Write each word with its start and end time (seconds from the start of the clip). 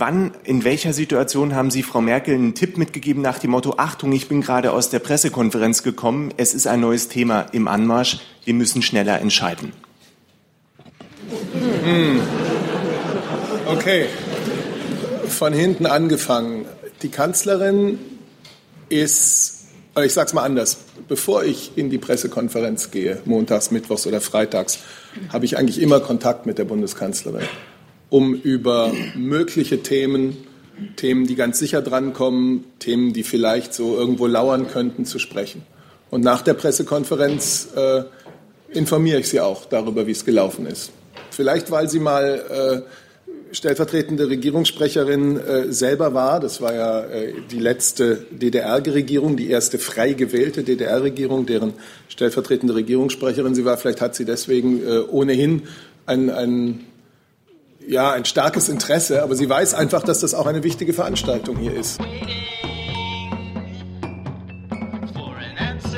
Wann, 0.00 0.32
in 0.44 0.64
welcher 0.64 0.92
Situation 0.92 1.54
haben 1.54 1.70
Sie 1.70 1.82
Frau 1.82 2.00
Merkel 2.00 2.34
einen 2.34 2.54
Tipp 2.54 2.78
mitgegeben 2.78 3.22
nach 3.22 3.38
dem 3.38 3.50
Motto, 3.50 3.74
Achtung, 3.76 4.12
ich 4.12 4.28
bin 4.28 4.40
gerade 4.40 4.72
aus 4.72 4.90
der 4.90 4.98
Pressekonferenz 4.98 5.82
gekommen, 5.82 6.32
es 6.36 6.54
ist 6.54 6.66
ein 6.66 6.80
neues 6.80 7.08
Thema 7.08 7.46
im 7.52 7.68
Anmarsch, 7.68 8.18
wir 8.44 8.54
müssen 8.54 8.82
schneller 8.82 9.20
entscheiden? 9.20 9.72
Hm. 11.84 12.20
Okay, 13.66 14.06
von 15.28 15.52
hinten 15.52 15.86
angefangen. 15.86 16.66
Die 17.02 17.08
Kanzlerin 17.08 17.98
ist, 18.88 19.66
ich 20.02 20.12
sage 20.12 20.28
es 20.28 20.32
mal 20.32 20.44
anders, 20.44 20.78
bevor 21.08 21.44
ich 21.44 21.72
in 21.76 21.90
die 21.90 21.98
Pressekonferenz 21.98 22.90
gehe, 22.90 23.20
montags, 23.24 23.70
mittwochs 23.70 24.06
oder 24.06 24.20
freitags, 24.20 24.78
habe 25.32 25.44
ich 25.44 25.58
eigentlich 25.58 25.80
immer 25.80 26.00
Kontakt 26.00 26.46
mit 26.46 26.58
der 26.58 26.64
Bundeskanzlerin 26.64 27.46
um 28.14 28.32
über 28.32 28.92
mögliche 29.16 29.82
Themen, 29.82 30.36
Themen, 30.94 31.26
die 31.26 31.34
ganz 31.34 31.58
sicher 31.58 31.82
drankommen, 31.82 32.64
Themen, 32.78 33.12
die 33.12 33.24
vielleicht 33.24 33.74
so 33.74 33.96
irgendwo 33.96 34.28
lauern 34.28 34.68
könnten, 34.68 35.04
zu 35.04 35.18
sprechen. 35.18 35.62
Und 36.10 36.22
nach 36.22 36.42
der 36.42 36.54
Pressekonferenz 36.54 37.70
äh, 37.74 38.04
informiere 38.68 39.18
ich 39.18 39.28
Sie 39.28 39.40
auch 39.40 39.64
darüber, 39.64 40.06
wie 40.06 40.12
es 40.12 40.24
gelaufen 40.24 40.64
ist. 40.66 40.92
Vielleicht, 41.32 41.72
weil 41.72 41.88
sie 41.88 41.98
mal 41.98 42.84
äh, 43.50 43.52
stellvertretende 43.52 44.28
Regierungssprecherin 44.28 45.40
äh, 45.40 45.72
selber 45.72 46.14
war. 46.14 46.38
Das 46.38 46.60
war 46.60 46.72
ja 46.72 47.00
äh, 47.06 47.32
die 47.50 47.58
letzte 47.58 48.26
DDR-Regierung, 48.30 49.36
die 49.36 49.50
erste 49.50 49.80
frei 49.80 50.12
gewählte 50.12 50.62
DDR-Regierung, 50.62 51.46
deren 51.46 51.72
stellvertretende 52.08 52.76
Regierungssprecherin 52.76 53.56
sie 53.56 53.64
war. 53.64 53.76
Vielleicht 53.76 54.00
hat 54.00 54.14
sie 54.14 54.24
deswegen 54.24 54.86
äh, 54.86 55.00
ohnehin 55.00 55.62
ein, 56.06 56.30
ein 56.30 56.84
ja, 57.86 58.12
ein 58.12 58.24
starkes 58.24 58.68
Interesse, 58.68 59.22
aber 59.22 59.34
sie 59.34 59.48
weiß 59.48 59.74
einfach, 59.74 60.02
dass 60.02 60.20
das 60.20 60.34
auch 60.34 60.46
eine 60.46 60.62
wichtige 60.62 60.92
Veranstaltung 60.92 61.56
hier 61.56 61.74
ist. 61.74 62.00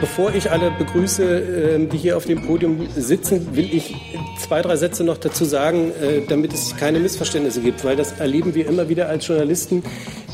Bevor 0.00 0.34
ich 0.34 0.50
alle 0.50 0.70
begrüße, 0.72 1.24
ähm, 1.24 1.88
die 1.88 1.98
hier 1.98 2.16
auf 2.16 2.26
dem 2.26 2.46
Podium 2.46 2.86
sitzen, 2.94 3.56
will 3.56 3.68
ich 3.72 3.94
zwei, 4.38 4.62
drei 4.62 4.76
Sätze 4.76 5.04
noch 5.04 5.18
dazu 5.18 5.44
sagen, 5.44 5.90
äh, 5.90 6.22
damit 6.28 6.52
es 6.52 6.76
keine 6.76 6.98
Missverständnisse 6.98 7.60
gibt, 7.60 7.84
weil 7.84 7.96
das 7.96 8.18
erleben 8.18 8.54
wir 8.54 8.66
immer 8.66 8.88
wieder 8.88 9.08
als 9.08 9.26
Journalisten. 9.26 9.82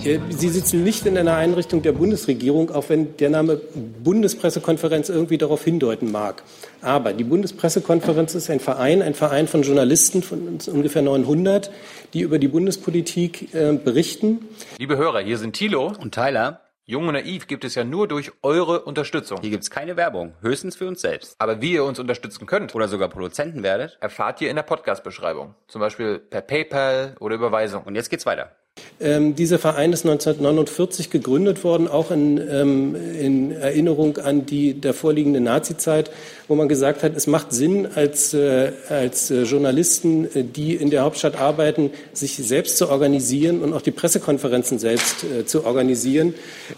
Äh, 0.04 0.18
Sie 0.30 0.48
sitzen 0.48 0.84
nicht 0.84 1.06
in 1.06 1.16
einer 1.16 1.34
Einrichtung 1.36 1.82
der 1.82 1.92
Bundesregierung, 1.92 2.70
auch 2.70 2.88
wenn 2.88 3.16
der 3.16 3.30
Name 3.30 3.60
Bundespressekonferenz 4.02 5.08
irgendwie 5.08 5.38
darauf 5.38 5.64
hindeuten 5.64 6.10
mag. 6.10 6.42
Aber 6.80 7.12
die 7.12 7.24
Bundespressekonferenz 7.24 8.34
ist 8.34 8.50
ein 8.50 8.60
Verein, 8.60 9.02
ein 9.02 9.14
Verein 9.14 9.46
von 9.48 9.62
Journalisten 9.62 10.22
von 10.22 10.58
ungefähr 10.72 11.02
900, 11.02 11.70
die 12.14 12.20
über 12.20 12.38
die 12.38 12.48
Bundespolitik 12.48 13.54
äh, 13.54 13.72
berichten. 13.72 14.40
Liebe 14.78 14.96
Hörer, 14.96 15.20
hier 15.20 15.38
sind 15.38 15.54
Thilo 15.54 15.92
und 16.00 16.14
Tyler. 16.14 16.60
Jung 16.84 17.06
und 17.06 17.14
Naiv 17.14 17.46
gibt 17.46 17.64
es 17.64 17.76
ja 17.76 17.84
nur 17.84 18.08
durch 18.08 18.32
eure 18.42 18.82
Unterstützung. 18.82 19.40
Hier 19.40 19.50
gibt 19.50 19.62
es 19.62 19.70
keine 19.70 19.96
Werbung, 19.96 20.34
höchstens 20.40 20.74
für 20.74 20.88
uns 20.88 21.00
selbst. 21.00 21.36
Aber 21.38 21.62
wie 21.62 21.74
ihr 21.74 21.84
uns 21.84 22.00
unterstützen 22.00 22.44
könnt 22.46 22.74
oder 22.74 22.88
sogar 22.88 23.08
Produzenten 23.08 23.62
werdet, 23.62 23.98
erfahrt 24.00 24.40
ihr 24.40 24.50
in 24.50 24.56
der 24.56 24.64
Podcast-Beschreibung. 24.64 25.54
Zum 25.68 25.80
Beispiel 25.80 26.18
per 26.18 26.40
PayPal 26.40 27.14
oder 27.20 27.36
Überweisung. 27.36 27.84
Und 27.84 27.94
jetzt 27.94 28.10
geht's 28.10 28.26
weiter. 28.26 28.56
Ähm, 29.02 29.34
dieser 29.34 29.58
Verein 29.58 29.92
ist 29.92 30.06
1949 30.06 31.10
gegründet 31.10 31.64
worden, 31.64 31.88
auch 31.88 32.12
in, 32.12 32.38
ähm, 32.38 32.94
in 32.94 33.50
Erinnerung 33.50 34.18
an 34.18 34.46
die 34.46 34.74
der 34.74 34.94
vorliegende 34.94 35.40
Nazizeit, 35.40 36.10
wo 36.46 36.54
man 36.54 36.68
gesagt 36.68 37.02
hat, 37.02 37.16
es 37.16 37.26
macht 37.26 37.52
Sinn, 37.52 37.88
als, 37.94 38.32
äh, 38.32 38.70
als 38.88 39.30
äh, 39.30 39.42
Journalisten, 39.42 40.24
äh, 40.26 40.44
die 40.44 40.76
in 40.76 40.90
der 40.90 41.02
Hauptstadt 41.02 41.36
arbeiten, 41.36 41.90
sich 42.12 42.36
selbst 42.36 42.78
zu 42.78 42.88
organisieren 42.90 43.60
und 43.60 43.72
auch 43.72 43.82
die 43.82 43.90
Pressekonferenzen 43.90 44.78
selbst 44.78 45.24
äh, 45.24 45.44
zu 45.46 45.64
organisieren, 45.66 46.34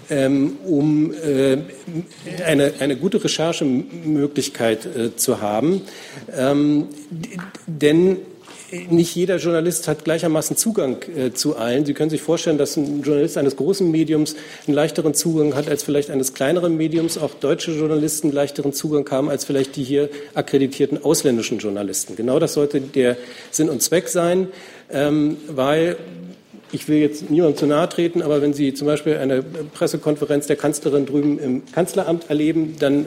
ähm, 0.08 0.56
um 0.66 1.12
äh, 1.12 1.58
eine, 2.44 2.72
eine 2.80 2.96
gute 2.96 3.22
Recherchemöglichkeit 3.22 4.86
äh, 4.86 5.16
zu 5.16 5.42
haben. 5.42 5.82
Ähm, 6.34 6.88
denn 7.66 8.16
nicht 8.90 9.14
jeder 9.14 9.36
Journalist 9.36 9.88
hat 9.88 10.04
gleichermaßen 10.04 10.56
Zugang 10.56 10.96
äh, 11.16 11.32
zu 11.32 11.56
allen. 11.56 11.84
Sie 11.84 11.94
können 11.94 12.10
sich 12.10 12.22
vorstellen, 12.22 12.58
dass 12.58 12.76
ein 12.76 13.02
Journalist 13.02 13.38
eines 13.38 13.56
großen 13.56 13.90
Mediums 13.90 14.36
einen 14.66 14.74
leichteren 14.74 15.14
Zugang 15.14 15.54
hat 15.54 15.68
als 15.68 15.82
vielleicht 15.82 16.10
eines 16.10 16.34
kleineren 16.34 16.76
Mediums. 16.76 17.18
Auch 17.18 17.34
deutsche 17.34 17.72
Journalisten 17.72 18.32
leichteren 18.32 18.72
Zugang 18.72 19.08
haben 19.10 19.28
als 19.28 19.44
vielleicht 19.44 19.76
die 19.76 19.84
hier 19.84 20.08
akkreditierten 20.34 21.02
ausländischen 21.04 21.58
Journalisten. 21.58 22.16
Genau 22.16 22.38
das 22.38 22.54
sollte 22.54 22.80
der 22.80 23.16
Sinn 23.50 23.68
und 23.68 23.82
Zweck 23.82 24.08
sein, 24.08 24.48
ähm, 24.90 25.36
weil 25.48 25.96
ich 26.74 26.88
will 26.88 26.98
jetzt 26.98 27.30
niemandem 27.30 27.56
zu 27.56 27.66
nahe 27.66 27.88
treten, 27.88 28.20
aber 28.20 28.42
wenn 28.42 28.52
Sie 28.52 28.74
zum 28.74 28.86
Beispiel 28.86 29.16
eine 29.16 29.42
Pressekonferenz 29.42 30.46
der 30.46 30.56
Kanzlerin 30.56 31.06
drüben 31.06 31.38
im 31.38 31.62
Kanzleramt 31.72 32.28
erleben, 32.28 32.76
dann 32.78 33.06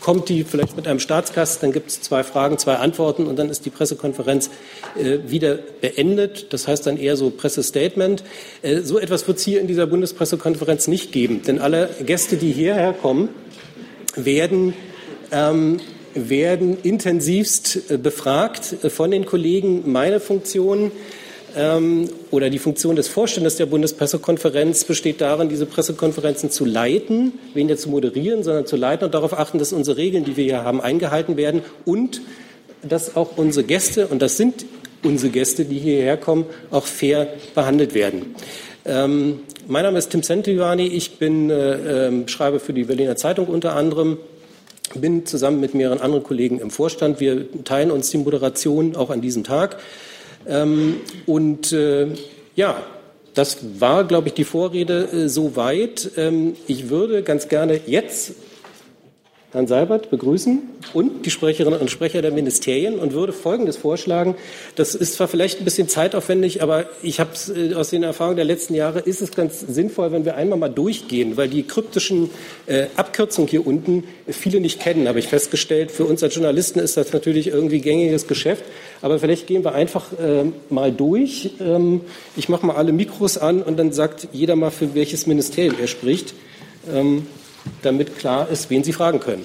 kommt 0.00 0.28
die 0.28 0.44
vielleicht 0.44 0.76
mit 0.76 0.86
einem 0.86 1.00
Staatsgast, 1.00 1.62
dann 1.62 1.72
gibt 1.72 1.90
es 1.90 2.00
zwei 2.00 2.22
Fragen, 2.22 2.58
zwei 2.58 2.76
Antworten 2.76 3.26
und 3.26 3.38
dann 3.38 3.48
ist 3.48 3.64
die 3.64 3.70
Pressekonferenz 3.70 4.50
äh, 4.96 5.18
wieder 5.26 5.58
beendet. 5.80 6.52
Das 6.52 6.68
heißt 6.68 6.86
dann 6.86 6.96
eher 6.96 7.16
so 7.16 7.30
Pressestatement. 7.30 8.22
Äh, 8.62 8.80
so 8.80 8.98
etwas 8.98 9.26
wird 9.26 9.38
es 9.38 9.44
hier 9.44 9.60
in 9.60 9.66
dieser 9.66 9.86
Bundespressekonferenz 9.86 10.88
nicht 10.88 11.12
geben, 11.12 11.42
denn 11.42 11.60
alle 11.60 11.88
Gäste, 12.04 12.36
die 12.36 12.52
hierher 12.52 12.92
kommen, 12.92 13.28
werden 14.16 14.74
ähm, 15.32 15.80
werden 16.14 16.78
intensivst 16.82 17.90
äh, 17.90 17.98
befragt 17.98 18.84
äh, 18.84 18.90
von 18.90 19.10
den 19.10 19.26
Kollegen. 19.26 19.90
Meine 19.90 20.20
Funktion 20.20 20.92
ähm, 21.56 22.08
oder 22.30 22.50
die 22.50 22.58
Funktion 22.58 22.96
des 22.96 23.08
Vorstandes 23.08 23.56
der 23.56 23.66
Bundespressekonferenz 23.66 24.84
besteht 24.84 25.20
darin, 25.20 25.48
diese 25.48 25.66
Pressekonferenzen 25.66 26.50
zu 26.50 26.64
leiten, 26.64 27.32
weniger 27.54 27.76
zu 27.76 27.88
moderieren, 27.88 28.42
sondern 28.42 28.66
zu 28.66 28.76
leiten 28.76 29.04
und 29.04 29.14
darauf 29.14 29.38
achten, 29.38 29.58
dass 29.58 29.72
unsere 29.72 29.96
Regeln, 29.96 30.24
die 30.24 30.36
wir 30.36 30.44
hier 30.44 30.64
haben, 30.64 30.80
eingehalten 30.80 31.36
werden 31.36 31.62
und 31.84 32.20
dass 32.82 33.16
auch 33.16 33.36
unsere 33.36 33.64
Gäste, 33.64 34.06
und 34.08 34.20
das 34.20 34.36
sind 34.36 34.66
unsere 35.02 35.32
Gäste, 35.32 35.64
die 35.64 35.78
hierher 35.78 36.16
kommen, 36.16 36.46
auch 36.70 36.86
fair 36.86 37.28
behandelt 37.54 37.94
werden. 37.94 38.34
Ähm, 38.84 39.40
mein 39.66 39.82
Name 39.82 39.98
ist 39.98 40.10
Tim 40.10 40.22
Sentivani, 40.22 40.86
ich 40.86 41.18
bin, 41.18 41.50
äh, 41.50 42.08
äh, 42.08 42.28
schreibe 42.28 42.60
für 42.60 42.72
die 42.72 42.84
Berliner 42.84 43.16
Zeitung 43.16 43.46
unter 43.46 43.74
anderem, 43.76 44.18
bin 44.94 45.24
zusammen 45.26 45.60
mit 45.60 45.74
mehreren 45.74 46.00
anderen 46.00 46.22
Kollegen 46.22 46.58
im 46.58 46.70
Vorstand. 46.70 47.18
Wir 47.18 47.46
teilen 47.64 47.90
uns 47.90 48.10
die 48.10 48.18
Moderation 48.18 48.94
auch 48.96 49.10
an 49.10 49.20
diesem 49.20 49.42
Tag. 49.42 49.78
Ähm, 50.48 50.96
und 51.26 51.72
äh, 51.72 52.08
ja, 52.56 52.82
das 53.34 53.58
war, 53.80 54.04
glaube 54.04 54.28
ich, 54.28 54.34
die 54.34 54.44
Vorrede 54.44 55.08
äh, 55.12 55.28
soweit. 55.28 56.10
Ähm, 56.16 56.54
ich 56.66 56.88
würde 56.88 57.22
ganz 57.22 57.48
gerne 57.48 57.80
jetzt 57.86 58.32
Herrn 59.54 59.68
Seibert 59.68 60.10
begrüßen 60.10 60.62
und 60.94 61.24
die 61.24 61.30
Sprecherinnen 61.30 61.78
und 61.78 61.88
Sprecher 61.88 62.22
der 62.22 62.32
Ministerien 62.32 62.98
und 62.98 63.12
würde 63.12 63.32
Folgendes 63.32 63.76
vorschlagen. 63.76 64.34
Das 64.74 64.96
ist 64.96 65.14
zwar 65.14 65.28
vielleicht 65.28 65.60
ein 65.60 65.64
bisschen 65.64 65.88
zeitaufwendig, 65.88 66.60
aber 66.60 66.86
ich 67.04 67.20
habe 67.20 67.30
äh, 67.56 67.74
aus 67.74 67.90
den 67.90 68.02
Erfahrungen 68.02 68.34
der 68.34 68.44
letzten 68.44 68.74
Jahre, 68.74 68.98
ist 68.98 69.22
es 69.22 69.30
ganz 69.30 69.60
sinnvoll, 69.60 70.10
wenn 70.10 70.24
wir 70.24 70.34
einmal 70.34 70.58
mal 70.58 70.70
durchgehen, 70.70 71.36
weil 71.36 71.48
die 71.48 71.62
kryptischen 71.62 72.30
äh, 72.66 72.86
Abkürzungen 72.96 73.48
hier 73.48 73.64
unten 73.64 74.02
viele 74.26 74.60
nicht 74.60 74.80
kennen, 74.80 75.06
habe 75.06 75.20
ich 75.20 75.28
festgestellt. 75.28 75.92
Für 75.92 76.04
uns 76.04 76.20
als 76.24 76.34
Journalisten 76.34 76.80
ist 76.80 76.96
das 76.96 77.12
natürlich 77.12 77.46
irgendwie 77.46 77.80
gängiges 77.80 78.26
Geschäft, 78.26 78.64
aber 79.02 79.20
vielleicht 79.20 79.46
gehen 79.46 79.62
wir 79.62 79.72
einfach 79.72 80.06
äh, 80.14 80.46
mal 80.68 80.90
durch. 80.90 81.50
Ähm, 81.60 82.00
ich 82.34 82.48
mache 82.48 82.66
mal 82.66 82.74
alle 82.74 82.92
Mikros 82.92 83.38
an 83.38 83.62
und 83.62 83.78
dann 83.78 83.92
sagt 83.92 84.26
jeder 84.32 84.56
mal, 84.56 84.72
für 84.72 84.96
welches 84.96 85.28
Ministerium 85.28 85.76
er 85.80 85.86
spricht. 85.86 86.34
Ähm, 86.92 87.28
damit 87.82 88.18
klar 88.18 88.48
ist, 88.48 88.70
wen 88.70 88.84
Sie 88.84 88.92
fragen 88.92 89.20
können. 89.20 89.44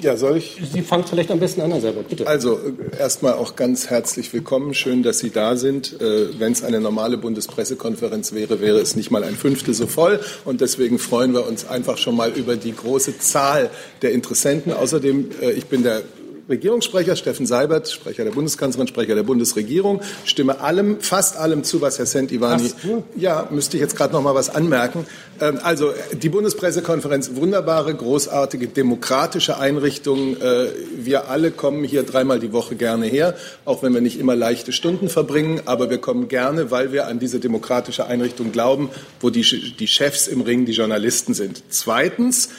Ja, 0.00 0.16
soll 0.16 0.38
ich? 0.38 0.58
Sie 0.72 0.80
fangen 0.80 1.04
vielleicht 1.04 1.30
am 1.30 1.38
besten 1.38 1.60
an, 1.60 1.70
Herr 1.70 1.80
Seibert, 1.80 2.08
bitte. 2.08 2.26
Also 2.26 2.58
äh, 2.58 2.98
erstmal 2.98 3.34
auch 3.34 3.56
ganz 3.56 3.90
herzlich 3.90 4.32
willkommen. 4.32 4.72
Schön, 4.74 5.02
dass 5.02 5.18
Sie 5.18 5.30
da 5.30 5.56
sind. 5.56 6.00
Äh, 6.00 6.38
Wenn 6.38 6.52
es 6.52 6.64
eine 6.64 6.80
normale 6.80 7.18
Bundespressekonferenz 7.18 8.32
wäre, 8.32 8.60
wäre 8.60 8.78
es 8.80 8.96
nicht 8.96 9.10
mal 9.10 9.22
ein 9.22 9.36
Fünftel 9.36 9.74
so 9.74 9.86
voll. 9.86 10.18
Und 10.44 10.60
deswegen 10.62 10.98
freuen 10.98 11.34
wir 11.34 11.46
uns 11.46 11.68
einfach 11.68 11.98
schon 11.98 12.16
mal 12.16 12.30
über 12.32 12.56
die 12.56 12.74
große 12.74 13.18
Zahl 13.18 13.70
der 14.00 14.12
Interessenten. 14.12 14.72
Außerdem, 14.72 15.30
äh, 15.42 15.50
ich 15.52 15.66
bin 15.66 15.82
der 15.82 16.02
Regierungssprecher 16.48 17.16
Steffen 17.16 17.46
Seibert, 17.46 17.90
Sprecher 17.90 18.24
der 18.24 18.32
Bundeskanzlerin, 18.32 18.88
Sprecher 18.88 19.14
der 19.14 19.22
Bundesregierung, 19.22 20.00
stimme 20.24 20.60
allem, 20.60 21.00
fast 21.00 21.36
allem 21.36 21.64
zu, 21.64 21.80
was 21.80 21.98
Herr 21.98 22.06
Sentivani. 22.06 22.72
Ja, 23.16 23.48
müsste 23.50 23.76
ich 23.76 23.80
jetzt 23.80 23.96
gerade 23.96 24.12
noch 24.12 24.22
mal 24.22 24.34
was 24.34 24.50
anmerken. 24.50 25.06
Ähm, 25.40 25.58
also 25.62 25.92
die 26.12 26.28
Bundespressekonferenz, 26.28 27.34
wunderbare, 27.34 27.94
großartige, 27.94 28.68
demokratische 28.68 29.58
Einrichtung. 29.58 30.36
Äh, 30.40 30.66
wir 30.96 31.28
alle 31.28 31.50
kommen 31.50 31.84
hier 31.84 32.02
dreimal 32.02 32.40
die 32.40 32.52
Woche 32.52 32.74
gerne 32.74 33.06
her, 33.06 33.34
auch 33.64 33.82
wenn 33.82 33.94
wir 33.94 34.00
nicht 34.00 34.18
immer 34.18 34.36
leichte 34.36 34.72
Stunden 34.72 35.08
verbringen, 35.08 35.62
aber 35.66 35.90
wir 35.90 35.98
kommen 35.98 36.28
gerne, 36.28 36.70
weil 36.70 36.92
wir 36.92 37.06
an 37.06 37.18
diese 37.18 37.40
demokratische 37.40 38.06
Einrichtung 38.06 38.52
glauben, 38.52 38.90
wo 39.20 39.30
die, 39.30 39.42
die 39.78 39.86
Chefs 39.86 40.26
im 40.26 40.40
Ring 40.40 40.64
die 40.64 40.72
Journalisten 40.72 41.34
sind. 41.34 41.62
Zweitens 41.68 42.50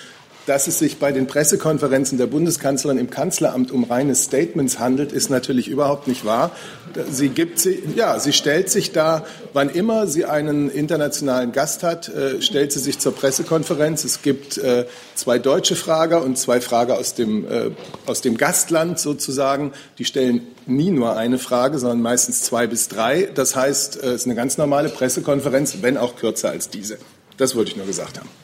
Dass 0.45 0.68
es 0.68 0.78
sich 0.78 0.98
bei 1.00 1.13
den 1.13 1.25
Pressekonferenzen 1.25 2.18
der 2.18 2.28
Bundeskanzlerin 2.28 2.98
im 2.98 3.10
Kanzleramt 3.10 3.72
um 3.72 3.86
reine 3.86 4.13
Statements 4.13 4.78
handelt, 4.78 5.13
ist 5.13 5.30
natürlich 5.30 5.69
überhaupt 5.69 6.07
nicht 6.10 6.25
wahr. 6.25 6.51
Sie 7.10 7.30
gibt 7.30 7.60
sie, 7.60 7.81
ja, 7.95 8.19
sie 8.19 8.34
stellt 8.34 8.69
sich 8.69 8.92
da, 8.92 9.25
wann 9.54 9.69
immer 9.69 10.06
sie 10.06 10.25
einen 10.25 10.69
internationalen 10.69 11.54
Gast 11.54 11.81
hat, 11.84 12.10
äh, 12.10 12.42
stellt 12.42 12.74
sie 12.74 12.80
sich 12.80 13.00
zur 13.00 13.16
Pressekonferenz. 13.16 14.04
Es 14.04 14.22
gibt 14.22 14.57
äh, 14.57 14.86
zwei 15.16 15.40
deutsche 15.40 15.78
Frager 15.78 16.22
und 16.22 16.38
zwei 16.38 16.60
Frager 16.60 16.98
aus 16.98 17.13
dem, 17.13 17.45
äh, 17.50 17.72
aus 18.06 18.19
dem 18.19 18.36
Gastland 18.36 19.00
sozusagen. 19.00 19.72
Die 19.98 20.06
stellen 20.06 20.45
nie 20.66 20.92
nur 20.92 21.16
eine 21.16 21.38
Frage, 21.38 21.80
sondern 21.80 22.01
meistens 22.01 22.42
zwei 22.42 22.68
bis 22.68 22.90
drei. 22.90 23.30
Das 23.34 23.56
heißt, 23.56 23.95
es 23.95 24.13
ist 24.13 24.25
eine 24.25 24.36
ganz 24.36 24.57
normale 24.57 24.90
Pressekonferenz, 24.90 25.78
wenn 25.81 25.98
auch 25.98 26.18
kürzer 26.18 26.50
als 26.50 26.69
diese. 26.69 26.98
Das 27.38 27.56
wollte 27.56 27.72
ich 27.72 27.78
nur 27.78 27.86
gesagt 27.86 28.19
haben. 28.19 28.43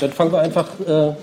Dann 0.00 0.12
fangen 0.12 0.32
wir 0.32 0.40
einfach 0.40 0.68
äh, 0.80 1.14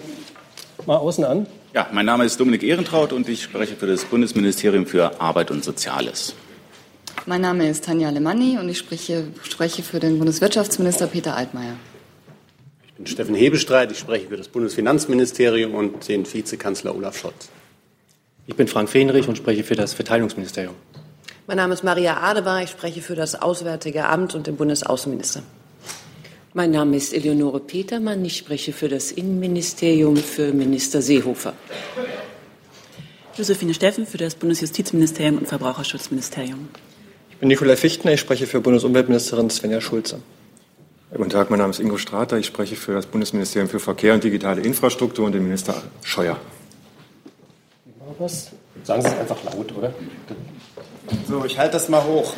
mal 0.85 0.97
außen 0.97 1.23
an. 1.23 1.47
Ja, 1.73 1.87
mein 1.91 2.05
Name 2.05 2.25
ist 2.25 2.39
Dominik 2.39 2.63
Ehrentraut 2.63 3.13
und 3.13 3.27
ich 3.29 3.43
spreche 3.43 3.75
für 3.75 3.87
das 3.87 4.05
Bundesministerium 4.05 4.85
für 4.85 5.19
Arbeit 5.21 5.51
und 5.51 5.63
Soziales. 5.63 6.33
Mein 7.25 7.41
Name 7.41 7.69
ist 7.69 7.83
Tanja 7.83 8.07
Alemanni 8.07 8.57
und 8.57 8.69
ich 8.69 8.77
spreche, 8.77 9.25
spreche 9.43 9.83
für 9.83 9.99
den 9.99 10.17
Bundeswirtschaftsminister 10.17 11.07
Peter 11.07 11.35
Altmaier. 11.35 11.75
Ich 12.87 12.93
bin 12.93 13.05
Steffen 13.05 13.35
Hebestreit, 13.35 13.91
ich 13.91 13.99
spreche 13.99 14.27
für 14.27 14.37
das 14.37 14.47
Bundesfinanzministerium 14.47 15.75
und 15.75 16.07
den 16.07 16.31
Vizekanzler 16.31 16.95
Olaf 16.95 17.17
Scholz. 17.17 17.49
Ich 18.47 18.55
bin 18.55 18.67
Frank 18.67 18.89
Fenrich 18.89 19.27
und 19.27 19.37
spreche 19.37 19.63
für 19.63 19.75
das 19.75 19.93
Verteidigungsministerium. 19.93 20.73
Mein 21.47 21.57
Name 21.57 21.73
ist 21.73 21.83
Maria 21.83 22.21
Adebar, 22.21 22.63
ich 22.63 22.69
spreche 22.69 23.01
für 23.01 23.15
das 23.15 23.41
Auswärtige 23.41 24.05
Amt 24.05 24.33
und 24.33 24.47
den 24.47 24.55
Bundesaußenminister. 24.55 25.43
Mein 26.57 26.71
Name 26.71 26.97
ist 26.97 27.13
Eleonore 27.13 27.59
Petermann. 27.59 28.25
Ich 28.25 28.35
spreche 28.35 28.73
für 28.73 28.89
das 28.89 29.11
Innenministerium 29.11 30.17
für 30.17 30.53
Minister 30.53 31.03
Seehofer. 31.03 31.53
Josephine 33.37 33.75
Steffen 33.75 34.07
für 34.07 34.17
das 34.17 34.33
Bundesjustizministerium 34.33 35.37
und 35.37 35.47
Verbraucherschutzministerium. 35.47 36.69
Ich 37.29 37.37
bin 37.37 37.49
Nikolai 37.49 37.75
Fichtner. 37.75 38.13
Ich 38.13 38.21
spreche 38.21 38.47
für 38.47 38.59
Bundesumweltministerin 38.59 39.51
Svenja 39.51 39.81
Schulze. 39.81 40.19
Guten 41.15 41.29
Tag, 41.29 41.51
mein 41.51 41.59
Name 41.59 41.69
ist 41.69 41.79
Ingo 41.79 41.99
Strater. 41.99 42.39
Ich 42.39 42.47
spreche 42.47 42.75
für 42.75 42.93
das 42.93 43.05
Bundesministerium 43.05 43.69
für 43.69 43.79
Verkehr 43.79 44.15
und 44.15 44.23
digitale 44.23 44.61
Infrastruktur 44.61 45.27
und 45.27 45.33
den 45.33 45.43
Minister 45.43 45.75
Scheuer. 46.01 46.39
Was? 48.17 48.49
Sagen 48.83 49.03
Sie 49.03 49.09
es 49.09 49.13
einfach 49.15 49.43
laut, 49.43 49.77
oder? 49.77 49.93
So, 51.27 51.45
ich 51.45 51.55
halte 51.59 51.73
das 51.73 51.87
mal 51.87 52.03
hoch. 52.03 52.33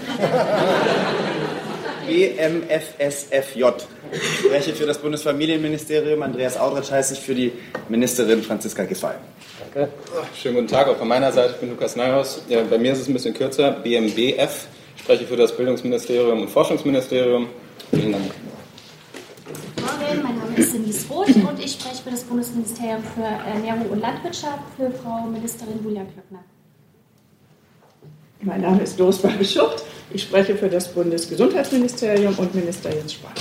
BMFSFJ. 2.10 3.64
Ich 4.12 4.40
spreche 4.40 4.74
für 4.74 4.88
das 4.88 4.98
Bundesfamilienministerium. 4.98 6.24
Andreas 6.24 6.58
Audretsch 6.58 6.92
heiße 6.92 7.14
ich 7.14 7.20
für 7.20 7.36
die 7.36 7.52
Ministerin 7.88 8.42
Franziska 8.42 8.84
Giffey. 8.84 9.14
Danke. 9.60 9.92
Schönen 10.36 10.56
guten 10.56 10.68
Tag 10.68 10.88
auch 10.88 10.98
von 10.98 11.08
meiner 11.08 11.32
Seite. 11.32 11.54
Ich 11.54 11.60
bin 11.60 11.70
Lukas 11.70 11.96
Neuhaus. 11.96 12.42
Ja, 12.50 12.64
bei 12.64 12.80
mir 12.80 12.94
ist 12.94 13.02
es 13.02 13.08
ein 13.08 13.14
bisschen 13.14 13.36
kürzer. 13.36 13.72
BMBF. 13.72 14.68
Ich 14.96 15.04
spreche 15.04 15.26
für 15.26 15.38
das 15.38 15.56
Bildungsministerium 15.56 16.42
und 16.42 16.50
Forschungsministerium. 16.50 17.48
Vielen 17.92 18.14
Dank. 18.14 18.24
Morgen, 19.78 20.24
mein 20.24 20.38
Name 20.38 20.56
ist 20.58 20.74
Denise 20.74 21.08
Roth 21.10 21.36
und 21.36 21.64
ich 21.64 21.74
spreche 21.74 22.04
für 22.04 22.10
das 22.10 22.24
Bundesministerium 22.24 23.04
für 23.16 23.24
Ernährung 23.24 23.88
und 23.92 24.00
Landwirtschaft 24.00 24.64
für 24.76 24.90
Frau 24.92 25.28
Ministerin 25.28 25.80
Julia 25.84 26.02
Klöckner. 26.04 26.44
Mein 28.42 28.62
Name 28.62 28.82
ist 28.82 29.00
Doris 29.00 29.18
Babeschucht. 29.20 29.84
Ich 30.12 30.24
spreche 30.24 30.56
für 30.56 30.70
das 30.70 30.88
Bundesgesundheitsministerium 30.88 32.34
und 32.38 32.56
Minister 32.56 32.90
Jens 32.94 33.14
Spahn. 33.14 33.32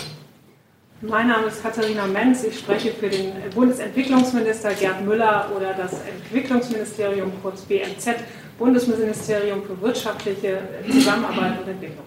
Mein 1.01 1.29
Name 1.29 1.47
ist 1.47 1.63
Katharina 1.63 2.07
Menz. 2.07 2.45
Ich 2.45 2.59
spreche 2.59 2.91
für 2.91 3.09
den 3.09 3.33
Bundesentwicklungsminister 3.55 4.75
Gerd 4.75 5.03
Müller 5.07 5.51
oder 5.57 5.73
das 5.73 5.93
Entwicklungsministerium, 5.93 7.33
kurz 7.41 7.63
BMZ, 7.63 8.17
Bundesministerium 8.59 9.63
für 9.63 9.81
wirtschaftliche 9.81 10.59
Zusammenarbeit 10.91 11.63
und 11.63 11.69
Entwicklung. 11.69 12.05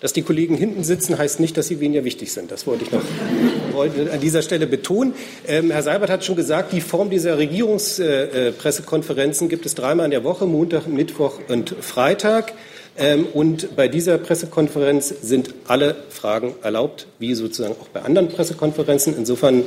Dass 0.00 0.14
die 0.14 0.22
Kollegen 0.22 0.56
hinten 0.56 0.82
sitzen, 0.82 1.18
heißt 1.18 1.40
nicht, 1.40 1.58
dass 1.58 1.68
sie 1.68 1.78
weniger 1.80 2.04
wichtig 2.04 2.32
sind. 2.32 2.50
Das 2.50 2.66
wollte 2.66 2.84
ich 2.84 2.92
noch 2.92 3.02
wollte 3.72 4.10
an 4.10 4.20
dieser 4.20 4.40
Stelle 4.40 4.66
betonen. 4.66 5.12
Ähm, 5.46 5.70
Herr 5.70 5.82
Seibert 5.82 6.08
hat 6.08 6.24
schon 6.24 6.36
gesagt, 6.36 6.72
die 6.72 6.80
Form 6.80 7.10
dieser 7.10 7.36
Regierungspressekonferenzen 7.36 9.48
äh, 9.48 9.50
gibt 9.50 9.66
es 9.66 9.74
dreimal 9.74 10.06
in 10.06 10.10
der 10.10 10.24
Woche, 10.24 10.46
Montag, 10.46 10.86
Mittwoch 10.86 11.34
und 11.48 11.76
Freitag. 11.80 12.54
Ähm, 13.00 13.26
und 13.32 13.74
bei 13.76 13.88
dieser 13.88 14.18
Pressekonferenz 14.18 15.08
sind 15.22 15.54
alle 15.66 15.96
Fragen 16.10 16.54
erlaubt, 16.62 17.06
wie 17.18 17.34
sozusagen 17.34 17.74
auch 17.80 17.88
bei 17.88 18.02
anderen 18.02 18.28
Pressekonferenzen. 18.28 19.16
Insofern 19.16 19.64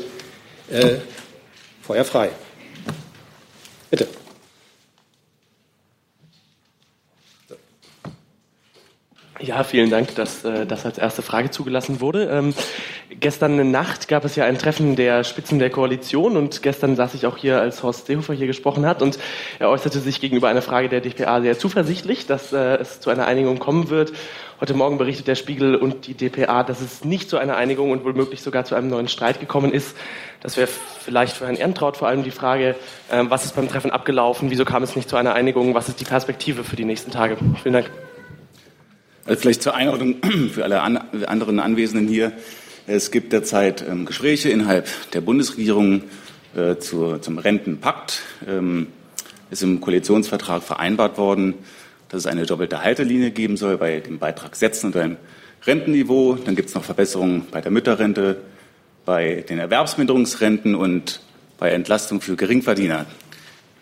äh, 0.70 0.98
Feuer 1.82 2.06
frei. 2.06 2.30
Bitte. 3.90 4.08
Ja, 9.44 9.66
vielen 9.66 9.90
Dank, 9.90 10.16
dass 10.16 10.46
äh, 10.46 10.66
das 10.66 10.86
als 10.86 10.98
erste 10.98 11.22
Frage 11.22 11.52
zugelassen 11.52 12.00
wurde. 12.00 12.30
Ähm, 12.32 12.54
gestern 13.20 13.72
Nacht 13.72 14.08
gab 14.08 14.24
es 14.24 14.38
ja 14.38 14.46
ein 14.46 14.58
Treffen 14.58 14.96
der 14.96 15.26
Spitzen 15.26 15.60
der 15.60 15.70
Koalition 15.70 16.38
und 16.38 16.64
gestern 16.64 16.96
saß 16.96 17.14
ich 17.14 17.26
auch 17.26 17.36
hier, 17.36 17.60
als 17.60 17.84
Horst 17.84 18.08
Seehofer 18.08 18.34
hier 18.34 18.48
gesprochen 18.48 18.86
hat 18.86 19.02
und 19.02 19.20
er 19.60 19.70
äußerte 19.70 20.00
sich 20.00 20.22
gegenüber 20.22 20.48
einer 20.48 20.62
Frage 20.62 20.88
der 20.88 21.02
DPA 21.02 21.42
sehr 21.42 21.60
zuversichtlich, 21.60 22.26
dass 22.26 22.54
äh, 22.54 22.78
es 22.78 23.02
zu 23.02 23.10
einer 23.10 23.28
Einigung 23.28 23.60
kommen 23.60 23.90
wird. 23.90 24.14
Heute 24.62 24.76
Morgen 24.76 24.98
berichtet 24.98 25.28
der 25.28 25.36
Spiegel 25.36 25.76
und 25.76 26.08
die 26.08 26.14
DPA, 26.14 26.64
dass 26.64 26.80
es 26.80 27.04
nicht 27.04 27.30
zu 27.30 27.38
einer 27.38 27.58
Einigung 27.58 27.92
und 27.92 28.06
womöglich 28.06 28.42
sogar 28.42 28.64
zu 28.64 28.76
einem 28.76 28.88
neuen 28.88 29.10
Streit 29.10 29.42
gekommen 29.42 29.74
ist. 29.74 29.98
Das 30.40 30.56
wäre 30.56 30.70
vielleicht 31.02 31.36
für 31.36 31.48
Herrn 31.48 31.58
Ehrentraut 31.58 31.98
vor 31.98 32.08
allem 32.08 32.24
die 32.24 32.32
Frage, 32.32 32.78
äh, 33.12 33.22
was 33.28 33.44
ist 33.44 33.58
beim 33.58 33.68
Treffen 33.68 33.92
abgelaufen, 33.92 34.52
wieso 34.52 34.64
kam 34.64 34.84
es 34.84 34.96
nicht 34.96 35.10
zu 35.10 35.18
einer 35.18 35.34
Einigung, 35.34 35.76
was 35.76 35.90
ist 35.90 36.00
die 36.00 36.06
Perspektive 36.06 36.64
für 36.64 36.78
die 36.78 36.86
nächsten 36.86 37.12
Tage? 37.12 37.36
Vielen 37.62 37.74
Dank. 37.74 37.92
Also 39.26 39.40
vielleicht 39.40 39.64
zur 39.64 39.76
Einordnung 39.76 40.16
für 40.54 40.66
alle 40.66 40.82
an, 40.82 40.98
anderen 41.28 41.60
Anwesenden 41.60 42.10
hier. 42.10 42.34
Es 42.88 43.10
gibt 43.10 43.32
derzeit 43.32 43.84
ähm, 43.88 44.06
Gespräche 44.06 44.50
innerhalb 44.50 44.90
der 45.12 45.22
Bundesregierung 45.22 46.04
äh, 46.56 46.76
zu, 46.78 47.18
zum 47.20 47.38
Rentenpakt. 47.38 48.22
Ähm, 48.46 48.88
ist 49.50 49.64
im 49.64 49.80
Koalitionsvertrag 49.80 50.62
vereinbart 50.64 51.18
worden, 51.18 51.54
dass 52.10 52.22
es 52.22 52.28
eine 52.28 52.46
doppelte 52.46 52.84
Haltelinie 52.84 53.32
geben 53.32 53.56
soll 53.56 53.78
bei 53.78 54.02
den 54.02 54.20
Beitragssätzen 54.20 54.88
und 54.88 54.94
beim 54.94 55.18
Rentenniveau. 55.66 56.36
Dann 56.36 56.56
gibt 56.56 56.70
es 56.70 56.76
noch 56.76 56.84
Verbesserungen 56.84 57.46
bei 57.50 57.62
der 57.62 57.72
Mütterrente, 57.72 58.42
bei 59.06 59.46
den 59.48 59.58
Erwerbsminderungsrenten 59.58 60.76
und 60.76 61.22
bei 61.60 61.70
Entlastung 61.70 62.20
für 62.20 62.36
Geringverdiener. 62.36 63.06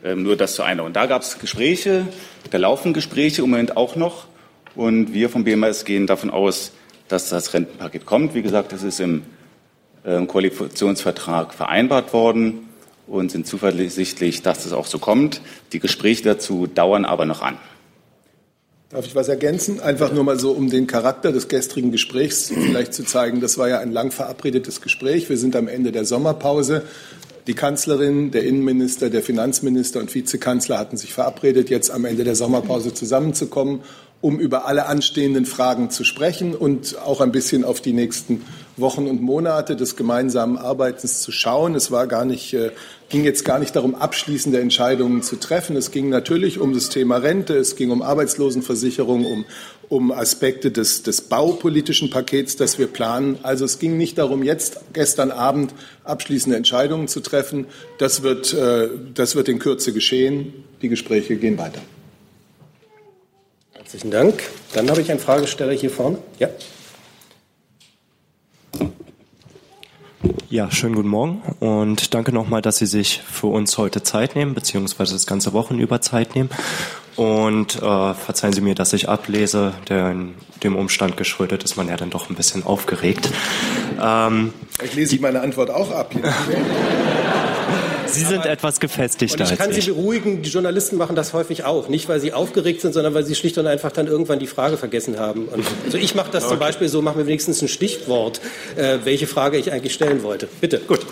Ähm, 0.03 0.21
nur 0.21 0.35
das 0.35 0.53
zu 0.53 0.61
einer. 0.61 0.83
Und 0.83 0.95
da 0.95 1.07
gab 1.07 1.23
es 1.23 1.39
Gespräche, 1.39 2.07
da 2.51 2.59
laufen 2.59 2.93
Gespräche 2.93 3.41
im 3.41 3.49
Moment 3.49 3.75
auch 3.75 3.95
noch. 3.95 4.27
Und 4.75 5.13
wir 5.13 5.29
vom 5.29 5.43
BMS 5.43 5.85
gehen 5.85 6.07
davon 6.07 6.29
aus, 6.29 6.71
dass 7.07 7.29
das 7.29 7.53
Rentenpaket 7.53 8.05
kommt. 8.05 8.33
Wie 8.33 8.41
gesagt, 8.41 8.71
das 8.71 8.83
ist 8.83 8.99
im 8.99 9.23
ähm, 10.05 10.27
Koalitionsvertrag 10.27 11.53
vereinbart 11.53 12.13
worden 12.13 12.69
und 13.07 13.31
sind 13.31 13.45
zuversichtlich, 13.45 14.41
dass 14.41 14.65
es 14.65 14.71
auch 14.71 14.85
so 14.85 14.97
kommt. 14.97 15.41
Die 15.73 15.79
Gespräche 15.79 16.23
dazu 16.23 16.67
dauern 16.67 17.05
aber 17.05 17.25
noch 17.25 17.41
an. 17.41 17.57
Darf 18.89 19.05
ich 19.05 19.15
was 19.15 19.29
ergänzen? 19.29 19.79
Einfach 19.79 20.11
nur 20.11 20.23
mal 20.23 20.37
so, 20.39 20.51
um 20.51 20.69
den 20.69 20.85
Charakter 20.85 21.31
des 21.31 21.47
gestrigen 21.47 21.91
Gesprächs 21.91 22.51
vielleicht 22.53 22.93
zu 22.93 23.05
zeigen. 23.05 23.39
Das 23.39 23.57
war 23.57 23.69
ja 23.69 23.79
ein 23.79 23.91
lang 23.91 24.11
verabredetes 24.11 24.81
Gespräch. 24.81 25.29
Wir 25.29 25.37
sind 25.37 25.55
am 25.55 25.69
Ende 25.69 25.93
der 25.93 26.03
Sommerpause. 26.03 26.83
Die 27.47 27.53
Kanzlerin, 27.53 28.31
der 28.31 28.43
Innenminister, 28.43 29.09
der 29.09 29.23
Finanzminister 29.23 29.99
und 29.99 30.13
Vizekanzler 30.13 30.77
hatten 30.77 30.97
sich 30.97 31.13
verabredet, 31.13 31.69
jetzt 31.69 31.89
am 31.89 32.05
Ende 32.05 32.23
der 32.23 32.35
Sommerpause 32.35 32.93
zusammenzukommen 32.93 33.81
um 34.21 34.39
über 34.39 34.65
alle 34.65 34.85
anstehenden 34.85 35.45
Fragen 35.45 35.89
zu 35.89 36.03
sprechen 36.03 36.55
und 36.55 36.97
auch 36.99 37.21
ein 37.21 37.31
bisschen 37.31 37.63
auf 37.63 37.81
die 37.81 37.91
nächsten 37.91 38.43
Wochen 38.77 39.07
und 39.07 39.21
Monate 39.21 39.75
des 39.75 39.95
gemeinsamen 39.95 40.57
Arbeitens 40.57 41.21
zu 41.21 41.31
schauen. 41.31 41.75
Es 41.75 41.91
war 41.91 42.07
gar 42.07 42.23
nicht, 42.23 42.53
äh, 42.53 42.71
ging 43.09 43.23
jetzt 43.23 43.43
gar 43.43 43.59
nicht 43.59 43.75
darum, 43.75 43.95
abschließende 43.95 44.59
Entscheidungen 44.59 45.23
zu 45.23 45.37
treffen. 45.37 45.75
Es 45.75 45.91
ging 45.91 46.09
natürlich 46.09 46.59
um 46.59 46.73
das 46.73 46.89
Thema 46.89 47.17
Rente, 47.17 47.55
es 47.55 47.75
ging 47.75 47.89
um 47.89 48.01
Arbeitslosenversicherung, 48.03 49.25
um, 49.25 49.45
um 49.89 50.11
Aspekte 50.11 50.71
des, 50.71 51.01
des 51.01 51.21
baupolitischen 51.21 52.11
Pakets, 52.11 52.55
das 52.55 52.77
wir 52.77 52.87
planen. 52.87 53.39
Also 53.41 53.65
es 53.65 53.79
ging 53.79 53.97
nicht 53.97 54.19
darum, 54.19 54.43
jetzt 54.43 54.79
gestern 54.93 55.31
Abend 55.31 55.73
abschließende 56.03 56.57
Entscheidungen 56.57 57.07
zu 57.07 57.21
treffen. 57.21 57.65
Das 57.97 58.21
wird, 58.21 58.53
äh, 58.53 58.87
das 59.15 59.35
wird 59.35 59.49
in 59.49 59.57
Kürze 59.57 59.93
geschehen. 59.93 60.53
Die 60.81 60.89
Gespräche 60.89 61.35
gehen 61.37 61.57
weiter. 61.57 61.81
Herzlichen 63.91 64.11
Dank. 64.11 64.43
Dann 64.71 64.89
habe 64.89 65.01
ich 65.01 65.11
einen 65.11 65.19
Fragesteller 65.19 65.73
hier 65.73 65.89
vorne. 65.89 66.19
Ja. 66.39 66.47
Ja, 70.49 70.71
schönen 70.71 70.95
guten 70.95 71.09
Morgen 71.09 71.41
und 71.59 72.13
danke 72.13 72.31
nochmal, 72.31 72.61
dass 72.61 72.77
Sie 72.77 72.85
sich 72.85 73.21
für 73.21 73.47
uns 73.47 73.77
heute 73.77 74.01
Zeit 74.01 74.37
nehmen, 74.37 74.53
beziehungsweise 74.53 75.11
das 75.11 75.27
ganze 75.27 75.51
Wochen 75.51 75.77
über 75.77 75.99
Zeit 75.99 76.35
nehmen. 76.35 76.49
Und 77.17 77.81
äh, 77.81 78.13
verzeihen 78.13 78.53
Sie 78.53 78.61
mir, 78.61 78.75
dass 78.75 78.93
ich 78.93 79.09
ablese, 79.09 79.73
der 79.89 80.11
in 80.11 80.35
dem 80.63 80.77
Umstand 80.77 81.17
geschuldet 81.17 81.65
ist 81.65 81.75
man 81.75 81.89
ja 81.89 81.97
dann 81.97 82.11
doch 82.11 82.29
ein 82.29 82.35
bisschen 82.35 82.63
aufgeregt. 82.63 83.29
Ähm, 84.01 84.53
ich 84.81 84.93
lese 84.93 85.15
ich 85.15 85.21
meine 85.21 85.41
Antwort 85.41 85.69
auch 85.69 85.91
ab. 85.91 86.15
Sie 88.11 88.23
sind 88.23 88.39
Aber, 88.39 88.49
etwas 88.49 88.79
gefestigter. 88.79 89.43
Und 89.43 89.51
ich 89.51 89.57
kann 89.57 89.71
Sie 89.71 89.81
beruhigen, 89.91 90.41
die 90.41 90.49
Journalisten 90.49 90.97
machen 90.97 91.15
das 91.15 91.33
häufig 91.33 91.63
auch. 91.63 91.89
Nicht, 91.89 92.09
weil 92.09 92.19
sie 92.19 92.33
aufgeregt 92.33 92.81
sind, 92.81 92.93
sondern 92.93 93.13
weil 93.13 93.25
sie 93.25 93.35
schlicht 93.35 93.57
und 93.57 93.67
einfach 93.67 93.91
dann 93.91 94.07
irgendwann 94.07 94.39
die 94.39 94.47
Frage 94.47 94.77
vergessen 94.77 95.19
haben. 95.19 95.47
Und 95.47 95.65
also 95.85 95.97
ich 95.97 96.15
mache 96.15 96.31
das 96.31 96.43
okay. 96.43 96.51
zum 96.51 96.59
Beispiel 96.59 96.89
so, 96.89 97.01
machen 97.01 97.17
wir 97.17 97.27
wenigstens 97.27 97.61
ein 97.61 97.67
Stichwort, 97.67 98.41
äh, 98.75 98.99
welche 99.03 99.27
Frage 99.27 99.57
ich 99.57 99.71
eigentlich 99.71 99.93
stellen 99.93 100.23
wollte. 100.23 100.47
Bitte. 100.59 100.79
Gut. 100.79 101.05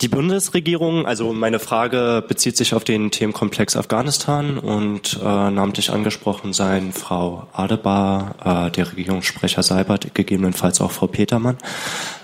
Die 0.00 0.08
Bundesregierung, 0.08 1.06
also 1.06 1.32
meine 1.32 1.58
Frage 1.58 2.24
bezieht 2.26 2.56
sich 2.56 2.74
auf 2.74 2.84
den 2.84 3.10
Themenkomplex 3.10 3.76
Afghanistan 3.76 4.58
und 4.58 5.18
äh, 5.20 5.24
namentlich 5.24 5.90
angesprochen 5.90 6.52
seien 6.52 6.92
Frau 6.92 7.46
Adebar, 7.52 8.68
äh, 8.68 8.70
der 8.70 8.90
Regierungssprecher 8.90 9.62
Seibert, 9.62 10.14
gegebenenfalls 10.14 10.80
auch 10.80 10.92
Frau 10.92 11.06
Petermann. 11.06 11.58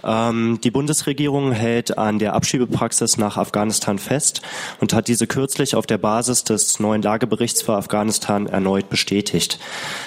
Ähm, 0.05 0.61
die 0.63 0.71
Bundesregierung 0.71 1.53
hält 1.53 1.99
an 1.99 2.19
der 2.19 2.35
Abschiebepraxis 2.35 3.17
nach 3.17 3.37
Afghanistan 3.37 3.99
fest 3.99 4.43
und 4.81 4.93
hat 4.93 5.09
diese 5.09 5.27
kürzlich 5.27 5.75
auf 5.75 5.87
der 5.87 5.99
Basis 5.99 6.45
des 6.45 6.79
neuen 6.81 7.03
Lageberichts 7.03 7.63
für 7.63 7.75
Afghanistan 7.75 8.47
erneut 8.47 8.89
bestätigt. 8.91 9.59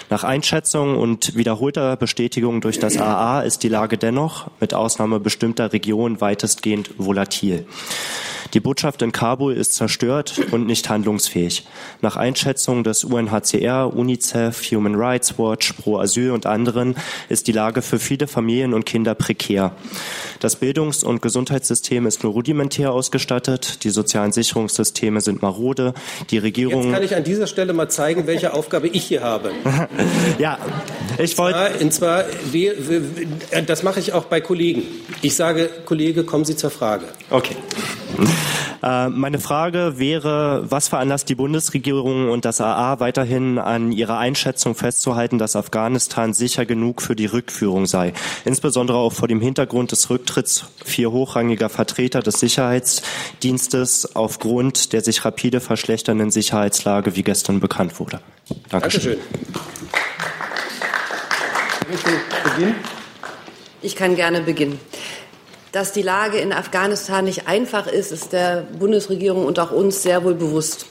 Nach 0.09 0.23
Einschätzung 0.23 0.97
und 0.97 1.35
wiederholter 1.35 1.97
Bestätigung 1.97 2.61
durch 2.61 2.79
das 2.79 2.97
AA 2.97 3.41
ist 3.41 3.63
die 3.63 3.69
Lage 3.69 3.97
dennoch 3.97 4.49
mit 4.59 4.73
Ausnahme 4.73 5.19
bestimmter 5.19 5.73
Regionen 5.73 6.21
weitestgehend 6.21 6.91
volatil. 6.97 7.32
Die 8.53 8.59
Botschaft 8.59 9.01
in 9.01 9.11
Kabul 9.11 9.53
ist 9.53 9.73
zerstört 9.73 10.39
und 10.51 10.67
nicht 10.67 10.87
handlungsfähig. 10.87 11.65
Nach 12.01 12.17
Einschätzung 12.17 12.83
des 12.83 13.03
UNHCR, 13.03 13.91
UNICEF, 13.95 14.61
Human 14.71 14.93
Rights 14.93 15.39
Watch, 15.39 15.73
Pro 15.73 15.97
Asyl 15.97 16.29
und 16.29 16.45
anderen 16.45 16.95
ist 17.29 17.47
die 17.47 17.51
Lage 17.51 17.81
für 17.81 17.97
viele 17.97 18.27
Familien 18.27 18.75
und 18.75 18.85
Kinder 18.85 19.15
prekär. 19.15 19.71
Das 20.39 20.55
Bildungs- 20.55 21.03
und 21.03 21.23
Gesundheitssystem 21.23 22.05
ist 22.05 22.23
nur 22.23 22.33
rudimentär 22.33 22.91
ausgestattet, 22.91 23.83
die 23.83 23.89
sozialen 23.89 24.31
Sicherungssysteme 24.31 25.21
sind 25.21 25.41
marode, 25.41 25.95
die 26.29 26.37
Regierung... 26.37 26.83
Jetzt 26.83 26.93
kann 26.93 27.03
ich 27.03 27.15
an 27.15 27.23
dieser 27.23 27.47
Stelle 27.47 27.73
mal 27.73 27.89
zeigen, 27.89 28.27
welche 28.27 28.53
Aufgabe 28.53 28.87
ich 28.87 29.03
hier 29.03 29.23
habe. 29.23 29.51
ja, 30.37 30.59
ich 31.17 31.37
wollte... 31.37 31.71
Und 31.79 31.93
zwar, 31.93 32.25
das 33.65 33.83
mache 33.83 33.99
ich 33.99 34.13
auch 34.13 34.25
bei 34.25 34.41
Kollegen. 34.41 34.83
Ich 35.21 35.35
sage, 35.35 35.69
Kollege, 35.85 36.23
kommen 36.23 36.45
Sie 36.45 36.55
zur 36.55 36.69
Frage. 36.69 37.05
Okay. 37.29 37.55
Äh, 38.83 39.07
meine 39.09 39.39
Frage 39.39 39.93
wäre, 39.97 40.65
was 40.69 40.89
veranlasst 40.89 41.29
die 41.29 41.35
Bundesregierung 41.35 42.29
und 42.29 42.43
das 42.43 42.59
AA 42.59 42.99
weiterhin 42.99 43.57
an 43.57 43.93
ihrer 43.93 44.17
Einschätzung 44.17 44.75
festzuhalten, 44.75 45.39
dass 45.39 45.55
Afghanistan 45.55 46.33
sicher 46.33 46.65
genug 46.65 47.01
für 47.01 47.15
die 47.15 47.25
Rückführung 47.25 47.85
sei? 47.85 48.11
Insbesondere 48.43 48.97
auch 48.97 49.13
vor 49.13 49.29
dem 49.29 49.39
Hintergrund 49.39 49.93
des 49.93 50.09
Rücktritts 50.09 50.65
vier 50.83 51.11
hochrangiger 51.11 51.69
Vertreter 51.69 52.21
des 52.21 52.41
Sicherheitsdienstes 52.41 54.17
aufgrund 54.17 54.91
der 54.91 55.01
sich 55.01 55.23
rapide 55.23 55.61
verschlechternden 55.61 56.29
Sicherheitslage, 56.29 57.15
wie 57.15 57.23
gestern 57.23 57.61
bekannt 57.61 57.99
wurde. 58.01 58.19
Dankeschön. 58.69 59.17
Dankeschön. 59.17 59.17
Ich 63.81 63.95
kann 63.95 64.15
gerne 64.15 64.41
beginnen. 64.41 64.79
Dass 65.71 65.91
die 65.91 66.01
Lage 66.01 66.37
in 66.37 66.53
Afghanistan 66.53 67.25
nicht 67.25 67.47
einfach 67.47 67.87
ist, 67.87 68.11
ist 68.11 68.31
der 68.31 68.65
Bundesregierung 68.77 69.45
und 69.45 69.59
auch 69.59 69.71
uns 69.71 70.03
sehr 70.03 70.23
wohl 70.23 70.35
bewusst. 70.35 70.85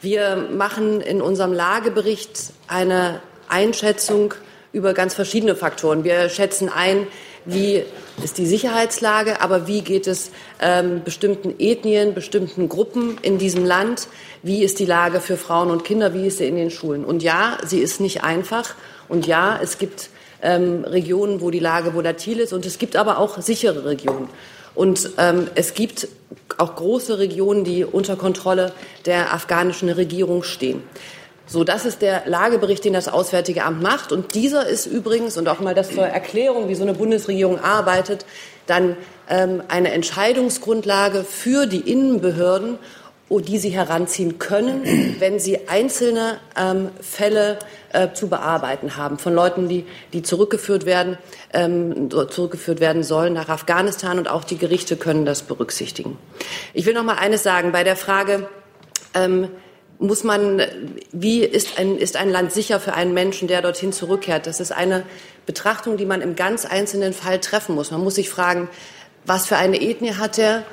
Wir 0.00 0.48
machen 0.50 1.00
in 1.00 1.22
unserem 1.22 1.52
Lagebericht 1.52 2.52
eine 2.66 3.20
Einschätzung 3.48 4.34
über 4.72 4.94
ganz 4.94 5.14
verschiedene 5.14 5.54
Faktoren. 5.54 6.02
Wir 6.02 6.28
schätzen 6.28 6.68
ein, 6.68 7.06
wie 7.44 7.84
ist 8.22 8.38
die 8.38 8.46
Sicherheitslage, 8.46 9.40
aber 9.40 9.66
wie 9.66 9.82
geht 9.82 10.06
es 10.06 10.30
ähm, 10.60 11.02
bestimmten 11.04 11.54
Ethnien, 11.58 12.14
bestimmten 12.14 12.68
Gruppen 12.68 13.18
in 13.22 13.38
diesem 13.38 13.64
Land, 13.64 14.08
wie 14.42 14.64
ist 14.64 14.78
die 14.78 14.86
Lage 14.86 15.20
für 15.20 15.36
Frauen 15.36 15.70
und 15.70 15.84
Kinder, 15.84 16.14
wie 16.14 16.26
ist 16.26 16.38
sie 16.38 16.46
in 16.46 16.56
den 16.56 16.70
Schulen. 16.70 17.04
Und 17.04 17.22
ja, 17.22 17.58
sie 17.64 17.80
ist 17.80 18.00
nicht 18.00 18.24
einfach. 18.24 18.74
Und 19.08 19.26
ja, 19.26 19.58
es 19.62 19.78
gibt 19.78 20.08
ähm, 20.42 20.84
Regionen, 20.84 21.40
wo 21.40 21.50
die 21.50 21.60
Lage 21.60 21.94
volatil 21.94 22.40
ist. 22.40 22.52
Und 22.52 22.66
es 22.66 22.78
gibt 22.78 22.96
aber 22.96 23.18
auch 23.18 23.40
sichere 23.40 23.84
Regionen. 23.84 24.28
Und 24.74 25.10
ähm, 25.18 25.48
es 25.54 25.74
gibt 25.74 26.08
auch 26.58 26.74
große 26.76 27.18
Regionen, 27.18 27.64
die 27.64 27.84
unter 27.84 28.16
Kontrolle 28.16 28.72
der 29.06 29.34
afghanischen 29.34 29.88
Regierung 29.88 30.42
stehen. 30.42 30.82
So, 31.46 31.64
das 31.64 31.84
ist 31.84 32.00
der 32.00 32.22
Lagebericht, 32.26 32.84
den 32.84 32.94
das 32.94 33.08
Auswärtige 33.08 33.64
Amt 33.64 33.82
macht. 33.82 34.12
Und 34.12 34.34
dieser 34.34 34.66
ist 34.66 34.86
übrigens, 34.86 35.36
und 35.36 35.48
auch 35.48 35.60
mal 35.60 35.74
das 35.74 35.90
zur 35.90 36.06
Erklärung, 36.06 36.68
wie 36.68 36.74
so 36.74 36.82
eine 36.82 36.94
Bundesregierung 36.94 37.58
arbeitet, 37.58 38.24
dann 38.66 38.96
ähm, 39.28 39.62
eine 39.68 39.92
Entscheidungsgrundlage 39.92 41.24
für 41.24 41.66
die 41.66 41.80
Innenbehörden 41.80 42.78
die 43.40 43.58
sie 43.58 43.70
heranziehen 43.70 44.38
können, 44.38 45.16
wenn 45.18 45.38
sie 45.38 45.68
einzelne 45.68 46.38
ähm, 46.56 46.90
Fälle 47.00 47.58
äh, 47.92 48.12
zu 48.12 48.28
bearbeiten 48.28 48.96
haben 48.96 49.18
von 49.18 49.34
Leuten, 49.34 49.68
die, 49.68 49.86
die 50.12 50.22
zurückgeführt 50.22 50.86
werden, 50.86 51.18
ähm, 51.52 52.10
zurückgeführt 52.10 52.80
werden 52.80 53.02
sollen 53.02 53.32
nach 53.34 53.48
Afghanistan 53.48 54.18
und 54.18 54.28
auch 54.28 54.44
die 54.44 54.58
Gerichte 54.58 54.96
können 54.96 55.24
das 55.24 55.42
berücksichtigen. 55.42 56.18
Ich 56.74 56.86
will 56.86 56.94
noch 56.94 57.04
mal 57.04 57.16
eines 57.16 57.42
sagen 57.42 57.72
bei 57.72 57.84
der 57.84 57.96
Frage, 57.96 58.48
ähm, 59.14 59.48
muss 59.98 60.24
man, 60.24 60.60
wie 61.12 61.44
ist 61.44 61.78
ein, 61.78 61.96
ist 61.96 62.16
ein 62.16 62.28
Land 62.28 62.52
sicher 62.52 62.80
für 62.80 62.94
einen 62.94 63.14
Menschen, 63.14 63.46
der 63.46 63.62
dorthin 63.62 63.92
zurückkehrt? 63.92 64.48
Das 64.48 64.58
ist 64.58 64.72
eine 64.72 65.04
Betrachtung, 65.46 65.96
die 65.96 66.06
man 66.06 66.20
im 66.20 66.34
ganz 66.34 66.64
einzelnen 66.64 67.12
Fall 67.12 67.38
treffen 67.38 67.76
muss. 67.76 67.92
Man 67.92 68.02
muss 68.02 68.16
sich 68.16 68.28
fragen, 68.28 68.68
was 69.24 69.46
für 69.46 69.56
eine 69.56 69.80
Ethnie 69.80 70.14
hat 70.14 70.38
er? 70.38 70.64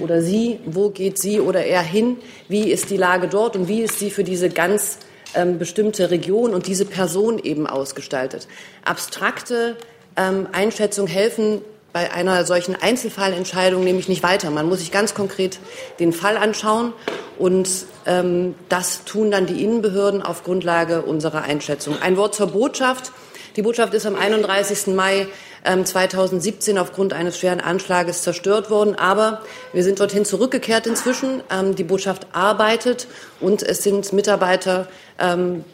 Oder 0.00 0.22
sie, 0.22 0.60
wo 0.66 0.90
geht 0.90 1.18
sie 1.18 1.40
oder 1.40 1.64
er 1.64 1.82
hin, 1.82 2.16
wie 2.48 2.70
ist 2.70 2.90
die 2.90 2.96
Lage 2.96 3.28
dort 3.28 3.56
und 3.56 3.68
wie 3.68 3.82
ist 3.82 3.98
sie 3.98 4.10
für 4.10 4.24
diese 4.24 4.48
ganz 4.48 4.98
ähm, 5.34 5.58
bestimmte 5.58 6.10
Region 6.10 6.54
und 6.54 6.66
diese 6.66 6.84
Person 6.84 7.38
eben 7.38 7.66
ausgestaltet. 7.66 8.48
Abstrakte 8.84 9.76
ähm, 10.16 10.48
Einschätzungen 10.52 11.10
helfen 11.10 11.62
bei 11.92 12.12
einer 12.12 12.44
solchen 12.44 12.76
Einzelfallentscheidung 12.76 13.82
nämlich 13.82 14.08
nicht 14.08 14.22
weiter. 14.22 14.50
Man 14.50 14.68
muss 14.68 14.78
sich 14.78 14.92
ganz 14.92 15.14
konkret 15.14 15.58
den 15.98 16.12
Fall 16.12 16.36
anschauen 16.36 16.92
und 17.38 17.68
ähm, 18.06 18.54
das 18.68 19.04
tun 19.04 19.30
dann 19.30 19.46
die 19.46 19.64
Innenbehörden 19.64 20.22
auf 20.22 20.44
Grundlage 20.44 21.02
unserer 21.02 21.42
Einschätzung. 21.42 21.96
Ein 22.00 22.16
Wort 22.16 22.34
zur 22.34 22.48
Botschaft. 22.48 23.12
Die 23.56 23.62
Botschaft 23.62 23.94
ist 23.94 24.06
am 24.06 24.14
31. 24.14 24.94
Mai 24.94 25.26
2017 25.64 26.76
ähm, 26.76 26.82
aufgrund 26.82 27.12
eines 27.12 27.38
schweren 27.38 27.60
Anschlages 27.60 28.22
zerstört 28.22 28.70
worden. 28.70 28.94
Aber 28.94 29.42
wir 29.72 29.84
sind 29.84 30.00
dorthin 30.00 30.24
zurückgekehrt 30.24 30.86
inzwischen. 30.86 31.42
Ähm, 31.50 31.74
die 31.74 31.84
Botschaft 31.84 32.28
arbeitet 32.32 33.06
und 33.40 33.62
es 33.62 33.82
sind 33.82 34.12
Mitarbeiter 34.12 34.88
ähm, 35.18 35.64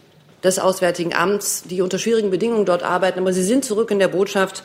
des 0.43 0.59
Auswärtigen 0.59 1.15
Amts, 1.15 1.65
die 1.65 1.83
unter 1.83 1.99
schwierigen 1.99 2.31
Bedingungen 2.31 2.67
dort 2.67 2.83
arbeiten. 2.83 3.19
Aber 3.19 3.33
sie 3.33 3.43
sind 3.43 3.65
zurück 3.65 3.91
in 3.91 3.99
der 3.99 4.09
Botschaft 4.09 4.65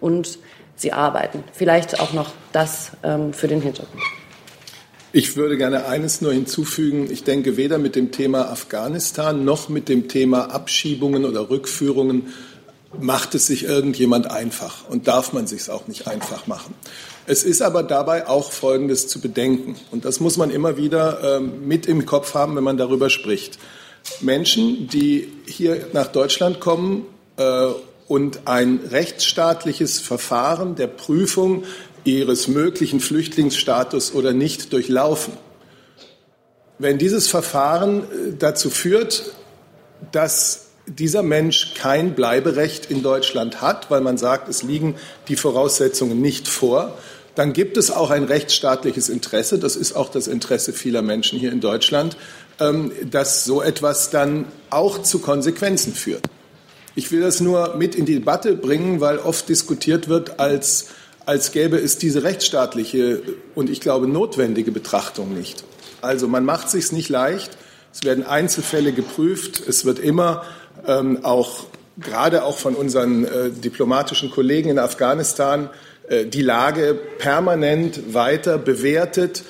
und 0.00 0.38
sie 0.76 0.92
arbeiten. 0.92 1.42
Vielleicht 1.52 2.00
auch 2.00 2.12
noch 2.12 2.32
das 2.52 2.92
für 3.32 3.48
den 3.48 3.60
Hintergrund. 3.60 4.02
Ich 5.10 5.36
würde 5.36 5.56
gerne 5.56 5.86
eines 5.86 6.20
nur 6.20 6.34
hinzufügen. 6.34 7.08
Ich 7.10 7.24
denke, 7.24 7.56
weder 7.56 7.78
mit 7.78 7.96
dem 7.96 8.12
Thema 8.12 8.50
Afghanistan 8.50 9.42
noch 9.42 9.70
mit 9.70 9.88
dem 9.88 10.06
Thema 10.06 10.50
Abschiebungen 10.50 11.24
oder 11.24 11.48
Rückführungen 11.48 12.26
macht 12.98 13.34
es 13.34 13.46
sich 13.46 13.64
irgendjemand 13.64 14.30
einfach 14.30 14.88
und 14.88 15.08
darf 15.08 15.32
man 15.32 15.46
sich 15.46 15.68
auch 15.70 15.86
nicht 15.88 16.06
einfach 16.06 16.46
machen. 16.46 16.74
Es 17.26 17.44
ist 17.44 17.60
aber 17.60 17.82
dabei 17.82 18.26
auch 18.26 18.52
Folgendes 18.52 19.08
zu 19.08 19.20
bedenken 19.20 19.76
und 19.90 20.04
das 20.04 20.20
muss 20.20 20.36
man 20.36 20.50
immer 20.50 20.76
wieder 20.76 21.36
ähm, 21.36 21.66
mit 21.66 21.86
im 21.86 22.06
Kopf 22.06 22.34
haben, 22.34 22.56
wenn 22.56 22.64
man 22.64 22.78
darüber 22.78 23.10
spricht. 23.10 23.58
Menschen, 24.20 24.88
die 24.88 25.30
hier 25.46 25.88
nach 25.92 26.06
Deutschland 26.06 26.60
kommen 26.60 27.04
äh, 27.36 27.66
und 28.06 28.46
ein 28.46 28.80
rechtsstaatliches 28.90 30.00
Verfahren 30.00 30.74
der 30.74 30.86
Prüfung 30.86 31.64
ihres 32.04 32.48
möglichen 32.48 33.00
Flüchtlingsstatus 33.00 34.14
oder 34.14 34.32
nicht 34.32 34.72
durchlaufen. 34.72 35.34
Wenn 36.78 36.96
dieses 36.96 37.28
Verfahren 37.28 38.04
äh, 38.04 38.04
dazu 38.38 38.70
führt, 38.70 39.32
dass 40.12 40.67
dieser 40.88 41.22
Mensch 41.22 41.74
kein 41.74 42.14
Bleiberecht 42.14 42.90
in 42.90 43.02
Deutschland 43.02 43.60
hat, 43.60 43.90
weil 43.90 44.00
man 44.00 44.18
sagt, 44.18 44.48
es 44.48 44.62
liegen 44.62 44.94
die 45.28 45.36
Voraussetzungen 45.36 46.20
nicht 46.20 46.48
vor, 46.48 46.96
dann 47.34 47.52
gibt 47.52 47.76
es 47.76 47.90
auch 47.90 48.10
ein 48.10 48.24
rechtsstaatliches 48.24 49.08
Interesse, 49.08 49.58
das 49.58 49.76
ist 49.76 49.94
auch 49.94 50.10
das 50.10 50.26
Interesse 50.26 50.72
vieler 50.72 51.02
Menschen 51.02 51.38
hier 51.38 51.52
in 51.52 51.60
Deutschland, 51.60 52.16
ähm, 52.58 52.90
dass 53.08 53.44
so 53.44 53.62
etwas 53.62 54.10
dann 54.10 54.46
auch 54.70 55.02
zu 55.02 55.20
Konsequenzen 55.20 55.94
führt. 55.94 56.24
Ich 56.96 57.12
will 57.12 57.20
das 57.20 57.40
nur 57.40 57.76
mit 57.76 57.94
in 57.94 58.06
die 58.06 58.14
Debatte 58.14 58.54
bringen, 58.56 59.00
weil 59.00 59.18
oft 59.18 59.48
diskutiert 59.48 60.08
wird, 60.08 60.40
als, 60.40 60.86
als 61.26 61.52
gäbe 61.52 61.76
es 61.76 61.98
diese 61.98 62.24
rechtsstaatliche 62.24 63.22
und 63.54 63.70
ich 63.70 63.80
glaube 63.80 64.08
notwendige 64.08 64.72
Betrachtung 64.72 65.32
nicht. 65.32 65.62
Also 66.00 66.26
man 66.26 66.44
macht 66.44 66.66
es 66.66 66.72
sich 66.72 66.90
nicht 66.90 67.08
leicht, 67.08 67.56
Es 67.92 68.04
werden 68.04 68.24
Einzelfälle 68.24 68.92
geprüft. 68.92 69.60
Es 69.66 69.84
wird 69.84 69.98
immer 69.98 70.44
ähm, 70.86 71.24
auch 71.24 71.64
gerade 71.98 72.44
auch 72.44 72.58
von 72.58 72.74
unseren 72.74 73.24
äh, 73.24 73.50
diplomatischen 73.50 74.30
Kollegen 74.30 74.70
in 74.70 74.78
Afghanistan 74.78 75.70
äh, 76.08 76.26
die 76.26 76.42
Lage 76.42 76.98
permanent 77.18 78.14
weiter 78.14 78.58
bewertet, 78.58 79.44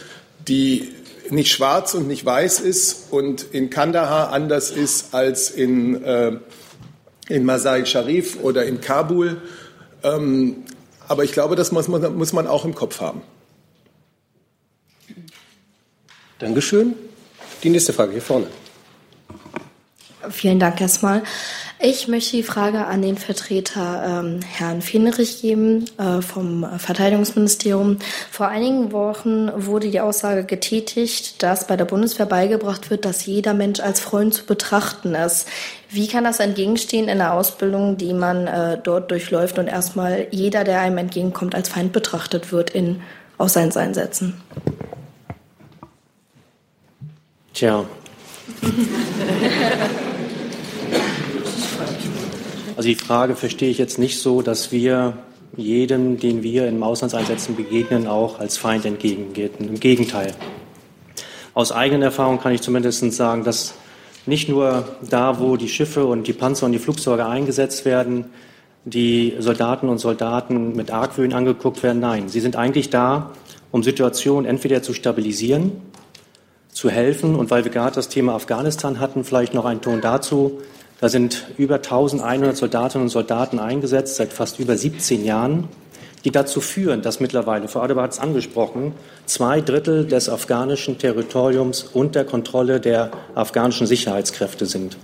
die 0.47 0.93
nicht 1.31 1.53
schwarz 1.53 1.95
und 1.95 2.09
nicht 2.09 2.25
weiß 2.25 2.61
ist 2.61 3.13
und 3.13 3.43
in 3.53 3.71
Kandahar 3.71 4.33
anders 4.33 4.71
ist 4.71 5.15
als 5.15 5.51
in, 5.51 6.03
äh, 6.03 6.39
in 7.29 7.45
Masai 7.45 7.85
Sharif 7.85 8.39
oder 8.43 8.65
in 8.65 8.81
Kabul. 8.81 9.43
Ähm, 10.03 10.65
aber 11.07 11.25
ich 11.25 11.33
glaube, 11.33 11.57
das 11.57 11.73
muss 11.73 11.89
man, 11.89 12.17
muss 12.17 12.33
man 12.33 12.47
auch 12.47 12.65
im 12.65 12.75
Kopf 12.75 13.01
haben. 13.01 13.23
Dankeschön. 16.39 16.95
Die 17.63 17.71
nächste 17.71 17.93
Frage 17.93 18.13
hier 18.13 18.23
vorne. 18.23 18.47
Vielen 20.31 20.59
Dank 20.59 20.81
erstmal. 20.81 21.23
Ich 21.81 22.09
möchte 22.09 22.37
die 22.37 22.43
Frage 22.43 22.87
an 22.87 23.03
den 23.03 23.17
Vertreter 23.17 24.23
ähm, 24.25 24.41
Herrn 24.43 24.83
Fenrich 24.83 25.41
geben 25.41 25.85
äh, 25.97 26.21
vom 26.23 26.67
Verteidigungsministerium. 26.77 27.99
Vor 28.33 28.49
einigen 28.49 28.91
Wochen 28.91 29.49
wurde 29.55 29.89
die 29.89 30.01
Aussage 30.01 30.43
getätigt, 30.43 31.41
dass 31.41 31.69
bei 31.69 31.77
der 31.77 31.85
Bundeswehr 31.85 32.27
beigebracht 32.27 32.91
wird, 32.91 33.05
dass 33.05 33.27
jeder 33.27 33.55
Mensch 33.55 33.79
als 33.79 34.01
Freund 34.01 34.35
zu 34.35 34.45
betrachten 34.45 35.15
ist. 35.15 35.47
Wie 35.89 36.09
kann 36.09 36.25
das 36.25 36.41
entgegenstehen 36.41 37.09
in 37.09 37.19
der 37.19 37.33
Ausbildung, 37.33 37.97
die 37.97 38.13
man 38.13 38.49
äh, 38.49 38.79
dort 38.83 39.13
durchläuft 39.13 39.61
und 39.61 39.69
erstmal 39.69 40.27
jeder, 40.33 40.65
der 40.65 40.81
einem 40.81 40.99
entgegenkommt, 40.99 41.55
als 41.55 41.69
Feind 41.69 41.93
betrachtet 41.93 42.51
wird 42.51 42.71
in 42.71 43.03
Auslandseinsätzen? 43.39 44.41
Tja. 47.55 47.85
Also 52.77 52.89
die 52.89 52.95
Frage 52.95 53.35
verstehe 53.35 53.71
ich 53.71 53.79
jetzt 53.79 53.99
nicht 53.99 54.21
so, 54.21 54.43
dass 54.43 54.71
wir 54.71 55.19
jedem, 55.57 56.21
den 56.21 56.43
wir 56.43 56.69
in 56.69 56.83
Auslandseinsätzen 56.83 57.57
begegnen, 57.57 58.07
auch 58.07 58.39
als 58.39 58.57
Feind 58.57 58.85
entgegengehen. 58.85 59.51
Im 59.59 59.81
Gegenteil. 59.81 60.35
Aus 61.55 61.73
eigener 61.73 62.07
Erfahrung 62.07 62.39
kann 62.41 62.53
ich 62.53 62.63
zumindest 62.63 63.11
sagen, 63.13 63.43
dass 63.43 63.75
nicht 64.27 64.49
nur 64.49 64.87
da, 65.09 65.41
wo 65.41 65.57
die 65.57 65.69
Schiffe 65.69 66.07
und 66.07 66.29
die 66.29 66.33
Panzer 66.33 66.67
und 66.67 66.73
die 66.73 66.79
Flugzeuge 66.79 67.27
eingesetzt 67.27 67.85
werden, 67.85 68.27
die 68.85 69.35
Soldaten 69.39 69.89
und 69.89 69.99
Soldaten 69.99 70.77
mit 70.77 70.91
Argwöhn 70.91 71.33
angeguckt 71.33 71.83
werden. 71.83 72.01
Nein, 72.01 72.29
sie 72.29 72.41
sind 72.41 72.55
eigentlich 72.55 72.91
da, 72.91 73.33
um 73.71 73.83
Situationen 73.83 74.49
entweder 74.49 74.83
zu 74.83 74.95
stabilisieren, 74.95 75.73
zu 76.69 76.91
helfen 76.91 77.35
und 77.35 77.51
weil 77.51 77.65
wir 77.65 77.73
gerade 77.73 77.97
das 77.97 78.09
Thema 78.09 78.35
Afghanistan 78.35 79.01
hatten, 79.01 79.25
vielleicht 79.25 79.55
noch 79.55 79.65
ein 79.65 79.81
Ton 79.81 80.01
dazu. 80.01 80.61
Da 81.01 81.09
sind 81.09 81.47
über 81.57 81.77
1100 81.77 82.57
Soldatinnen 82.57 83.05
und 83.05 83.11
Soldaten 83.11 83.61
eingesetzt 83.61 84.17
seit 84.17 84.33
fast 84.33 84.59
über 84.59 84.77
17 84.77 85.25
Jahren, 85.25 85.69
die 86.25 86.33
dazu 86.33 86.61
führen, 86.61 87.03
dass 87.03 87.21
mittlerweile, 87.21 87.69
Frau 87.69 87.81
Adebar 87.81 88.05
hat 88.05 88.13
es 88.13 88.19
angesprochen, 88.19 88.93
zwei 89.25 89.61
Drittel 89.61 90.07
des 90.07 90.29
afghanischen 90.29 90.99
Territoriums 90.99 91.85
unter 91.93 92.25
Kontrolle 92.25 92.81
der 92.81 93.13
afghanischen 93.37 93.87
Sicherheitskräfte 93.87 94.67
sind. 94.67 94.97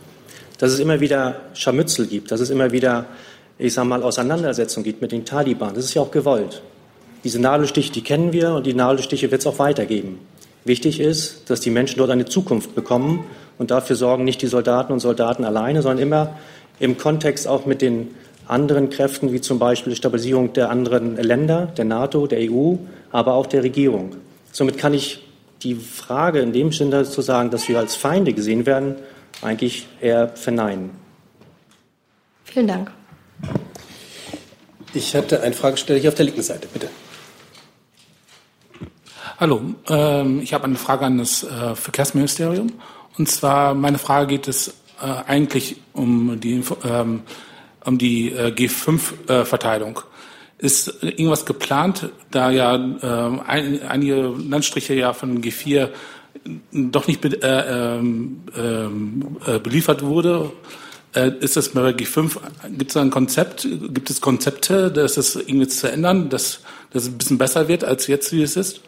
Dass 0.58 0.72
es 0.72 0.80
immer 0.80 0.98
wieder 0.98 1.36
Scharmützel 1.54 2.08
gibt, 2.08 2.32
dass 2.32 2.40
es 2.40 2.50
immer 2.50 2.72
wieder, 2.72 3.06
ich 3.58 3.72
sage 3.72 3.86
mal, 3.86 4.02
Auseinandersetzungen 4.02 4.82
gibt 4.82 5.00
mit 5.00 5.12
den 5.12 5.24
Taliban, 5.24 5.74
das 5.74 5.84
ist 5.84 5.94
ja 5.94 6.02
auch 6.02 6.10
gewollt. 6.10 6.62
Diese 7.22 7.40
Nadelstiche, 7.40 7.92
die 7.92 8.02
kennen 8.02 8.32
wir 8.32 8.50
und 8.50 8.66
die 8.66 8.74
Nadelstiche 8.74 9.30
wird 9.30 9.40
es 9.40 9.46
auch 9.46 9.60
weitergeben. 9.60 10.18
Wichtig 10.64 10.98
ist, 10.98 11.48
dass 11.50 11.60
die 11.60 11.70
Menschen 11.70 11.98
dort 11.98 12.10
eine 12.10 12.24
Zukunft 12.24 12.74
bekommen 12.74 13.24
und 13.58 13.70
dafür 13.70 13.96
sorgen 13.96 14.24
nicht 14.24 14.42
die 14.42 14.46
Soldaten 14.46 14.92
und 14.92 15.00
Soldaten 15.00 15.44
alleine, 15.44 15.82
sondern 15.82 16.02
immer 16.02 16.36
im 16.80 16.98
Kontext 16.98 17.46
auch 17.46 17.66
mit 17.66 17.82
den 17.82 18.14
anderen 18.46 18.90
Kräften, 18.90 19.32
wie 19.32 19.40
zum 19.40 19.58
Beispiel 19.58 19.92
die 19.92 19.96
Stabilisierung 19.96 20.52
der 20.52 20.70
anderen 20.70 21.16
Länder, 21.16 21.66
der 21.76 21.84
NATO, 21.84 22.26
der 22.26 22.40
EU, 22.50 22.74
aber 23.10 23.34
auch 23.34 23.46
der 23.46 23.62
Regierung. 23.62 24.16
Somit 24.52 24.78
kann 24.78 24.92
ich 24.92 25.24
die 25.62 25.74
Frage 25.74 26.40
in 26.40 26.52
dem 26.52 26.72
Sinne 26.72 27.04
zu 27.04 27.22
sagen, 27.22 27.50
dass 27.50 27.68
wir 27.68 27.78
als 27.78 27.96
Feinde 27.96 28.34
gesehen 28.34 28.66
werden, 28.66 28.96
eigentlich 29.40 29.86
eher 30.00 30.28
verneinen. 30.28 30.90
Vielen 32.44 32.68
Dank. 32.68 32.90
Ich 34.92 35.14
hatte 35.16 35.42
eine 35.42 35.54
Fragesteller 35.54 35.98
hier 35.98 36.10
auf 36.10 36.14
der 36.14 36.26
linken 36.26 36.42
Seite, 36.42 36.68
bitte. 36.72 36.88
Hallo, 39.40 39.60
ähm, 39.88 40.40
ich 40.40 40.54
habe 40.54 40.64
eine 40.64 40.76
Frage 40.76 41.06
an 41.06 41.18
das 41.18 41.42
äh, 41.42 41.74
Verkehrsministerium. 41.74 42.68
Und 43.16 43.28
zwar, 43.28 43.74
meine 43.74 43.98
Frage 43.98 44.26
geht 44.26 44.48
es 44.48 44.68
äh, 45.00 45.06
eigentlich 45.26 45.76
um 45.92 46.40
die, 46.40 46.62
ähm, 46.84 47.22
um 47.84 47.98
die 47.98 48.32
äh, 48.32 48.50
G5-Verteilung. 48.50 50.00
Ist 50.58 51.02
irgendwas 51.02 51.46
geplant, 51.46 52.10
da 52.30 52.50
ja 52.50 52.74
äh, 52.74 53.40
ein, 53.46 53.82
einige 53.82 54.34
Landstriche 54.38 54.94
ja 54.94 55.12
von 55.12 55.42
G4 55.42 55.90
doch 56.72 57.06
nicht 57.06 57.20
be 57.20 57.42
äh, 57.42 57.96
ähm, 57.96 58.42
äh, 59.46 59.58
beliefert 59.58 60.02
wurde? 60.02 60.52
Äh, 61.14 61.32
ist 61.40 61.56
das 61.56 61.70
bei 61.70 61.90
G5, 61.90 62.38
gibt 62.76 62.90
es 62.90 62.94
da 62.94 63.02
ein 63.02 63.10
Konzept, 63.10 63.62
gibt 63.62 64.10
es 64.10 64.20
Konzepte, 64.20 64.90
dass 64.90 65.14
das 65.14 65.36
irgendwie 65.36 65.68
zu 65.68 65.90
ändern, 65.90 66.28
dass, 66.28 66.60
dass 66.90 67.04
es 67.04 67.08
ein 67.10 67.18
bisschen 67.18 67.38
besser 67.38 67.68
wird, 67.68 67.84
als 67.84 68.08
jetzt, 68.08 68.32
wie 68.32 68.42
es 68.42 68.56
ist? 68.56 68.80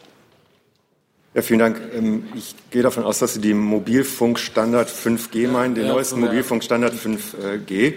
Ja, 1.37 1.43
vielen 1.43 1.59
Dank. 1.59 1.79
Ähm, 1.95 2.23
ich 2.33 2.55
gehe 2.71 2.81
davon 2.81 3.03
aus, 3.03 3.19
dass 3.19 3.35
Sie 3.35 3.41
den 3.41 3.59
Mobilfunkstandard 3.59 4.89
5G 4.89 5.47
meinen, 5.47 5.75
den 5.75 5.85
ja, 5.85 5.93
neuesten 5.93 6.19
ja. 6.19 6.25
Mobilfunkstandard 6.25 6.95
5G. 6.95 7.93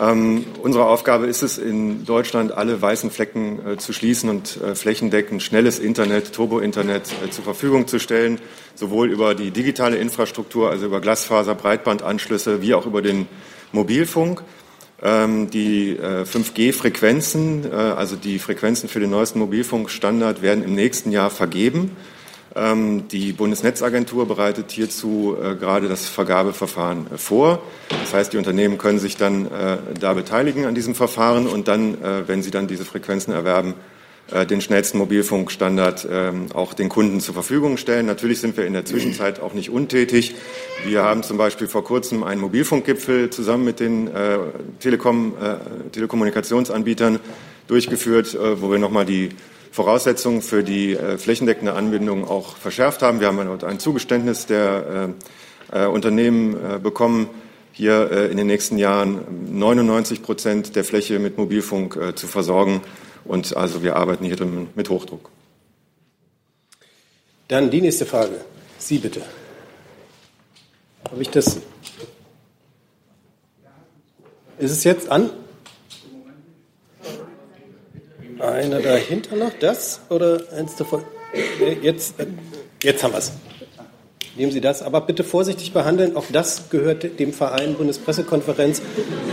Ähm, 0.00 0.46
unsere 0.62 0.86
Aufgabe 0.86 1.26
ist 1.26 1.42
es, 1.42 1.58
in 1.58 2.06
Deutschland 2.06 2.52
alle 2.52 2.80
weißen 2.80 3.10
Flecken 3.10 3.58
äh, 3.66 3.76
zu 3.76 3.92
schließen 3.92 4.30
und 4.30 4.58
äh, 4.62 4.74
flächendeckend 4.74 5.42
schnelles 5.42 5.78
Internet, 5.78 6.32
Turbo-Internet 6.32 7.02
äh, 7.22 7.28
zur 7.28 7.44
Verfügung 7.44 7.86
zu 7.86 7.98
stellen, 7.98 8.40
sowohl 8.76 9.10
über 9.10 9.34
die 9.34 9.50
digitale 9.50 9.98
Infrastruktur, 9.98 10.70
also 10.70 10.86
über 10.86 11.02
Glasfaser, 11.02 11.54
Breitbandanschlüsse, 11.54 12.62
wie 12.62 12.72
auch 12.72 12.86
über 12.86 13.02
den 13.02 13.26
Mobilfunk. 13.72 14.42
Ähm, 15.02 15.50
die 15.50 15.98
äh, 15.98 16.22
5G-Frequenzen, 16.22 17.70
äh, 17.70 17.74
also 17.74 18.16
die 18.16 18.38
Frequenzen 18.38 18.88
für 18.88 19.00
den 19.00 19.10
neuesten 19.10 19.38
Mobilfunkstandard, 19.38 20.40
werden 20.40 20.64
im 20.64 20.74
nächsten 20.74 21.12
Jahr 21.12 21.28
vergeben. 21.28 21.94
Ähm, 22.56 23.06
die 23.08 23.32
Bundesnetzagentur 23.32 24.26
bereitet 24.26 24.72
hierzu 24.72 25.36
äh, 25.40 25.54
gerade 25.54 25.88
das 25.88 26.08
Vergabeverfahren 26.08 27.06
äh, 27.14 27.18
vor. 27.18 27.62
Das 27.88 28.12
heißt, 28.12 28.32
die 28.32 28.38
Unternehmen 28.38 28.76
können 28.76 28.98
sich 28.98 29.16
dann 29.16 29.46
äh, 29.46 29.78
da 30.00 30.14
beteiligen 30.14 30.66
an 30.66 30.74
diesem 30.74 30.96
Verfahren 30.96 31.46
und 31.46 31.68
dann, 31.68 31.98
wenn 32.26 32.42
sie 32.42 32.50
dann 32.50 32.66
diese 32.66 32.84
Frequenzen 32.84 33.32
erwerben, 33.32 33.74
den 34.48 34.60
schnellsten 34.60 34.98
Mobilfunkstandard 34.98 36.06
ähm, 36.10 36.46
auch 36.54 36.72
den 36.72 36.88
Kunden 36.88 37.20
zur 37.20 37.34
Verfügung 37.34 37.76
stellen. 37.76 38.06
Natürlich 38.06 38.40
sind 38.40 38.56
wir 38.56 38.64
in 38.64 38.74
der 38.74 38.84
Zwischenzeit 38.84 39.40
auch 39.40 39.54
nicht 39.54 39.70
untätig. 39.70 40.36
Wir 40.84 41.02
haben 41.02 41.24
zum 41.24 41.36
Beispiel 41.36 41.66
vor 41.66 41.82
kurzem 41.82 42.22
einen 42.22 42.40
Mobilfunkgipfel 42.40 43.30
zusammen 43.30 43.64
mit 43.64 43.80
den 43.80 44.08
Telekom, 44.78 45.34
Telekommunikationsanbietern 45.90 47.18
durchgeführt, 47.66 48.38
wo 48.60 48.70
wir 48.70 48.78
nochmal 48.78 49.04
die 49.04 49.30
Voraussetzungen 49.70 50.42
für 50.42 50.64
die 50.64 50.94
äh, 50.94 51.16
flächendeckende 51.16 51.74
Anbindung 51.74 52.26
auch 52.26 52.56
verschärft 52.56 53.02
haben. 53.02 53.20
Wir 53.20 53.28
haben 53.28 53.38
ein 53.62 53.78
Zugeständnis 53.78 54.46
der 54.46 55.14
äh, 55.72 55.84
äh, 55.84 55.86
Unternehmen 55.86 56.82
bekommen, 56.82 57.28
hier 57.72 58.28
in 58.30 58.36
den 58.36 58.48
nächsten 58.48 58.76
Jahren 58.78 59.20
99 59.56 60.22
Prozent 60.22 60.76
der 60.76 60.84
Fläche 60.84 61.18
mit 61.20 61.38
Mobilfunk 61.38 61.98
zu 62.16 62.26
versorgen. 62.26 62.82
Und 63.24 63.56
also 63.56 63.82
wir 63.82 63.96
arbeiten 63.96 64.24
hier 64.24 64.36
drin 64.36 64.68
mit 64.74 64.90
Hochdruck. 64.90 65.30
Dann 67.48 67.70
die 67.70 67.80
nächste 67.80 68.06
Frage. 68.06 68.40
Sie 68.78 68.98
bitte. 68.98 69.22
Habe 71.10 71.22
ich 71.22 71.30
das? 71.30 71.60
Ist 74.58 74.72
es 74.72 74.84
jetzt 74.84 75.10
an? 75.10 75.30
Einer 78.40 78.80
dahinter 78.80 79.36
noch, 79.36 79.52
das 79.58 80.00
oder 80.08 80.40
eins 80.56 80.74
davon? 80.76 81.02
Jetzt, 81.82 82.14
jetzt 82.82 83.04
haben 83.04 83.12
wir 83.12 83.18
es. 83.18 83.32
Nehmen 84.36 84.52
Sie 84.52 84.60
das, 84.60 84.82
aber 84.82 85.02
bitte 85.02 85.24
vorsichtig 85.24 85.72
behandeln. 85.72 86.16
Auch 86.16 86.24
das 86.32 86.70
gehört 86.70 87.18
dem 87.18 87.32
Verein 87.32 87.74
Bundespressekonferenz. 87.74 88.80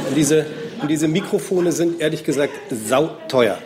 Und 0.10 0.18
diese, 0.18 0.46
und 0.82 0.90
diese 0.90 1.08
Mikrofone 1.08 1.72
sind 1.72 2.02
ehrlich 2.02 2.24
gesagt 2.24 2.54
sauteuer. 2.70 3.58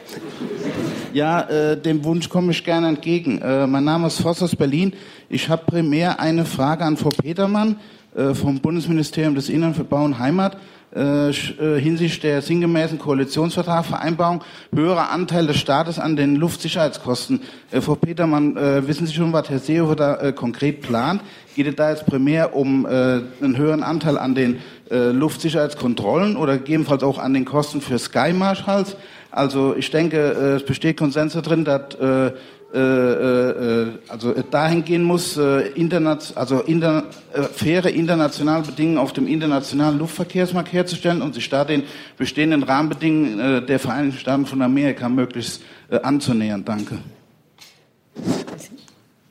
Ja, 1.14 1.42
äh, 1.50 1.78
dem 1.78 2.04
Wunsch 2.04 2.30
komme 2.30 2.52
ich 2.52 2.64
gerne 2.64 2.88
entgegen. 2.90 3.42
Äh, 3.42 3.66
mein 3.66 3.84
Name 3.84 4.08
ist 4.08 4.22
Voss 4.22 4.44
aus 4.44 4.56
Berlin. 4.56 4.94
Ich 5.30 5.50
habe 5.50 5.64
primär 5.66 6.20
eine 6.20 6.46
Frage 6.46 6.84
an 6.84 6.98
Frau 6.98 7.10
Petermann 7.10 7.80
äh, 8.16 8.34
vom 8.34 8.60
Bundesministerium 8.60 9.36
des 9.36 9.50
Innern 9.50 9.74
für 9.74 9.84
Bau 9.84 10.04
und 10.04 10.20
Heimat. 10.20 10.58
Äh, 10.94 11.30
äh, 11.30 11.80
hinsichtlich 11.80 12.20
der 12.20 12.42
sinngemäßen 12.42 13.00
Koalitionsvertragsvereinbarung 13.00 14.44
höherer 14.76 15.10
Anteil 15.10 15.48
des 15.48 15.58
Staates 15.58 16.00
an 16.00 16.18
den 16.18 16.36
Luftsicherheitskosten. 16.36 17.42
Äh, 17.72 17.80
Frau 17.80 17.96
Petermann, 17.96 18.58
äh, 18.58 18.86
wissen 18.86 19.08
Sie 19.08 19.14
schon, 19.14 19.32
was 19.32 19.50
Herr 19.50 19.60
Seehofer 19.60 19.96
da 19.96 20.16
äh, 20.18 20.34
konkret 20.34 20.82
plant? 20.82 21.22
Geht 21.56 21.68
es 21.68 21.76
da 21.76 21.92
jetzt 21.92 22.06
primär 22.08 22.58
um 22.58 22.86
äh, 22.86 22.90
einen 22.90 23.56
höheren 23.56 23.84
Anteil 23.84 24.18
an 24.18 24.36
den 24.36 24.60
Luftsicherheitskontrollen 24.90 26.36
oder 26.36 26.58
gegebenenfalls 26.58 27.04
auch 27.04 27.18
an 27.18 27.34
den 27.34 27.46
Kosten 27.46 27.80
für 27.80 27.98
Sky 27.98 28.34
Marshals? 28.34 28.98
Also 29.32 29.74
ich 29.74 29.90
denke, 29.90 30.18
es 30.18 30.66
besteht 30.66 30.98
Konsens 30.98 31.32
darin, 31.32 31.64
dass 31.64 31.96
also 32.74 34.34
dahin 34.50 34.86
gehen 34.86 35.04
muss, 35.04 35.36
äh, 35.38 35.68
internet, 35.70 36.34
also 36.36 36.64
äh, 36.64 37.44
faire 37.54 37.90
internationale 37.90 38.64
Bedingungen 38.64 38.98
auf 38.98 39.12
dem 39.14 39.28
internationalen 39.28 40.00
Luftverkehrsmarkt 40.00 40.72
herzustellen 40.72 41.22
und 41.22 41.34
sich 41.34 41.50
da 41.50 41.66
den 41.66 41.84
bestehenden 42.18 42.64
Rahmenbedingungen 42.64 43.40
äh, 43.40 43.66
der 43.66 43.80
Vereinigten 43.80 44.20
Staaten 44.20 44.46
von 44.46 44.62
Amerika 44.62 45.10
möglichst 45.10 45.62
äh, 45.90 46.00
anzunähern. 46.00 46.64
Danke. 46.64 47.00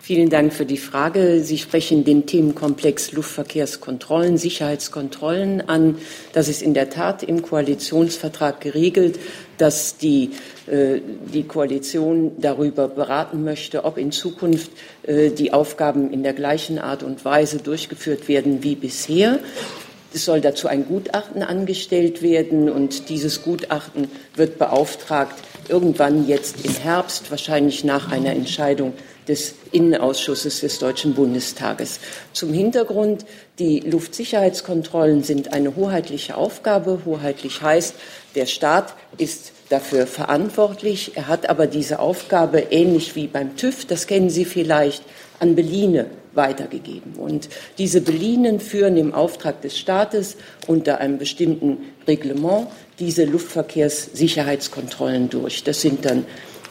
Vielen 0.03 0.31
Dank 0.31 0.55
für 0.55 0.65
die 0.65 0.79
Frage. 0.79 1.41
Sie 1.45 1.59
sprechen 1.59 2.05
den 2.05 2.25
Themenkomplex 2.25 3.13
Luftverkehrskontrollen, 3.13 4.39
Sicherheitskontrollen 4.39 5.69
an. 5.69 5.99
Das 6.33 6.49
ist 6.49 6.63
in 6.63 6.73
der 6.73 6.89
Tat 6.89 7.23
im 7.23 7.43
Koalitionsvertrag 7.43 8.63
geregelt, 8.63 9.21
dass 9.59 9.99
die, 9.99 10.31
äh, 10.67 11.01
die 11.35 11.43
Koalition 11.43 12.33
darüber 12.39 12.89
beraten 12.89 13.45
möchte, 13.45 13.85
ob 13.85 13.99
in 13.99 14.11
Zukunft 14.11 14.71
äh, 15.03 15.29
die 15.29 15.53
Aufgaben 15.53 16.11
in 16.11 16.23
der 16.23 16.33
gleichen 16.33 16.79
Art 16.79 17.03
und 17.03 17.27
Weise 17.27 17.59
durchgeführt 17.59 18.27
werden 18.27 18.63
wie 18.63 18.77
bisher. 18.77 19.39
Es 20.15 20.25
soll 20.25 20.41
dazu 20.41 20.67
ein 20.67 20.87
Gutachten 20.87 21.43
angestellt 21.43 22.23
werden 22.23 22.71
und 22.71 23.11
dieses 23.11 23.43
Gutachten 23.43 24.09
wird 24.35 24.59
beauftragt, 24.59 25.37
irgendwann 25.69 26.27
jetzt 26.27 26.65
im 26.65 26.75
Herbst, 26.75 27.31
wahrscheinlich 27.31 27.85
nach 27.85 28.11
einer 28.11 28.31
Entscheidung 28.31 28.95
des 29.31 29.55
Innenausschusses 29.71 30.61
des 30.61 30.81
Deutschen 30.81 31.15
Bundestages. 31.15 32.01
Zum 32.33 32.53
Hintergrund, 32.53 33.25
die 33.61 33.79
Luftsicherheitskontrollen 33.79 35.23
sind 35.23 35.53
eine 35.53 35.77
hoheitliche 35.77 36.37
Aufgabe. 36.37 37.03
Hoheitlich 37.07 37.63
heißt, 37.63 37.95
der 38.35 38.47
Staat 38.47 38.97
ist 39.19 39.53
dafür 39.69 40.09
verantwortlich. 40.09 41.13
Er 41.15 41.29
hat 41.29 41.49
aber 41.49 41.69
diese 41.69 42.01
Aufgabe, 42.01 42.59
ähnlich 42.71 43.15
wie 43.15 43.29
beim 43.29 43.57
TÜV, 43.57 43.85
das 43.85 44.09
kennen 44.09 44.31
Sie 44.31 44.45
vielleicht, 44.45 45.05
an 45.39 45.55
Beline 45.55 46.07
weitergegeben. 46.33 47.15
Und 47.15 47.49
diese 47.79 48.01
Belinen 48.01 48.59
führen 48.59 48.97
im 48.97 49.15
Auftrag 49.15 49.63
des 49.63 49.79
Staates 49.79 50.37
unter 50.67 50.99
einem 50.99 51.19
bestimmten 51.19 51.79
Reglement 52.07 52.67
diese 52.99 53.25
Luftverkehrssicherheitskontrollen 53.25 55.31
durch. 55.31 55.65
Das 55.65 55.81
sind 55.81 56.05
dann 56.05 56.27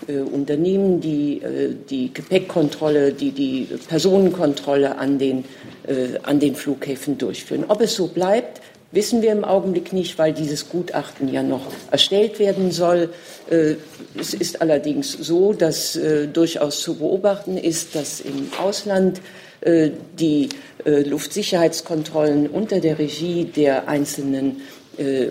Unternehmen, 0.07 1.01
die 1.01 1.41
äh, 1.41 1.75
die 1.89 2.13
Gepäckkontrolle, 2.13 3.13
die 3.13 3.31
die 3.31 3.67
Personenkontrolle 3.87 4.97
an 4.97 5.19
den, 5.19 5.45
äh, 5.87 6.17
an 6.23 6.39
den 6.39 6.55
Flughäfen 6.55 7.17
durchführen. 7.17 7.65
Ob 7.67 7.81
es 7.81 7.95
so 7.95 8.07
bleibt, 8.07 8.61
wissen 8.91 9.21
wir 9.21 9.31
im 9.31 9.43
Augenblick 9.43 9.93
nicht, 9.93 10.17
weil 10.17 10.33
dieses 10.33 10.69
Gutachten 10.69 11.31
ja 11.31 11.43
noch 11.43 11.67
erstellt 11.91 12.39
werden 12.39 12.71
soll. 12.71 13.09
Äh, 13.49 13.75
es 14.19 14.33
ist 14.33 14.61
allerdings 14.61 15.11
so, 15.11 15.53
dass 15.53 15.95
äh, 15.95 16.27
durchaus 16.27 16.81
zu 16.81 16.95
beobachten 16.95 17.57
ist, 17.57 17.95
dass 17.95 18.21
im 18.21 18.49
Ausland 18.59 19.21
äh, 19.61 19.91
die 20.17 20.49
Luftsicherheitskontrollen 20.85 22.47
unter 22.47 22.79
der 22.79 22.97
Regie 22.97 23.43
der 23.43 23.89
einzelnen 23.89 24.61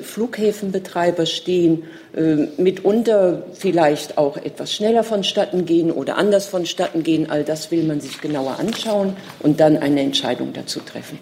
Flughäfenbetreiber 0.00 1.26
stehen 1.26 1.85
äh, 2.16 2.46
mitunter 2.57 3.42
vielleicht 3.54 4.16
auch 4.16 4.37
etwas 4.37 4.72
schneller 4.72 5.04
vonstatten 5.04 5.66
gehen 5.66 5.90
oder 5.90 6.16
anders 6.16 6.46
vonstatten 6.46 7.02
gehen. 7.02 7.31
All 7.31 7.44
das 7.44 7.70
will 7.70 7.85
man 7.85 8.00
sich 8.00 8.20
genauer 8.20 8.59
anschauen 8.59 9.16
und 9.40 9.61
dann 9.61 9.76
eine 9.76 10.00
Entscheidung 10.00 10.52
dazu 10.52 10.81
treffen. 10.81 11.18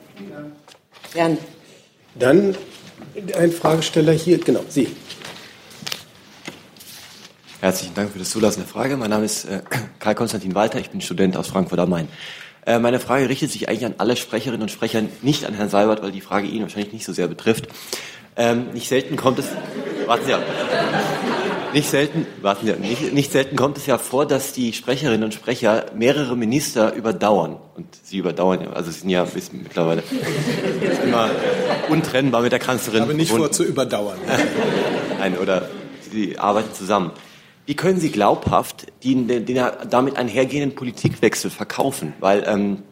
Gerne. 1.12 1.38
Dann 2.18 2.54
ein 3.37 3.52
Fragesteller 3.52 4.12
hier, 4.12 4.38
genau, 4.38 4.64
Sie. 4.68 4.88
Herzlichen 7.61 7.94
Dank 7.94 8.12
für 8.12 8.18
das 8.18 8.30
Zulassen 8.30 8.61
der 8.61 8.68
Frage. 8.68 8.96
Mein 8.96 9.11
Name 9.11 9.24
ist 9.24 9.46
äh, 9.46 9.62
Karl 9.98 10.14
Konstantin 10.14 10.54
Walter, 10.54 10.78
ich 10.78 10.90
bin 10.90 11.00
Student 11.00 11.37
aus 11.37 11.48
Frankfurt 11.48 11.80
am 11.80 11.90
Main. 11.90 12.09
Äh, 12.66 12.80
meine 12.80 13.00
Frage 13.00 13.28
richtet 13.28 13.50
sich 13.50 13.68
eigentlich 13.68 13.87
an 13.87 13.94
alle 13.98 14.16
Sprecherinnen 14.16 14.62
und 14.62 14.70
Sprecher, 14.70 15.02
nicht 15.22 15.46
an 15.46 15.54
Herrn 15.54 15.68
Seibert, 15.68 16.02
weil 16.02 16.12
die 16.12 16.20
Frage 16.20 16.48
ihn 16.48 16.62
wahrscheinlich 16.62 16.92
nicht 16.92 17.06
so 17.06 17.12
sehr 17.12 17.28
betrifft. 17.28 17.68
Ähm, 18.37 18.72
nicht 18.72 18.88
selten 18.88 19.16
kommt 19.16 19.38
es, 19.38 19.46
warten 20.07 20.27
Sie 20.27 20.35
ab. 20.35 20.42
Nicht 21.72 21.90
selten, 21.90 22.27
warten 22.42 22.66
Sie, 22.66 22.72
nicht, 22.75 23.12
nicht 23.12 23.33
selten 23.33 23.57
kommt 23.57 23.77
es 23.79 23.87
ja 23.87 23.99
vor, 23.99 24.27
dass 24.27 24.53
die 24.53 24.72
Sprecherinnen 24.72 25.25
und 25.25 25.35
Sprecher 25.35 25.87
mehrere 25.94 26.37
Minister 26.37 26.94
überdauern. 26.94 27.57
Und 27.75 27.87
sie 28.03 28.18
überdauern, 28.18 28.62
ja, 28.62 28.70
also 28.72 28.90
sie 28.90 29.01
sind 29.01 29.11
ja 29.11 29.25
bis 29.25 29.53
mittlerweile 29.53 30.03
immer 31.05 31.31
untrennbar 31.88 32.42
mit 32.42 32.53
der 32.53 32.59
Kanzlerin. 32.59 33.03
Aber 33.03 33.14
nicht 33.14 33.31
vor 33.31 33.51
zu 33.51 33.64
überdauern. 33.64 34.18
Nein, 35.18 35.38
oder 35.38 35.68
sie 36.12 36.38
arbeiten 36.38 36.75
zusammen. 36.75 37.12
Wie 37.66 37.75
können 37.75 37.99
Sie 37.99 38.11
glaubhaft 38.11 38.87
den, 39.03 39.27
den, 39.27 39.44
den 39.44 39.61
damit 39.90 40.16
einhergehenden 40.16 40.77
Politikwechsel 40.77 41.51
verkaufen? 41.51 42.12
Weil 42.20 42.44
ähm, 42.46 42.85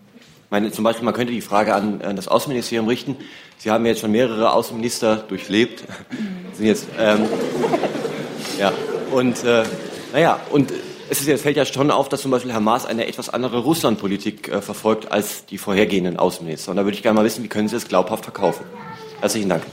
meine, 0.54 0.70
zum 0.70 0.84
Beispiel, 0.84 1.04
man 1.04 1.14
könnte 1.14 1.32
die 1.32 1.40
Frage 1.40 1.74
an, 1.74 2.00
an 2.02 2.14
das 2.14 2.28
Außenministerium 2.28 2.86
richten. 2.86 3.16
Sie 3.58 3.72
haben 3.72 3.84
jetzt 3.86 4.00
schon 4.00 4.12
mehrere 4.12 4.52
Außenminister 4.52 5.24
durchlebt. 5.26 5.82
Sind 6.52 6.66
jetzt, 6.66 6.86
ähm, 6.96 7.22
ja, 8.60 8.72
und 9.10 9.42
äh, 9.42 9.64
naja, 10.12 10.38
und 10.52 10.72
es 11.10 11.20
ist, 11.20 11.28
es 11.28 11.42
fällt 11.42 11.56
ja 11.56 11.64
schon 11.64 11.90
auf, 11.90 12.08
dass 12.08 12.22
zum 12.22 12.30
Beispiel 12.30 12.52
Herr 12.52 12.60
Maas 12.60 12.86
eine 12.86 13.08
etwas 13.08 13.30
andere 13.30 13.58
Russlandpolitik 13.58 14.48
äh, 14.48 14.62
verfolgt 14.62 15.10
als 15.10 15.44
die 15.46 15.58
vorhergehenden 15.58 16.18
Außenminister. 16.18 16.70
Und 16.70 16.76
da 16.76 16.84
würde 16.84 16.96
ich 16.96 17.02
gerne 17.02 17.18
mal 17.18 17.24
wissen, 17.24 17.42
wie 17.42 17.48
können 17.48 17.66
Sie 17.66 17.74
es 17.74 17.88
glaubhaft 17.88 18.22
verkaufen? 18.22 18.64
Herzlichen 19.20 19.48
Dank. 19.48 19.64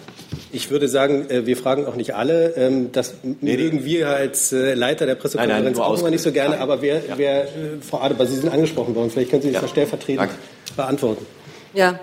Ich 0.51 0.71
würde 0.71 0.87
sagen, 0.87 1.29
äh, 1.29 1.45
wir 1.45 1.57
fragen 1.57 1.85
auch 1.85 1.95
nicht 1.95 2.15
alle. 2.15 2.55
Ähm, 2.55 2.91
das 2.91 3.13
nee, 3.21 3.55
mögen 3.55 3.85
wir 3.85 4.09
als 4.09 4.51
äh, 4.51 4.73
Leiter 4.73 5.05
der 5.05 5.13
Pressekonferenz 5.13 5.77
auch 5.77 5.99
immer 5.99 6.09
nicht 6.09 6.23
so 6.23 6.31
gerne. 6.31 6.59
Aber 6.59 6.81
wer, 6.81 7.05
ja. 7.05 7.17
wer 7.17 7.47
Frau 7.87 7.99
Adebar, 7.99 8.25
Sie 8.25 8.37
sind 8.37 8.51
angesprochen 8.51 8.95
worden. 8.95 9.11
Vielleicht 9.11 9.29
können 9.29 9.43
Sie 9.43 9.51
das 9.51 9.61
ja. 9.61 9.67
stellvertretend 9.67 10.21
Danke 10.21 10.35
beantworten. 10.71 11.25
Ja, 11.73 11.99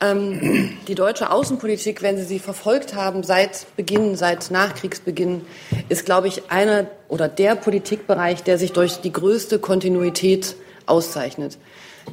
ähm, 0.00 0.78
die 0.86 0.94
deutsche 0.94 1.30
Außenpolitik, 1.30 2.02
wenn 2.02 2.16
Sie 2.16 2.24
sie 2.24 2.38
verfolgt 2.38 2.94
haben 2.94 3.24
seit 3.24 3.66
Beginn, 3.76 4.16
seit 4.16 4.50
Nachkriegsbeginn, 4.50 5.42
ist, 5.88 6.04
glaube 6.04 6.28
ich, 6.28 6.50
einer 6.50 6.86
oder 7.08 7.28
der 7.28 7.56
Politikbereich, 7.56 8.44
der 8.44 8.58
sich 8.58 8.72
durch 8.72 8.98
die 8.98 9.12
größte 9.12 9.58
Kontinuität 9.58 10.54
auszeichnet. 10.86 11.58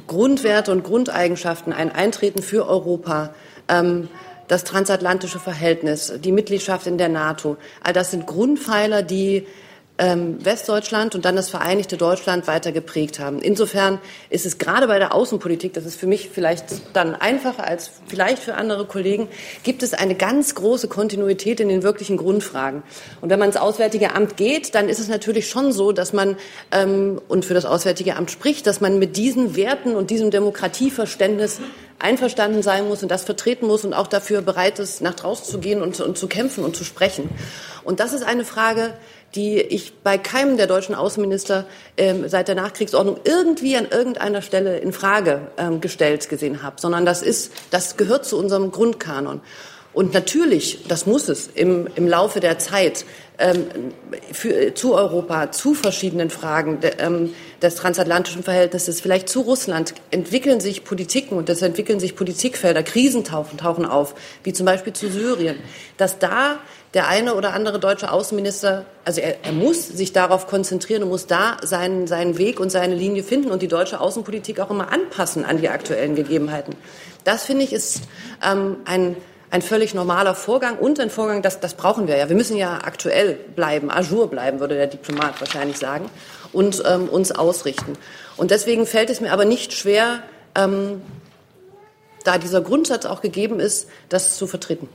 Grundwerte 0.08 0.72
und 0.72 0.82
Grundeigenschaften, 0.82 1.72
ein 1.72 1.92
Eintreten 1.92 2.42
für 2.42 2.68
Europa, 2.68 3.32
ähm, 3.68 4.08
das 4.48 4.64
transatlantische 4.64 5.38
Verhältnis, 5.38 6.12
die 6.18 6.32
Mitgliedschaft 6.32 6.86
in 6.86 6.98
der 6.98 7.08
NATO, 7.08 7.56
all 7.82 7.92
das 7.92 8.10
sind 8.10 8.26
Grundpfeiler, 8.26 9.02
die 9.02 9.46
ähm, 9.98 10.44
Westdeutschland 10.44 11.14
und 11.14 11.24
dann 11.24 11.36
das 11.36 11.48
Vereinigte 11.48 11.96
Deutschland 11.96 12.46
weiter 12.46 12.72
geprägt 12.72 13.18
haben. 13.18 13.40
Insofern 13.40 13.98
ist 14.30 14.44
es 14.44 14.58
gerade 14.58 14.86
bei 14.86 14.98
der 14.98 15.14
Außenpolitik, 15.14 15.72
das 15.72 15.86
ist 15.86 15.98
für 15.98 16.06
mich 16.06 16.30
vielleicht 16.30 16.64
dann 16.92 17.14
einfacher 17.14 17.64
als 17.66 17.90
vielleicht 18.06 18.42
für 18.42 18.54
andere 18.54 18.84
Kollegen, 18.84 19.28
gibt 19.62 19.82
es 19.82 19.94
eine 19.94 20.14
ganz 20.14 20.54
große 20.54 20.88
Kontinuität 20.88 21.60
in 21.60 21.68
den 21.68 21.82
wirklichen 21.82 22.16
Grundfragen. 22.16 22.82
Und 23.20 23.30
wenn 23.30 23.38
man 23.38 23.48
ins 23.48 23.56
Auswärtige 23.56 24.14
Amt 24.14 24.36
geht, 24.36 24.74
dann 24.74 24.88
ist 24.88 24.98
es 24.98 25.08
natürlich 25.08 25.48
schon 25.48 25.72
so, 25.72 25.92
dass 25.92 26.12
man 26.12 26.36
ähm, 26.72 27.20
und 27.28 27.44
für 27.44 27.54
das 27.54 27.64
Auswärtige 27.64 28.16
Amt 28.16 28.30
spricht, 28.30 28.66
dass 28.66 28.80
man 28.80 28.98
mit 28.98 29.16
diesen 29.16 29.56
Werten 29.56 29.96
und 29.96 30.10
diesem 30.10 30.30
Demokratieverständnis 30.30 31.60
einverstanden 31.98 32.62
sein 32.62 32.86
muss 32.88 33.02
und 33.02 33.10
das 33.10 33.24
vertreten 33.24 33.66
muss 33.66 33.84
und 33.84 33.94
auch 33.94 34.06
dafür 34.06 34.42
bereit 34.42 34.78
ist, 34.78 35.00
nach 35.00 35.14
draußen 35.14 35.46
zu 35.46 35.58
gehen 35.58 35.80
und, 35.80 35.98
und 36.00 36.18
zu 36.18 36.28
kämpfen 36.28 36.64
und 36.64 36.76
zu 36.76 36.84
sprechen. 36.84 37.30
Und 37.84 38.00
das 38.00 38.12
ist 38.12 38.22
eine 38.22 38.44
Frage, 38.44 38.94
die 39.34 39.60
ich 39.60 39.92
bei 40.02 40.16
keinem 40.18 40.56
der 40.56 40.66
deutschen 40.66 40.94
Außenminister 40.94 41.66
ähm, 41.96 42.28
seit 42.28 42.48
der 42.48 42.54
Nachkriegsordnung 42.54 43.18
irgendwie 43.24 43.76
an 43.76 43.86
irgendeiner 43.90 44.42
Stelle 44.42 44.78
in 44.78 44.92
Frage 44.92 45.48
ähm, 45.58 45.80
gestellt 45.80 46.28
gesehen 46.28 46.62
habe, 46.62 46.80
sondern 46.80 47.04
das 47.04 47.22
ist, 47.22 47.52
das 47.70 47.96
gehört 47.96 48.24
zu 48.24 48.38
unserem 48.38 48.70
Grundkanon. 48.70 49.40
Und 49.96 50.12
natürlich, 50.12 50.80
das 50.88 51.06
muss 51.06 51.26
es 51.30 51.46
im, 51.46 51.88
im 51.96 52.06
Laufe 52.06 52.40
der 52.40 52.58
Zeit 52.58 53.06
ähm, 53.38 53.66
für, 54.30 54.74
zu 54.74 54.94
Europa, 54.94 55.52
zu 55.52 55.72
verschiedenen 55.72 56.28
Fragen 56.28 56.80
de, 56.80 56.92
ähm, 56.98 57.34
des 57.62 57.76
transatlantischen 57.76 58.42
Verhältnisses, 58.42 59.00
vielleicht 59.00 59.30
zu 59.30 59.40
Russland, 59.40 59.94
entwickeln 60.10 60.60
sich 60.60 60.84
Politiken 60.84 61.38
und 61.38 61.48
es 61.48 61.62
entwickeln 61.62 61.98
sich 61.98 62.14
Politikfelder, 62.14 62.82
Krisen 62.82 63.24
tauchen, 63.24 63.56
tauchen 63.56 63.86
auf, 63.86 64.14
wie 64.44 64.52
zum 64.52 64.66
Beispiel 64.66 64.92
zu 64.92 65.08
Syrien, 65.08 65.56
dass 65.96 66.18
da 66.18 66.58
der 66.96 67.08
eine 67.08 67.34
oder 67.34 67.52
andere 67.52 67.78
deutsche 67.78 68.10
Außenminister, 68.10 68.86
also 69.04 69.20
er, 69.20 69.44
er 69.44 69.52
muss 69.52 69.86
sich 69.86 70.14
darauf 70.14 70.46
konzentrieren 70.46 71.02
und 71.02 71.10
muss 71.10 71.26
da 71.26 71.58
seinen, 71.62 72.06
seinen 72.06 72.38
Weg 72.38 72.58
und 72.58 72.70
seine 72.70 72.94
Linie 72.94 73.22
finden 73.22 73.50
und 73.50 73.60
die 73.60 73.68
deutsche 73.68 74.00
Außenpolitik 74.00 74.58
auch 74.60 74.70
immer 74.70 74.90
anpassen 74.90 75.44
an 75.44 75.58
die 75.58 75.68
aktuellen 75.68 76.14
Gegebenheiten. 76.14 76.74
Das 77.22 77.44
finde 77.44 77.64
ich 77.64 77.74
ist 77.74 78.00
ähm, 78.42 78.78
ein 78.86 79.16
ein 79.48 79.62
völlig 79.62 79.94
normaler 79.94 80.34
Vorgang 80.34 80.76
und 80.76 80.98
ein 80.98 81.08
Vorgang, 81.08 81.40
das, 81.40 81.60
das 81.60 81.74
brauchen 81.74 82.08
wir 82.08 82.16
ja. 82.16 82.28
Wir 82.28 82.34
müssen 82.34 82.56
ja 82.56 82.78
aktuell 82.82 83.34
bleiben, 83.34 83.92
ajour 83.92 84.28
bleiben, 84.28 84.58
würde 84.58 84.74
der 84.74 84.88
Diplomat 84.88 85.40
wahrscheinlich 85.40 85.78
sagen, 85.78 86.10
und 86.52 86.82
ähm, 86.84 87.08
uns 87.08 87.30
ausrichten. 87.30 87.96
Und 88.36 88.50
deswegen 88.50 88.86
fällt 88.86 89.08
es 89.08 89.20
mir 89.20 89.32
aber 89.32 89.44
nicht 89.44 89.72
schwer, 89.72 90.18
ähm, 90.56 91.00
da 92.24 92.38
dieser 92.38 92.60
Grundsatz 92.60 93.06
auch 93.06 93.20
gegeben 93.20 93.60
ist, 93.60 93.88
das 94.08 94.36
zu 94.36 94.48
vertreten. 94.48 94.88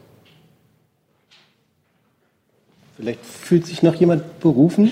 Vielleicht 3.02 3.26
fühlt 3.26 3.66
sich 3.66 3.82
noch 3.82 3.96
jemand 3.96 4.40
berufen, 4.42 4.92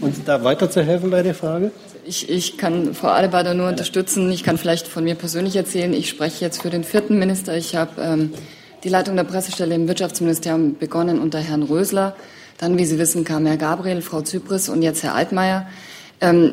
uns 0.00 0.24
da 0.24 0.44
weiterzuhelfen 0.44 1.10
bei 1.10 1.22
der 1.22 1.34
Frage? 1.34 1.72
Ich, 2.06 2.30
ich 2.30 2.56
kann 2.56 2.94
Frau 2.94 3.08
Adebader 3.08 3.52
nur 3.52 3.68
unterstützen. 3.68 4.32
Ich 4.32 4.44
kann 4.44 4.56
vielleicht 4.56 4.88
von 4.88 5.04
mir 5.04 5.14
persönlich 5.14 5.54
erzählen. 5.54 5.92
Ich 5.92 6.08
spreche 6.08 6.42
jetzt 6.42 6.62
für 6.62 6.70
den 6.70 6.84
vierten 6.84 7.18
Minister. 7.18 7.54
Ich 7.54 7.76
habe 7.76 8.00
ähm, 8.00 8.32
die 8.82 8.88
Leitung 8.88 9.14
der 9.14 9.24
Pressestelle 9.24 9.74
im 9.74 9.88
Wirtschaftsministerium 9.88 10.78
begonnen 10.78 11.18
unter 11.18 11.38
Herrn 11.38 11.64
Rösler. 11.64 12.16
Dann, 12.56 12.78
wie 12.78 12.86
Sie 12.86 12.98
wissen, 12.98 13.24
kam 13.24 13.44
Herr 13.44 13.58
Gabriel, 13.58 14.00
Frau 14.00 14.22
Zypris 14.22 14.70
und 14.70 14.80
jetzt 14.80 15.02
Herr 15.02 15.14
Altmaier. 15.14 15.66
Ähm, 16.22 16.52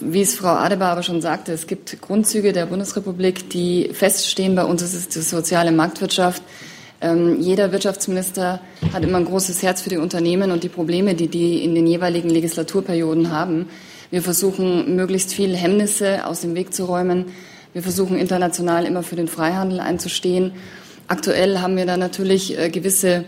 wie 0.00 0.22
es 0.22 0.34
Frau 0.34 0.54
Adebar 0.54 0.92
aber 0.92 1.02
schon 1.02 1.20
sagte, 1.20 1.52
es 1.52 1.66
gibt 1.66 2.00
Grundzüge 2.00 2.54
der 2.54 2.64
Bundesrepublik, 2.64 3.50
die 3.50 3.90
feststehen. 3.92 4.54
Bei 4.54 4.64
uns 4.64 4.80
ist 4.80 4.94
es 4.94 5.08
die 5.08 5.20
soziale 5.20 5.72
Marktwirtschaft. 5.72 6.42
Ähm, 7.06 7.40
jeder 7.40 7.70
Wirtschaftsminister 7.70 8.60
hat 8.92 9.04
immer 9.04 9.18
ein 9.18 9.24
großes 9.24 9.62
Herz 9.62 9.80
für 9.80 9.90
die 9.90 9.96
Unternehmen 9.96 10.50
und 10.50 10.64
die 10.64 10.68
Probleme, 10.68 11.14
die 11.14 11.28
die 11.28 11.62
in 11.62 11.74
den 11.74 11.86
jeweiligen 11.86 12.28
Legislaturperioden 12.30 13.30
haben. 13.30 13.68
Wir 14.10 14.22
versuchen, 14.22 14.96
möglichst 14.96 15.32
viele 15.32 15.56
Hemmnisse 15.56 16.26
aus 16.26 16.40
dem 16.40 16.56
Weg 16.56 16.74
zu 16.74 16.84
räumen. 16.84 17.26
Wir 17.72 17.82
versuchen 17.82 18.18
international 18.18 18.86
immer 18.86 19.04
für 19.04 19.14
den 19.14 19.28
Freihandel 19.28 19.78
einzustehen. 19.78 20.52
Aktuell 21.06 21.58
haben 21.60 21.76
wir 21.76 21.86
da 21.86 21.96
natürlich 21.96 22.58
äh, 22.58 22.70
gewisse 22.70 23.24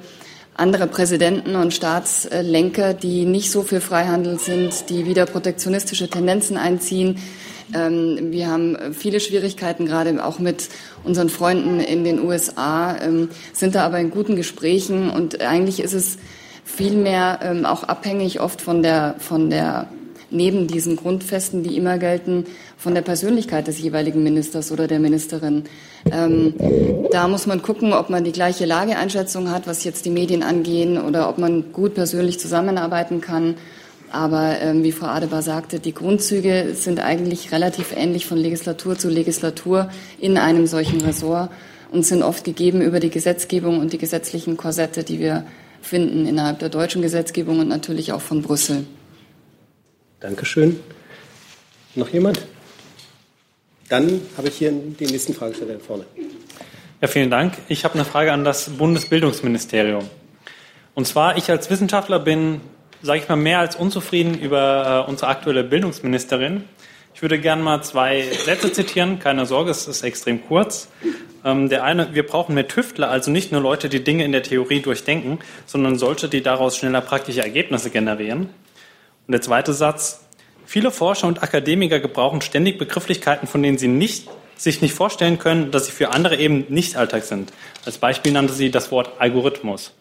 andere 0.55 0.89
Präsidenten 0.89 1.55
und 1.55 1.73
Staatslenker, 1.73 2.95
die 2.95 3.27
nicht 3.27 3.53
so 3.53 3.63
für 3.63 3.81
Freihandel 3.81 4.41
sind, 4.41 4.91
die 4.91 5.07
wieder 5.07 5.25
protektionistische 5.25 6.09
Tendenzen 6.09 6.57
einziehen. 6.57 7.19
Ähm, 7.75 8.31
wir 8.31 8.49
haben 8.49 8.77
viele 8.93 9.21
Schwierigkeiten, 9.21 9.87
gerade 9.87 10.25
auch 10.25 10.39
mit 10.39 10.69
unseren 11.05 11.29
Freunden 11.29 11.81
in 11.81 12.05
den 12.05 12.23
USA, 12.23 12.97
ähm, 13.01 13.31
sind 13.53 13.75
da 13.75 13.85
aber 13.85 13.99
in 14.01 14.11
guten 14.11 14.37
Gesprächen 14.37 15.11
und 15.11 15.41
eigentlich 15.41 15.81
ist 15.81 15.95
es 15.95 16.19
vielmehr 16.65 17.41
ähm, 17.43 17.65
auch 17.65 17.85
abhängig 17.85 18.41
oft 18.41 18.61
von 18.61 18.83
der, 18.83 19.17
von 19.19 19.51
der 19.51 19.89
neben 20.31 20.67
diesen 20.67 20.97
Grundfesten, 20.97 21.63
die 21.63 21.77
immer 21.77 21.99
gelten, 21.99 22.45
von 22.77 22.95
der 22.95 23.03
Persönlichkeit 23.03 23.67
des 23.67 23.81
jeweiligen 23.81 24.23
Ministers 24.23 24.71
oder 24.71 24.87
der 24.87 25.01
Ministerin. 25.01 25.65
Ähm, 26.13 26.55
da 27.11 27.29
muss 27.29 27.47
man 27.47 27.63
gucken, 27.63 27.93
ob 27.93 28.11
man 28.11 28.25
die 28.25 28.33
gleiche 28.33 28.67
Lageeinschätzung 28.67 29.51
hat, 29.51 29.67
was 29.67 29.85
jetzt 29.85 30.05
die 30.05 30.11
Medien 30.11 30.43
angehen, 30.43 31.01
oder 31.01 31.29
ob 31.29 31.39
man 31.39 31.73
gut 31.73 31.95
persönlich 31.95 32.39
zusammenarbeiten 32.39 33.21
kann. 33.21 33.57
Aber 34.11 34.61
ähm, 34.61 34.83
wie 34.85 34.93
Frau 34.93 35.07
Adebar 35.07 35.43
sagte, 35.43 35.81
die 35.81 35.93
Grundzüge 35.93 36.75
sind 36.75 37.01
eigentlich 37.01 37.53
relativ 37.53 37.93
ähnlich 37.95 38.27
von 38.27 38.39
Legislatur 38.39 38.99
zu 38.99 39.09
Legislatur 39.09 39.91
in 40.19 40.39
einem 40.39 40.67
solchen 40.67 41.01
Ressort 41.01 41.51
und 41.91 42.05
sind 42.05 42.23
oft 42.23 42.45
gegeben 42.45 42.81
über 42.81 43.01
die 43.01 43.11
Gesetzgebung 43.11 43.79
und 43.81 43.93
die 43.93 43.99
gesetzlichen 43.99 44.57
Korsette, 44.57 45.05
die 45.05 45.19
wir 45.19 45.45
finden 45.83 46.27
innerhalb 46.27 46.59
der 46.59 46.69
deutschen 46.69 47.03
Gesetzgebung 47.03 47.61
und 47.61 47.69
natürlich 47.69 48.13
auch 48.13 48.21
von 48.21 48.43
Brüssel. 48.43 48.87
Dankeschön. 50.21 50.81
Noch 51.95 52.09
jemand? 52.09 52.41
Dann 53.89 54.21
habe 54.37 54.49
ich 54.49 54.57
hier 54.57 54.71
den 54.71 55.09
nächsten 55.09 55.35
Fragesteller 55.35 55.79
vorne. 55.81 56.05
Ja, 57.01 57.09
vielen 57.09 57.31
Dank. 57.31 57.55
Ich 57.69 57.85
habe 57.85 57.95
eine 57.95 58.05
Frage 58.05 58.33
an 58.33 58.45
das 58.45 58.71
Bundesbildungsministerium. 58.71 60.05
Und 60.95 61.07
zwar, 61.07 61.37
ich 61.37 61.49
als 61.51 61.71
Wissenschaftler 61.71 62.19
bin, 62.19 62.61
sage 63.03 63.21
ich 63.21 63.29
mal, 63.29 63.37
mehr 63.37 63.59
als 63.59 63.77
unzufrieden 63.77 64.39
über 64.39 65.05
äh, 65.07 65.11
unsere 65.11 65.31
aktuelle 65.31 65.65
Bildungsministerin. 65.65 66.65
Ich 67.15 67.23
würde 67.23 67.39
gerne 67.39 67.63
mal 67.63 67.83
zwei 67.83 68.23
Sätze 68.23 68.73
zitieren. 68.73 69.19
Keine 69.19 69.45
Sorge, 69.47 69.71
es 69.71 69.89
ist 69.89 70.03
extrem 70.03 70.47
kurz. 70.47 70.89
Ähm, 71.45 71.69
der 71.69 71.85
eine, 71.85 72.15
wir 72.15 72.27
brauchen 72.27 72.55
mehr 72.55 72.69
Tüftler, 72.69 73.11
also 73.11 73.31
nicht 73.31 73.53
nur 73.53 73.61
Leute, 73.61 73.89
die 73.89 74.05
Dinge 74.05 74.25
in 74.25 74.33
der 74.33 74.43
Theorie 74.43 74.81
durchdenken, 74.81 75.39
sondern 75.67 75.99
solche, 75.99 76.29
die 76.29 76.43
daraus 76.43 76.77
schneller 76.77 77.01
praktische 77.01 77.43
Ergebnisse 77.43 77.91
generieren. 77.91 78.51
Und 79.27 79.33
der 79.33 79.43
zweite 79.43 79.73
Satz, 79.73 80.25
viele 80.65 80.91
Forscher 80.91 81.27
und 81.27 81.43
Akademiker 81.43 82.01
gebrauchen 82.01 82.41
ständig 82.41 82.79
Begrifflichkeiten, 82.79 83.49
von 83.49 83.63
denen 83.63 83.79
sie 83.79 83.89
nicht, 83.89 84.29
sich 84.57 84.81
nicht 84.81 84.95
vorstellen 84.95 85.39
können, 85.39 85.71
dass 85.71 85.87
sie 85.87 85.93
für 85.93 86.11
andere 86.11 86.37
eben 86.37 86.67
nicht 86.69 86.97
Alltag 86.97 87.25
sind. 87.25 87.53
Als 87.85 87.99
Beispiel 87.99 88.33
nannte 88.33 88.53
sie 88.53 88.71
das 88.71 88.91
Wort 88.91 89.13
Algorithmus. 89.19 89.93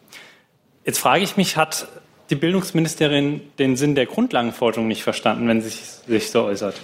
Jetzt 0.85 0.99
frage 0.99 1.23
ich 1.23 1.35
mich, 1.35 1.57
hat 1.57 1.87
die 2.29 2.35
Bildungsministerin 2.35 3.41
den 3.59 3.75
Sinn 3.75 3.95
der 3.95 4.05
Grundlagenforschung 4.05 4.87
nicht 4.87 5.03
verstanden, 5.03 5.47
wenn 5.47 5.61
sie 5.61 5.69
sich 6.07 6.31
so 6.31 6.43
äußert? 6.43 6.75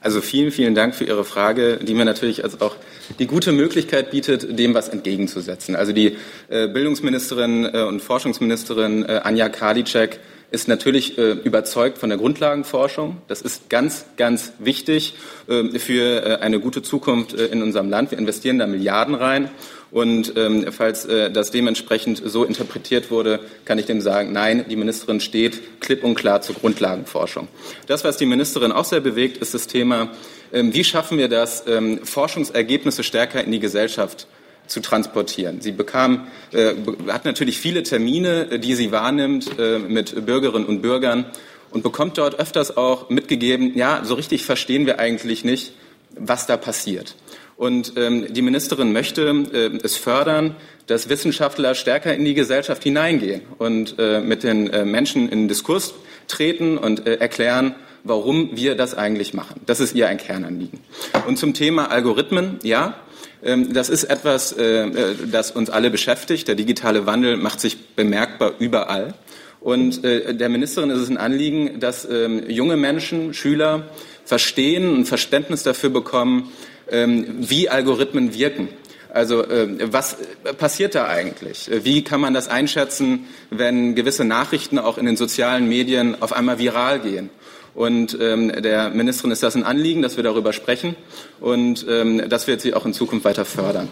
Also 0.00 0.20
vielen, 0.20 0.52
vielen 0.52 0.76
Dank 0.76 0.94
für 0.94 1.04
Ihre 1.04 1.24
Frage, 1.24 1.78
die 1.82 1.92
mir 1.94 2.04
natürlich 2.04 2.44
also 2.44 2.58
auch 2.60 2.76
die 3.18 3.26
gute 3.26 3.50
Möglichkeit 3.50 4.12
bietet, 4.12 4.58
dem 4.58 4.72
was 4.72 4.88
entgegenzusetzen. 4.88 5.74
Also 5.74 5.92
die 5.92 6.16
äh, 6.48 6.68
Bildungsministerin 6.68 7.64
äh, 7.64 7.82
und 7.82 8.00
Forschungsministerin 8.00 9.04
äh, 9.04 9.20
Anja 9.24 9.48
Karliczek 9.48 10.20
ist 10.50 10.68
natürlich 10.68 11.18
äh, 11.18 11.32
überzeugt 11.32 11.98
von 11.98 12.08
der 12.08 12.18
Grundlagenforschung. 12.18 13.18
Das 13.26 13.42
ist 13.42 13.68
ganz, 13.68 14.06
ganz 14.16 14.52
wichtig 14.58 15.14
äh, 15.48 15.78
für 15.78 16.24
äh, 16.24 16.36
eine 16.40 16.60
gute 16.60 16.82
Zukunft 16.82 17.34
in 17.34 17.62
unserem 17.62 17.90
Land. 17.90 18.12
Wir 18.12 18.18
investieren 18.18 18.58
da 18.58 18.66
Milliarden 18.66 19.14
rein. 19.14 19.50
Und 19.90 20.34
ähm, 20.36 20.66
falls 20.70 21.06
äh, 21.06 21.30
das 21.30 21.50
dementsprechend 21.50 22.20
so 22.24 22.44
interpretiert 22.44 23.10
wurde, 23.10 23.40
kann 23.64 23.78
ich 23.78 23.86
dem 23.86 24.00
sagen, 24.00 24.32
nein, 24.32 24.66
die 24.68 24.76
Ministerin 24.76 25.20
steht 25.20 25.80
klipp 25.80 26.04
und 26.04 26.14
klar 26.14 26.42
zur 26.42 26.56
Grundlagenforschung. 26.56 27.48
Das, 27.86 28.04
was 28.04 28.18
die 28.18 28.26
Ministerin 28.26 28.70
auch 28.72 28.84
sehr 28.84 29.00
bewegt, 29.00 29.38
ist 29.38 29.54
das 29.54 29.66
Thema, 29.66 30.10
ähm, 30.52 30.74
wie 30.74 30.84
schaffen 30.84 31.16
wir 31.16 31.28
das, 31.28 31.64
ähm, 31.66 32.00
Forschungsergebnisse 32.04 33.02
stärker 33.02 33.42
in 33.42 33.50
die 33.50 33.60
Gesellschaft 33.60 34.26
zu 34.66 34.80
transportieren. 34.80 35.62
Sie 35.62 35.72
bekam, 35.72 36.26
äh, 36.52 36.74
hat 37.08 37.24
natürlich 37.24 37.58
viele 37.58 37.82
Termine, 37.82 38.58
die 38.58 38.74
sie 38.74 38.92
wahrnimmt 38.92 39.58
äh, 39.58 39.78
mit 39.78 40.26
Bürgerinnen 40.26 40.66
und 40.66 40.82
Bürgern 40.82 41.26
und 41.70 41.82
bekommt 41.82 42.18
dort 42.18 42.38
öfters 42.38 42.76
auch 42.76 43.08
mitgegeben, 43.08 43.76
ja, 43.76 44.02
so 44.04 44.14
richtig 44.14 44.44
verstehen 44.44 44.86
wir 44.86 44.98
eigentlich 44.98 45.44
nicht, 45.44 45.72
was 46.14 46.46
da 46.46 46.56
passiert. 46.56 47.14
Und 47.58 47.94
ähm, 47.96 48.32
die 48.32 48.40
Ministerin 48.40 48.92
möchte 48.92 49.22
äh, 49.52 49.76
es 49.82 49.96
fördern, 49.96 50.54
dass 50.86 51.08
Wissenschaftler 51.08 51.74
stärker 51.74 52.14
in 52.14 52.24
die 52.24 52.34
Gesellschaft 52.34 52.84
hineingehen 52.84 53.42
und 53.58 53.96
äh, 53.98 54.20
mit 54.20 54.44
den 54.44 54.70
äh, 54.70 54.84
Menschen 54.84 55.28
in 55.28 55.48
Diskurs 55.48 55.92
treten 56.28 56.78
und 56.78 57.04
äh, 57.04 57.16
erklären, 57.16 57.74
warum 58.04 58.50
wir 58.52 58.76
das 58.76 58.94
eigentlich 58.94 59.34
machen. 59.34 59.60
Das 59.66 59.80
ist 59.80 59.96
ihr 59.96 60.06
ein 60.06 60.18
Kernanliegen. 60.18 60.78
Und 61.26 61.36
zum 61.36 61.52
Thema 61.52 61.90
Algorithmen, 61.90 62.60
ja, 62.62 62.94
ähm, 63.42 63.72
das 63.72 63.88
ist 63.88 64.04
etwas, 64.04 64.52
äh, 64.52 64.84
äh, 64.86 65.14
das 65.28 65.50
uns 65.50 65.68
alle 65.68 65.90
beschäftigt. 65.90 66.46
Der 66.46 66.54
digitale 66.54 67.06
Wandel 67.06 67.36
macht 67.38 67.58
sich 67.58 67.76
bemerkbar 67.96 68.52
überall. 68.60 69.14
Und 69.58 70.04
äh, 70.04 70.32
der 70.32 70.48
Ministerin 70.48 70.90
ist 70.90 71.00
es 71.00 71.08
ein 71.08 71.16
Anliegen, 71.16 71.80
dass 71.80 72.08
ähm, 72.08 72.48
junge 72.48 72.76
Menschen, 72.76 73.34
Schüler 73.34 73.88
verstehen 74.24 74.88
und 74.94 75.06
Verständnis 75.06 75.64
dafür 75.64 75.90
bekommen, 75.90 76.52
wie 76.90 77.68
Algorithmen 77.68 78.34
wirken. 78.34 78.68
Also 79.12 79.44
was 79.90 80.16
passiert 80.58 80.94
da 80.94 81.06
eigentlich? 81.06 81.70
Wie 81.82 82.04
kann 82.04 82.20
man 82.20 82.34
das 82.34 82.48
einschätzen, 82.48 83.26
wenn 83.50 83.94
gewisse 83.94 84.24
Nachrichten 84.24 84.78
auch 84.78 84.98
in 84.98 85.06
den 85.06 85.16
sozialen 85.16 85.68
Medien 85.68 86.20
auf 86.22 86.32
einmal 86.32 86.58
viral 86.58 87.00
gehen? 87.00 87.30
Und 87.78 88.18
ähm, 88.20 88.50
der 88.60 88.90
Ministerin 88.90 89.30
ist 89.30 89.44
das 89.44 89.54
ein 89.54 89.62
Anliegen, 89.62 90.02
dass 90.02 90.16
wir 90.16 90.24
darüber 90.24 90.52
sprechen. 90.52 90.96
Und 91.38 91.86
ähm, 91.88 92.28
das 92.28 92.48
wird 92.48 92.60
sie 92.60 92.74
auch 92.74 92.84
in 92.84 92.92
Zukunft 92.92 93.24
weiter 93.24 93.44
fördern. 93.44 93.88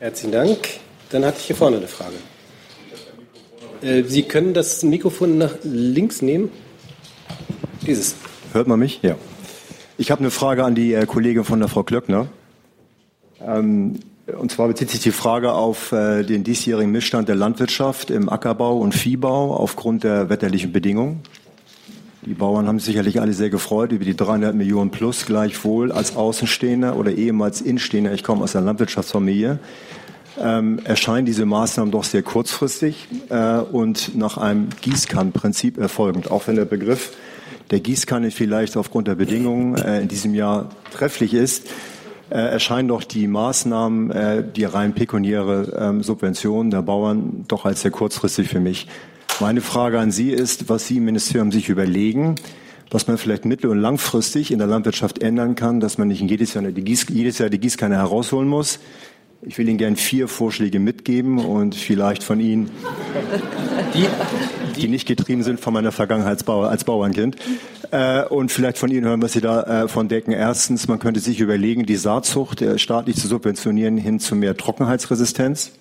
Herzlichen 0.00 0.32
Dank. 0.32 0.58
Dann 1.10 1.24
hatte 1.24 1.38
ich 1.38 1.44
hier 1.44 1.54
vorne 1.54 1.76
eine 1.76 1.86
Frage. 1.86 2.16
Äh, 3.82 4.02
sie 4.04 4.24
können 4.24 4.54
das 4.54 4.82
Mikrofon 4.82 5.38
nach 5.38 5.52
links 5.62 6.20
nehmen. 6.20 6.50
Dieses. 7.86 8.16
Hört 8.52 8.66
man 8.66 8.80
mich? 8.80 8.98
Ja. 9.02 9.16
Ich 10.00 10.10
habe 10.10 10.20
eine 10.20 10.30
Frage 10.30 10.64
an 10.64 10.74
die 10.74 10.94
äh, 10.94 11.04
Kollegin 11.04 11.44
von 11.44 11.60
der 11.60 11.68
Frau 11.68 11.82
Klöckner. 11.82 12.28
Ähm, 13.46 14.00
und 14.34 14.50
zwar 14.50 14.68
bezieht 14.68 14.88
sich 14.88 15.00
die 15.00 15.12
Frage 15.12 15.52
auf 15.52 15.92
äh, 15.92 16.22
den 16.22 16.42
diesjährigen 16.42 16.90
Missstand 16.90 17.28
der 17.28 17.36
Landwirtschaft 17.36 18.10
im 18.10 18.30
Ackerbau 18.30 18.78
und 18.78 18.94
Viehbau 18.94 19.54
aufgrund 19.54 20.02
der 20.02 20.30
wetterlichen 20.30 20.72
Bedingungen. 20.72 21.20
Die 22.22 22.32
Bauern 22.32 22.66
haben 22.66 22.78
sich 22.78 22.86
sicherlich 22.86 23.20
alle 23.20 23.34
sehr 23.34 23.50
gefreut 23.50 23.92
über 23.92 24.06
die 24.06 24.16
300 24.16 24.54
Millionen 24.54 24.90
plus, 24.90 25.26
gleichwohl 25.26 25.92
als 25.92 26.16
Außenstehender 26.16 26.96
oder 26.96 27.12
ehemals 27.12 27.60
Instehender, 27.60 28.14
ich 28.14 28.24
komme 28.24 28.42
aus 28.42 28.52
der 28.52 28.62
Landwirtschaftsfamilie, 28.62 29.58
ähm, 30.40 30.78
erscheinen 30.82 31.26
diese 31.26 31.44
Maßnahmen 31.44 31.92
doch 31.92 32.04
sehr 32.04 32.22
kurzfristig 32.22 33.06
äh, 33.28 33.58
und 33.58 34.16
nach 34.16 34.38
einem 34.38 34.70
Gießkannenprinzip 34.80 35.76
erfolgend, 35.76 36.30
auch 36.30 36.46
wenn 36.46 36.56
der 36.56 36.64
Begriff 36.64 37.12
der 37.70 37.80
Gießkanne 37.80 38.30
vielleicht 38.30 38.76
aufgrund 38.76 39.08
der 39.08 39.14
Bedingungen 39.14 39.76
äh, 39.76 40.00
in 40.00 40.08
diesem 40.08 40.34
Jahr 40.34 40.70
trefflich 40.92 41.34
ist. 41.34 41.68
äh, 42.30 42.38
erscheinen 42.38 42.88
doch 42.88 43.02
die 43.02 43.26
Maßnahmen, 43.26 44.10
äh, 44.10 44.44
die 44.44 44.64
rein 44.64 44.94
pekuniäre 44.94 45.76
ähm, 45.76 46.02
Subventionen 46.02 46.70
der 46.70 46.82
Bauern 46.82 47.44
doch 47.48 47.64
als 47.64 47.82
sehr 47.82 47.90
kurzfristig 47.90 48.48
für 48.48 48.60
mich. 48.60 48.86
Meine 49.40 49.60
Frage 49.60 49.98
an 49.98 50.12
Sie 50.12 50.30
ist, 50.30 50.68
was 50.68 50.86
Sie 50.86 50.98
im 50.98 51.06
Ministerium 51.06 51.50
sich 51.50 51.68
überlegen, 51.68 52.36
was 52.90 53.06
man 53.06 53.18
vielleicht 53.18 53.44
mittel- 53.44 53.70
und 53.70 53.78
langfristig 53.78 54.50
in 54.52 54.58
der 54.58 54.66
Landwirtschaft 54.68 55.22
ändern 55.22 55.54
kann, 55.54 55.80
dass 55.80 55.98
man 55.98 56.08
nicht 56.08 56.20
jedes 56.20 56.54
Jahr 56.54 56.64
die, 56.64 56.96
jedes 57.08 57.38
Jahr 57.38 57.48
die 57.48 57.58
Gießkanne 57.58 57.96
herausholen 57.96 58.48
muss. 58.48 58.80
Ich 59.42 59.56
will 59.56 59.66
Ihnen 59.68 59.78
gerne 59.78 59.96
vier 59.96 60.28
Vorschläge 60.28 60.78
mitgeben 60.80 61.38
und 61.38 61.74
vielleicht 61.74 62.22
von 62.22 62.40
Ihnen, 62.40 62.70
die, 63.94 64.06
die 64.78 64.88
nicht 64.88 65.08
getrieben 65.08 65.42
sind 65.42 65.60
von 65.60 65.72
meiner 65.72 65.92
Vergangenheit 65.92 66.32
als, 66.32 66.44
Bauer, 66.44 66.68
als 66.68 66.84
Bauernkind, 66.84 67.36
äh, 67.90 68.22
und 68.26 68.52
vielleicht 68.52 68.76
von 68.76 68.90
Ihnen 68.90 69.06
hören, 69.06 69.22
was 69.22 69.32
Sie 69.32 69.40
da 69.40 69.84
äh, 69.84 69.88
von 69.88 70.08
decken. 70.08 70.32
Erstens, 70.32 70.88
man 70.88 70.98
könnte 70.98 71.20
sich 71.20 71.40
überlegen, 71.40 71.86
die 71.86 71.96
Saatzucht 71.96 72.60
äh, 72.60 72.78
staatlich 72.78 73.16
zu 73.16 73.28
subventionieren 73.28 73.96
hin 73.96 74.20
zu 74.20 74.36
mehr 74.36 74.58
Trockenheitsresistenz. 74.58 75.72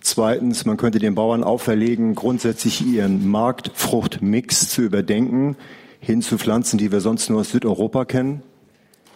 Zweitens, 0.00 0.64
man 0.64 0.76
könnte 0.76 0.98
den 0.98 1.14
Bauern 1.14 1.44
auferlegen, 1.44 2.16
grundsätzlich 2.16 2.84
ihren 2.84 3.28
Marktfruchtmix 3.28 4.68
zu 4.68 4.82
überdenken, 4.82 5.56
hin 6.00 6.22
zu 6.22 6.38
Pflanzen, 6.38 6.76
die 6.76 6.90
wir 6.90 7.00
sonst 7.00 7.30
nur 7.30 7.40
aus 7.40 7.52
Südeuropa 7.52 8.04
kennen. 8.04 8.42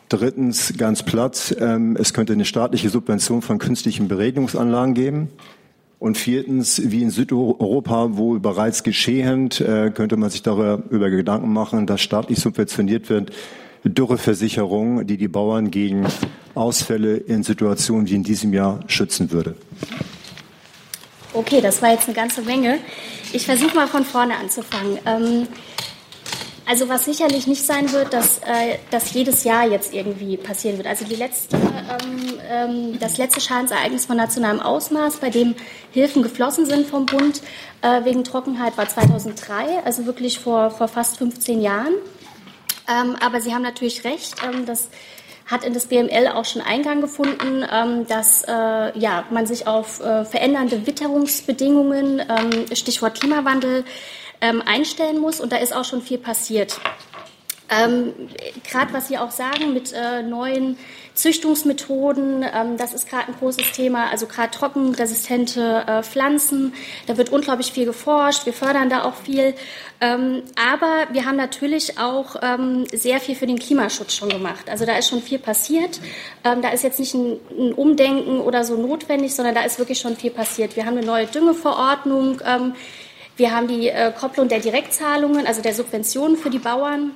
Drittens, 0.09 0.73
ganz 0.79 1.03
platt, 1.03 1.57
ähm, 1.61 1.97
es 1.99 2.15
könnte 2.15 2.33
eine 2.33 2.47
staatliche 2.47 2.89
Subvention 2.89 3.43
von 3.43 3.59
künstlichen 3.59 4.09
Beregnungsanlagen 4.09 4.95
geben. 4.95 5.29
Und 5.99 6.17
viertens, 6.17 6.81
wie 6.85 7.03
in 7.03 7.11
Südeuropa 7.11 8.17
wohl 8.17 8.41
bereits 8.41 8.85
geschehend, 8.85 9.61
äh, 9.61 9.91
könnte 9.91 10.17
man 10.17 10.31
sich 10.31 10.43
darüber 10.43 11.11
Gedanken 11.11 11.53
machen, 11.53 11.87
dass 11.87 12.01
staatlich 12.01 12.39
subventioniert 12.39 13.11
wird, 13.11 13.33
Dürreversicherung, 13.85 15.07
die 15.07 15.17
die 15.17 15.29
Bauern 15.29 15.71
gegen 15.71 16.07
Ausfälle 16.55 17.17
in 17.17 17.43
Situationen 17.43 18.09
wie 18.09 18.15
in 18.15 18.23
diesem 18.23 18.53
Jahr 18.53 18.81
schützen 18.87 19.31
würde. 19.31 19.57
Okay, 21.33 21.61
das 21.61 21.83
war 21.83 21.91
jetzt 21.91 22.07
eine 22.07 22.15
ganze 22.15 22.43
Menge. 22.43 22.79
Ich 23.33 23.45
versuche 23.45 23.75
mal 23.77 23.89
von 23.89 24.05
vorne 24.05 24.37
anzufangen. 24.37 24.99
Ähm, 25.05 25.49
also 26.69 26.89
was 26.91 27.07
sicherlich 27.07 27.47
nicht 27.47 27.65
sein 27.65 27.91
wird, 27.93 28.13
dass 28.13 28.41
äh, 28.41 28.77
das 28.91 29.15
jedes 29.15 29.43
Jahr 29.45 29.67
jetzt 29.67 29.95
irgendwie 29.95 30.37
passieren 30.37 30.77
wird. 30.77 30.87
Also 30.87 31.07
die 31.07 31.15
letzte, 31.15 31.57
ähm, 31.57 32.39
ähm, 32.47 32.99
das 33.01 33.17
letzte 33.17 33.41
Schadensereignis 33.41 34.05
von 34.05 34.19
nationalem 34.19 34.61
Ausmaß, 34.61 35.17
bei 35.17 35.31
dem 35.31 35.55
Hilfen 35.93 36.23
geflossen 36.23 36.67
sind 36.67 36.87
vom 36.87 37.07
Bund 37.07 37.41
äh, 37.81 38.05
wegen 38.05 38.23
Trockenheit, 38.23 38.77
war 38.77 38.87
2003, 38.87 39.83
also 39.85 40.05
wirklich 40.05 40.41
vor, 40.41 40.71
vor 40.71 40.89
fast 40.89 41.17
15 41.17 41.63
Jahren. 41.63 41.95
Ähm, 42.87 43.17
aber 43.25 43.41
Sie 43.41 43.55
haben 43.55 43.63
natürlich 43.63 44.05
recht, 44.05 44.35
ähm, 44.45 44.67
das 44.67 44.91
hat 45.47 45.65
in 45.65 45.73
das 45.73 45.87
BML 45.87 46.29
auch 46.35 46.45
schon 46.45 46.61
Eingang 46.61 47.01
gefunden, 47.01 47.65
ähm, 47.73 48.07
dass 48.07 48.45
äh, 48.47 48.99
ja, 48.99 49.25
man 49.31 49.47
sich 49.47 49.67
auf 49.67 50.01
äh, 50.01 50.27
verändernde 50.27 50.87
Witterungsbedingungen, 50.87 52.21
ähm, 52.21 52.67
Stichwort 52.77 53.19
Klimawandel, 53.19 53.85
ähm, 54.41 54.63
einstellen 54.65 55.19
muss. 55.21 55.41
Und 55.41 55.53
da 55.53 55.57
ist 55.57 55.75
auch 55.75 55.85
schon 55.85 56.03
viel 56.03 56.19
passiert. 56.19 56.81
Ähm, 57.71 58.15
gerade 58.69 58.93
was 58.93 59.09
Sie 59.09 59.19
auch 59.19 59.31
sagen 59.31 59.75
mit 59.75 59.93
äh, 59.93 60.23
neuen 60.23 60.79
Züchtungsmethoden, 61.15 62.43
ähm, 62.43 62.77
das 62.79 62.95
ist 62.95 63.11
gerade 63.11 63.29
ein 63.29 63.35
großes 63.39 63.73
Thema. 63.73 64.09
Also 64.11 64.27
gerade 64.27 64.51
trockenresistente 64.53 65.85
äh, 65.87 66.03
Pflanzen, 66.03 66.73
da 67.07 67.19
wird 67.19 67.31
unglaublich 67.31 67.73
viel 67.73 67.85
geforscht. 67.85 68.47
Wir 68.47 68.55
fördern 68.55 68.89
da 68.89 69.05
auch 69.05 69.17
viel. 69.17 69.55
Ähm, 70.01 70.45
aber 70.57 71.13
wir 71.13 71.27
haben 71.27 71.37
natürlich 71.37 71.99
auch 71.99 72.37
ähm, 72.41 72.87
sehr 72.93 73.21
viel 73.21 73.35
für 73.35 73.47
den 73.47 73.59
Klimaschutz 73.59 74.15
schon 74.15 74.29
gemacht. 74.29 74.71
Also 74.71 74.87
da 74.87 74.97
ist 74.97 75.09
schon 75.09 75.21
viel 75.21 75.41
passiert. 75.41 76.01
Ähm, 76.45 76.63
da 76.63 76.71
ist 76.71 76.85
jetzt 76.85 77.01
nicht 77.01 77.15
ein, 77.15 77.39
ein, 77.51 77.73
Umdenken 77.75 78.41
oder 78.41 78.65
so 78.65 78.77
notwendig, 78.77 79.35
sondern 79.35 79.55
da 79.55 79.63
ist 79.63 79.79
wirklich 79.79 79.99
schon 79.99 80.17
viel 80.17 80.31
passiert. 80.31 80.77
Wir 80.77 80.87
haben 80.87 80.97
eine 80.97 81.07
neue 81.07 81.27
Düngeverordnung 81.27 82.41
ähm, 82.47 82.75
wir 83.39 83.55
haben 83.55 83.69
die 83.69 83.89
äh, 83.89 84.13
Kopplung 84.13 84.49
der 84.49 84.61
Direktzahlungen, 84.61 85.47
also 85.47 85.63
der 85.63 85.73
Subventionen 85.73 86.37
für 86.37 86.51
die 86.51 86.59
Bauern 86.59 87.13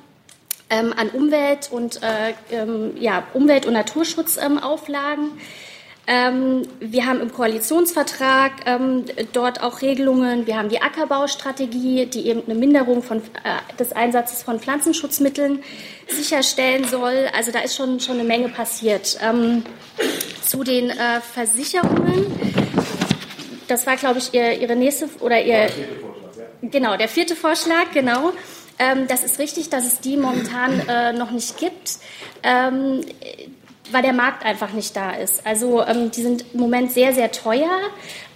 ähm, 0.70 0.94
an 0.96 1.10
Umwelt 1.10 1.68
und, 1.70 2.00
äh, 2.02 2.34
ähm, 2.50 2.92
ja, 2.98 3.24
Umwelt- 3.34 3.66
und 3.66 3.74
Naturschutzauflagen. 3.74 5.32
Ähm, 6.06 6.62
wir 6.80 7.06
haben 7.06 7.20
im 7.20 7.32
Koalitionsvertrag 7.32 8.52
ähm, 8.66 9.04
dort 9.32 9.62
auch 9.62 9.82
Regelungen. 9.82 10.46
Wir 10.46 10.56
haben 10.56 10.68
die 10.68 10.80
Ackerbaustrategie, 10.80 12.06
die 12.06 12.26
eben 12.26 12.42
eine 12.44 12.54
Minderung 12.54 13.02
von, 13.02 13.18
äh, 13.18 13.76
des 13.78 13.92
Einsatzes 13.92 14.42
von 14.42 14.58
Pflanzenschutzmitteln 14.58 15.62
sicherstellen 16.08 16.84
soll. 16.84 17.28
Also 17.36 17.52
da 17.52 17.60
ist 17.60 17.76
schon, 17.76 18.00
schon 18.00 18.18
eine 18.18 18.24
Menge 18.24 18.48
passiert. 18.48 19.18
Ähm, 19.22 19.64
zu 20.44 20.64
den 20.64 20.90
äh, 20.90 21.20
Versicherungen. 21.20 22.26
Das 23.68 23.86
war, 23.86 23.96
glaube 23.96 24.18
ich, 24.18 24.32
ihr, 24.34 24.60
Ihre 24.60 24.76
nächste 24.76 25.08
oder 25.20 25.42
Ihr. 25.42 25.68
Genau, 26.62 26.96
der 26.96 27.08
vierte 27.08 27.34
Vorschlag, 27.34 27.90
genau. 27.92 28.32
Ähm, 28.78 29.06
das 29.08 29.22
ist 29.22 29.38
richtig, 29.38 29.70
dass 29.70 29.86
es 29.86 30.00
die 30.00 30.16
momentan 30.16 30.80
äh, 30.88 31.12
noch 31.12 31.30
nicht 31.30 31.56
gibt, 31.58 31.98
ähm, 32.42 33.00
weil 33.90 34.02
der 34.02 34.12
Markt 34.12 34.44
einfach 34.44 34.72
nicht 34.72 34.96
da 34.96 35.12
ist. 35.12 35.46
Also 35.46 35.84
ähm, 35.84 36.10
die 36.10 36.22
sind 36.22 36.44
im 36.54 36.60
Moment 36.60 36.92
sehr, 36.92 37.12
sehr 37.12 37.30
teuer 37.30 37.78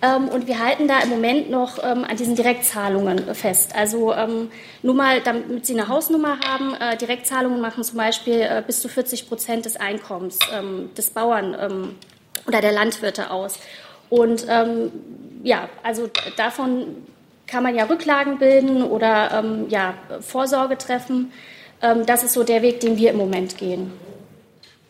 ähm, 0.03 0.29
und 0.29 0.47
wir 0.47 0.59
halten 0.59 0.87
da 0.87 1.01
im 1.01 1.09
Moment 1.09 1.51
noch 1.51 1.83
ähm, 1.83 2.05
an 2.05 2.17
diesen 2.17 2.37
Direktzahlungen 2.37 3.35
fest. 3.35 3.75
Also 3.75 4.13
ähm, 4.13 4.51
nur 4.83 4.95
mal, 4.95 5.21
damit 5.23 5.67
Sie 5.67 5.73
eine 5.73 5.89
Hausnummer 5.89 6.39
haben, 6.47 6.75
äh, 6.75 6.97
Direktzahlungen 6.97 7.61
machen 7.61 7.83
zum 7.83 7.97
Beispiel 7.97 8.41
äh, 8.41 8.63
bis 8.67 8.81
zu 8.81 8.89
40 8.89 9.29
Prozent 9.29 9.65
des 9.65 9.77
Einkommens 9.77 10.39
des 10.97 11.11
Bauern 11.11 11.97
oder 12.47 12.61
der 12.61 12.73
Landwirte 12.73 13.31
aus. 13.31 13.59
Und 14.09 14.47
ja, 15.43 15.69
also 15.83 16.11
davon 16.37 16.87
kann 17.47 17.63
man 17.63 17.75
ja 17.75 17.85
Rücklagen 17.85 18.39
bilden 18.39 18.83
oder 18.83 19.31
ähm, 19.33 19.67
ja, 19.69 19.95
Vorsorge 20.21 20.77
treffen. 20.77 21.33
Ähm, 21.81 22.07
das 22.07 22.25
ist 22.25 22.33
so 22.33 22.43
der 22.43 22.63
Weg, 22.63 22.81
den 22.81 22.97
wir 22.97 23.11
im 23.11 23.17
Moment 23.17 23.57
gehen. 23.57 23.93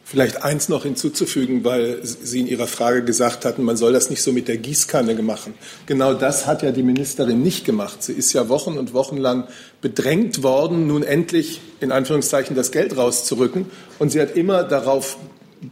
Vielleicht 0.05 0.45
eins 0.45 0.69
noch 0.69 0.85
hinzuzufügen, 0.85 1.65
weil 1.65 1.99
Sie 2.05 2.39
in 2.39 2.47
Ihrer 2.47 2.69
Frage 2.69 3.03
gesagt 3.03 3.45
hatten, 3.45 3.65
man 3.65 3.77
soll 3.77 3.93
das 3.93 4.09
nicht 4.09 4.23
so 4.23 4.33
mit 4.33 4.47
der 4.47 4.57
Gießkanne 4.57 5.21
machen. 5.21 5.55
Genau 5.87 6.15
das 6.15 6.47
hat 6.47 6.63
ja 6.63 6.71
die 6.71 6.85
Ministerin 6.85 7.43
nicht 7.43 7.65
gemacht. 7.65 8.05
Sie 8.05 8.13
ist 8.13 8.33
ja 8.33 8.49
Wochen 8.49 8.79
und 8.79 8.95
Wochen 8.95 9.17
lang 9.17 9.49
bedrängt 9.81 10.45
worden, 10.45 10.87
nun 10.87 11.03
endlich 11.03 11.61
in 11.81 11.91
Anführungszeichen 11.91 12.55
das 12.55 12.71
Geld 12.71 12.97
rauszurücken. 12.97 13.67
Und 13.99 14.11
sie 14.11 14.21
hat 14.21 14.37
immer 14.37 14.63
darauf 14.63 15.17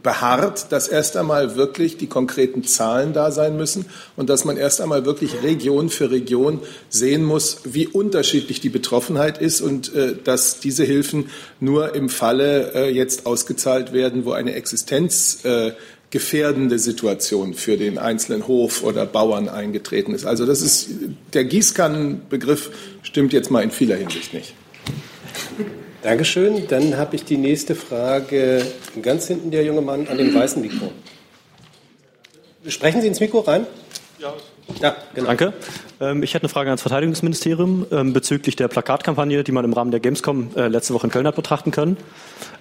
beharrt, 0.01 0.71
dass 0.71 0.87
erst 0.87 1.15
einmal 1.15 1.55
wirklich 1.55 1.97
die 1.97 2.07
konkreten 2.07 2.63
Zahlen 2.63 3.13
da 3.13 3.29
sein 3.31 3.55
müssen 3.55 3.85
und 4.15 4.29
dass 4.29 4.43
man 4.43 4.57
erst 4.57 4.81
einmal 4.81 5.05
wirklich 5.05 5.43
Region 5.43 5.89
für 5.89 6.09
Region 6.09 6.59
sehen 6.89 7.23
muss, 7.23 7.59
wie 7.65 7.85
unterschiedlich 7.87 8.61
die 8.61 8.69
Betroffenheit 8.69 9.39
ist 9.39 9.61
und 9.61 9.93
äh, 9.93 10.15
dass 10.21 10.59
diese 10.59 10.83
Hilfen 10.83 11.29
nur 11.59 11.93
im 11.95 12.09
Falle 12.09 12.73
äh, 12.73 12.89
jetzt 12.89 13.27
ausgezahlt 13.27 13.93
werden, 13.93 14.25
wo 14.25 14.31
eine 14.31 14.55
existenzgefährdende 14.55 16.75
äh, 16.75 16.79
Situation 16.79 17.53
für 17.53 17.77
den 17.77 17.99
einzelnen 17.99 18.47
Hof 18.47 18.83
oder 18.83 19.05
Bauern 19.05 19.49
eingetreten 19.49 20.15
ist. 20.15 20.25
Also 20.25 20.47
das 20.47 20.61
ist 20.61 20.89
der 21.33 21.45
Gießkannenbegriff 21.45 22.71
stimmt 23.03 23.33
jetzt 23.33 23.51
mal 23.51 23.61
in 23.61 23.71
vieler 23.71 23.97
Hinsicht 23.97 24.33
nicht. 24.33 24.55
Dankeschön. 26.05 26.67
Dann 26.67 26.97
habe 26.97 27.15
ich 27.15 27.25
die 27.25 27.35
nächste 27.35 27.73
Frage. 27.73 28.63
Ganz 29.01 29.25
hinten 29.25 29.49
der 29.49 29.63
junge 29.63 29.81
Mann 29.81 30.07
an 30.07 30.19
dem 30.19 30.35
weißen 30.35 30.61
Mikro. 30.61 30.91
Sprechen 32.67 33.01
Sie 33.01 33.07
ins 33.07 33.19
Mikro 33.19 33.39
rein? 33.39 33.65
Ja. 34.19 34.31
Ja, 34.79 34.95
genau. 35.15 35.27
Danke. 35.27 35.53
Ähm, 35.99 36.21
ich 36.21 36.35
hätte 36.35 36.43
eine 36.43 36.49
Frage 36.49 36.69
ans 36.69 36.83
Verteidigungsministerium 36.83 37.87
ähm, 37.91 38.13
bezüglich 38.13 38.55
der 38.55 38.67
Plakatkampagne, 38.67 39.43
die 39.43 39.51
man 39.51 39.65
im 39.65 39.73
Rahmen 39.73 39.89
der 39.89 39.99
Gamescom 39.99 40.51
äh, 40.55 40.67
letzte 40.67 40.93
Woche 40.93 41.07
in 41.07 41.11
Köln 41.11 41.25
hat 41.25 41.35
betrachten 41.35 41.71
können, 41.71 41.97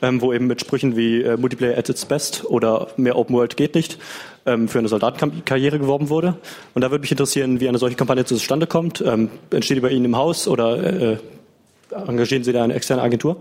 ähm, 0.00 0.22
wo 0.22 0.32
eben 0.32 0.46
mit 0.46 0.62
Sprüchen 0.62 0.96
wie 0.96 1.20
äh, 1.20 1.36
Multiplayer 1.36 1.76
at 1.76 1.90
its 1.90 2.06
best 2.06 2.46
oder 2.46 2.88
mehr 2.96 3.16
Open 3.16 3.36
World 3.36 3.58
geht 3.58 3.74
nicht 3.74 3.98
für 4.46 4.78
eine 4.78 4.88
Soldatenkarriere 4.88 5.78
geworben 5.78 6.10
wurde. 6.10 6.36
Und 6.74 6.82
da 6.82 6.90
würde 6.90 7.00
mich 7.00 7.10
interessieren, 7.10 7.60
wie 7.60 7.68
eine 7.68 7.78
solche 7.78 7.96
Kampagne 7.96 8.26
zustande 8.26 8.66
kommt. 8.66 9.00
Entsteht 9.00 9.78
die 9.78 9.80
bei 9.80 9.88
Ihnen 9.88 10.04
im 10.04 10.18
Haus 10.18 10.46
oder 10.46 11.12
äh, 11.14 11.16
Engagieren 11.94 12.42
Sie 12.42 12.52
da 12.52 12.64
eine 12.64 12.74
externe 12.74 13.02
Agentur? 13.02 13.36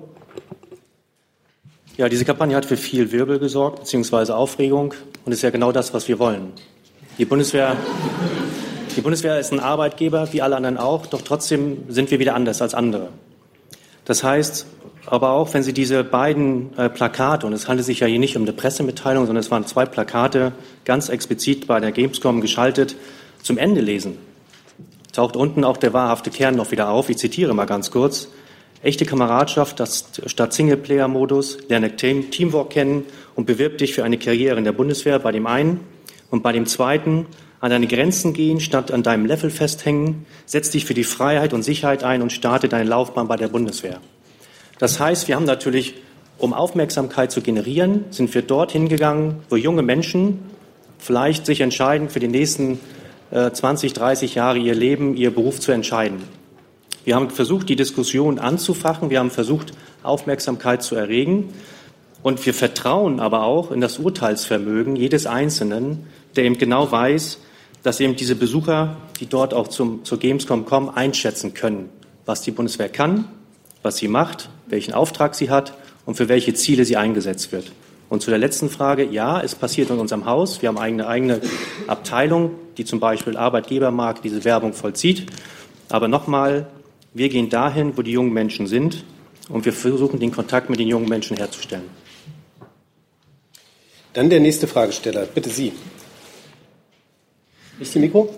Ja, 1.98 2.08
diese 2.08 2.24
Kampagne 2.24 2.56
hat 2.56 2.66
für 2.66 2.78
viel 2.78 3.12
Wirbel 3.12 3.40
gesorgt, 3.40 3.82
beziehungsweise 3.82 4.36
Aufregung 4.36 4.94
und 5.26 5.32
ist 5.32 5.42
ja 5.42 5.50
genau 5.50 5.72
das, 5.72 5.94
was 5.94 6.08
wir 6.08 6.20
wollen. 6.20 6.54
Die 7.18 7.26
Bundeswehr, 7.26 7.76
die 8.96 9.02
Bundeswehr 9.02 9.40
ist 9.40 9.52
ein 9.52 9.60
Arbeitgeber, 9.60 10.32
wie 10.34 10.42
alle 10.42 10.56
anderen 10.56 10.78
auch, 10.78 11.06
doch 11.08 11.22
trotzdem 11.22 11.84
sind 11.90 12.12
wir 12.12 12.20
wieder 12.20 12.36
anders 12.36 12.62
als 12.62 12.74
andere. 12.74 13.10
Das 14.06 14.24
heißt, 14.24 14.68
aber 15.06 15.32
auch 15.32 15.54
wenn 15.54 15.64
Sie 15.64 15.74
diese 15.74 16.04
beiden 16.04 16.78
äh, 16.78 16.90
Plakate, 16.90 17.46
und 17.46 17.54
es 17.54 17.68
handelt 17.68 17.86
sich 17.86 18.00
ja 18.02 18.08
hier 18.08 18.20
nicht 18.20 18.36
um 18.38 18.44
eine 18.44 18.54
Pressemitteilung, 18.54 19.26
sondern 19.26 19.42
es 19.42 19.52
waren 19.52 19.66
zwei 19.66 19.86
Plakate 19.86 20.54
ganz 20.86 21.10
explizit 21.10 21.68
bei 21.68 21.80
der 21.80 21.92
Gamescom 21.92 22.42
geschaltet, 22.42 22.96
zum 23.42 23.58
Ende 23.58 23.82
lesen, 23.82 24.18
taucht 25.12 25.36
unten 25.36 25.64
auch 25.64 25.78
der 25.78 25.94
wahrhafte 25.94 26.32
Kern 26.32 26.56
noch 26.56 26.72
wieder 26.72 26.90
auf. 26.90 27.10
Ich 27.10 27.18
zitiere 27.18 27.54
mal 27.54 27.66
ganz 27.66 27.92
kurz. 27.92 28.30
Echte 28.84 29.06
Kameradschaft 29.06 29.80
das, 29.80 30.06
statt 30.26 30.52
Singleplayer-Modus, 30.52 31.58
lerne 31.70 31.96
Teamwork 31.96 32.72
kennen 32.72 33.06
und 33.34 33.46
bewirb 33.46 33.78
dich 33.78 33.94
für 33.94 34.04
eine 34.04 34.18
Karriere 34.18 34.58
in 34.58 34.66
der 34.66 34.74
Bundeswehr 34.74 35.20
bei 35.20 35.32
dem 35.32 35.48
einen 35.48 35.80
und 36.30 36.44
bei 36.44 36.52
dem 36.52 36.66
zweiten 36.66 37.26
an 37.62 37.72
deine 37.72 37.88
Grenzen 37.88 38.34
gehen, 38.34 38.60
statt 38.60 38.92
an 38.92 39.02
deinem 39.02 39.26
Level 39.26 39.50
festhängen, 39.50 40.26
setz 40.46 40.70
dich 40.70 40.84
für 40.84 40.94
die 40.94 41.06
Freiheit 41.06 41.54
und 41.54 41.64
Sicherheit 41.64 42.04
ein 42.04 42.22
und 42.22 42.34
starte 42.34 42.68
deine 42.68 42.84
Laufbahn 42.90 43.30
bei 43.30 43.38
der 43.38 43.48
Bundeswehr. 43.48 44.02
Das 44.80 45.00
heißt, 45.00 45.30
wir 45.30 45.38
haben 45.38 45.46
natürlich, 45.46 45.94
um 46.38 46.54
Aufmerksamkeit 46.54 47.32
zu 47.32 47.40
generieren, 47.40 48.04
sind 48.10 48.34
wir 48.34 48.42
dorthin 48.42 48.90
gegangen, 48.90 49.44
wo 49.50 49.56
junge 49.56 49.82
Menschen 49.82 50.40
vielleicht 50.98 51.46
sich 51.46 51.62
entscheiden, 51.62 52.10
für 52.10 52.20
die 52.20 52.28
nächsten 52.28 52.82
äh, 53.32 53.50
20, 53.50 53.94
30 53.94 54.36
Jahre 54.36 54.58
ihr 54.58 54.76
Leben, 54.76 55.16
ihr 55.16 55.34
Beruf 55.34 55.62
zu 55.62 55.72
entscheiden. 55.72 56.43
Wir 57.06 57.16
haben 57.16 57.30
versucht, 57.30 57.70
die 57.70 57.76
Diskussion 57.76 58.40
anzufachen. 58.40 59.10
Wir 59.10 59.20
haben 59.20 59.32
versucht, 59.32 59.74
Aufmerksamkeit 60.04 60.84
zu 60.84 60.96
erregen. 60.96 61.54
Und 62.22 62.46
wir 62.46 62.54
vertrauen 62.54 63.20
aber 63.20 63.44
auch 63.44 63.72
in 63.72 63.82
das 63.82 64.00
Urteilsvermögen 64.00 64.96
jedes 64.96 65.26
Einzelnen, 65.26 66.08
der 66.36 66.46
eben 66.46 66.58
genau 66.58 66.90
weiß, 66.90 67.40
dass 67.84 68.00
eben 68.00 68.16
diese 68.16 68.36
Besucher, 68.36 68.96
die 69.20 69.26
dort 69.26 69.54
auch 69.54 69.68
zum, 69.68 70.06
zur 70.06 70.20
Gamescom 70.20 70.66
kommen, 70.66 70.90
einschätzen 70.90 71.54
können, 71.54 71.90
was 72.26 72.42
die 72.42 72.52
Bundeswehr 72.52 72.88
kann, 72.88 73.26
was 73.82 73.98
sie 73.98 74.08
macht, 74.08 74.50
welchen 74.68 74.94
Auftrag 74.94 75.36
sie 75.36 75.50
hat 75.50 75.74
und 76.06 76.16
für 76.16 76.30
welche 76.30 76.54
Ziele 76.54 76.86
sie 76.86 76.96
eingesetzt 76.96 77.52
wird. 77.52 77.74
Und 78.10 78.22
zu 78.22 78.30
der 78.30 78.40
letzten 78.40 78.70
Frage, 78.70 79.04
ja, 79.06 79.42
es 79.42 79.56
passiert 79.56 79.90
in 79.90 79.98
unserem 79.98 80.26
Haus. 80.26 80.62
Wir 80.62 80.70
haben 80.70 80.78
eine 80.78 81.08
eigene 81.08 81.42
Abteilung, 81.88 82.52
die 82.78 82.86
zum 82.86 83.02
Beispiel 83.02 83.36
Arbeitgebermarkt 83.36 84.24
diese 84.24 84.46
Werbung 84.46 84.74
vollzieht. 84.74 85.26
Aber 85.90 86.08
nochmal, 86.08 86.68
wir 87.14 87.30
gehen 87.30 87.50
dahin, 87.50 87.98
wo 87.98 88.02
die 88.02 88.12
jungen 88.12 88.34
Menschen 88.34 88.68
sind 88.68 89.06
und 89.50 89.66
wir 89.66 89.74
versuchen, 89.74 90.20
den 90.20 90.32
Kontakt 90.32 90.70
mit 90.70 90.80
den 90.80 90.88
jungen 90.88 91.08
Menschen 91.08 91.38
herzustellen. 91.38 91.90
Dann 94.14 94.30
der 94.30 94.40
nächste 94.40 94.68
Fragesteller. 94.68 95.26
Bitte 95.26 95.50
Sie. 95.50 95.74
Ist 97.80 97.96
die 97.96 98.00
Mikro? 98.00 98.34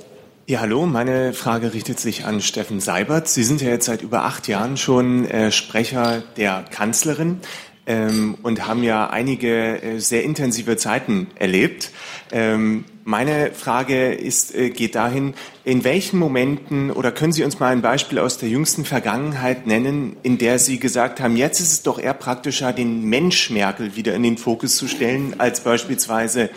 Ja, 0.48 0.62
hallo. 0.62 0.86
Meine 0.86 1.34
Frage 1.34 1.74
richtet 1.74 2.00
sich 2.00 2.26
an 2.26 2.40
Steffen 2.40 2.80
Seibert. 2.80 3.28
Sie 3.28 3.44
sind 3.44 3.62
ja 3.62 3.70
jetzt 3.70 3.86
seit 3.86 4.02
über 4.02 4.24
acht 4.24 4.48
Jahren 4.48 4.78
schon 4.78 5.26
äh, 5.26 5.52
Sprecher 5.52 6.24
der 6.38 6.64
Kanzlerin 6.70 7.40
ähm, 7.88 8.38
und 8.44 8.68
haben 8.68 8.84
ja 8.84 9.10
einige 9.10 9.82
äh, 9.82 10.00
sehr 10.00 10.24
intensive 10.24 10.78
Zeiten 10.78 11.28
erlebt. 11.36 11.92
Ähm, 12.32 12.86
meine 13.06 13.52
Frage 13.54 14.14
ist, 14.14 14.54
äh, 14.56 14.72
geht 14.72 14.96
dahin, 14.96 15.36
in 15.64 15.84
welchen 15.84 16.18
Momenten 16.18 16.90
oder 16.90 17.12
können 17.12 17.32
Sie 17.32 17.44
uns 17.44 17.60
mal 17.60 17.72
ein 17.72 17.84
Beispiel 17.84 18.18
aus 18.18 18.40
der 18.40 18.50
jüngsten 18.50 18.84
Vergangenheit 18.84 19.68
nennen, 19.68 20.18
in 20.24 20.40
der 20.40 20.58
Sie 20.58 20.80
gesagt 20.80 21.20
haben, 21.20 21.38
jetzt 21.38 21.60
ist 21.60 21.72
es 21.72 21.84
doch 21.84 22.00
eher 22.00 22.16
praktischer, 22.16 22.74
den 22.74 23.06
Mensch 23.06 23.52
Merkel 23.52 23.96
wieder 23.96 24.16
in 24.16 24.24
den 24.24 24.40
Fokus 24.40 24.76
zu 24.76 24.88
stellen, 24.88 25.36
als 25.38 25.62
beispielsweise 25.62 26.50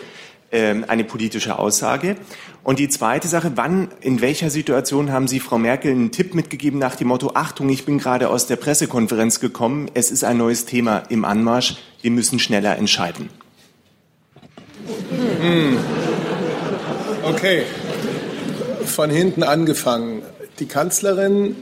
ähm, 0.51 0.85
eine 0.87 1.03
politische 1.03 1.59
Aussage. 1.59 2.15
Und 2.63 2.79
die 2.79 2.89
zweite 2.89 3.27
Sache, 3.27 3.51
wann, 3.53 3.89
in 4.01 4.19
welcher 4.19 4.49
Situation 4.49 5.11
haben 5.11 5.27
Sie 5.27 5.39
Frau 5.39 5.59
Merkel 5.59 5.91
einen 5.91 6.11
Tipp 6.11 6.33
mitgegeben 6.33 6.79
nach 6.79 6.95
dem 6.95 7.09
Motto, 7.09 7.33
Achtung, 7.35 7.69
ich 7.69 7.85
bin 7.85 7.99
gerade 7.99 8.27
aus 8.27 8.47
der 8.47 8.55
Pressekonferenz 8.55 9.39
gekommen, 9.39 9.91
es 9.93 10.09
ist 10.09 10.23
ein 10.23 10.37
neues 10.37 10.65
Thema 10.65 11.03
im 11.09 11.25
Anmarsch, 11.25 11.75
wir 12.01 12.09
müssen 12.09 12.39
schneller 12.39 12.75
entscheiden? 12.75 13.29
Hm. 15.41 15.77
Okay, 17.23 17.63
von 18.85 19.09
hinten 19.09 19.43
angefangen. 19.43 20.21
Die 20.59 20.67
Kanzlerin 20.67 21.55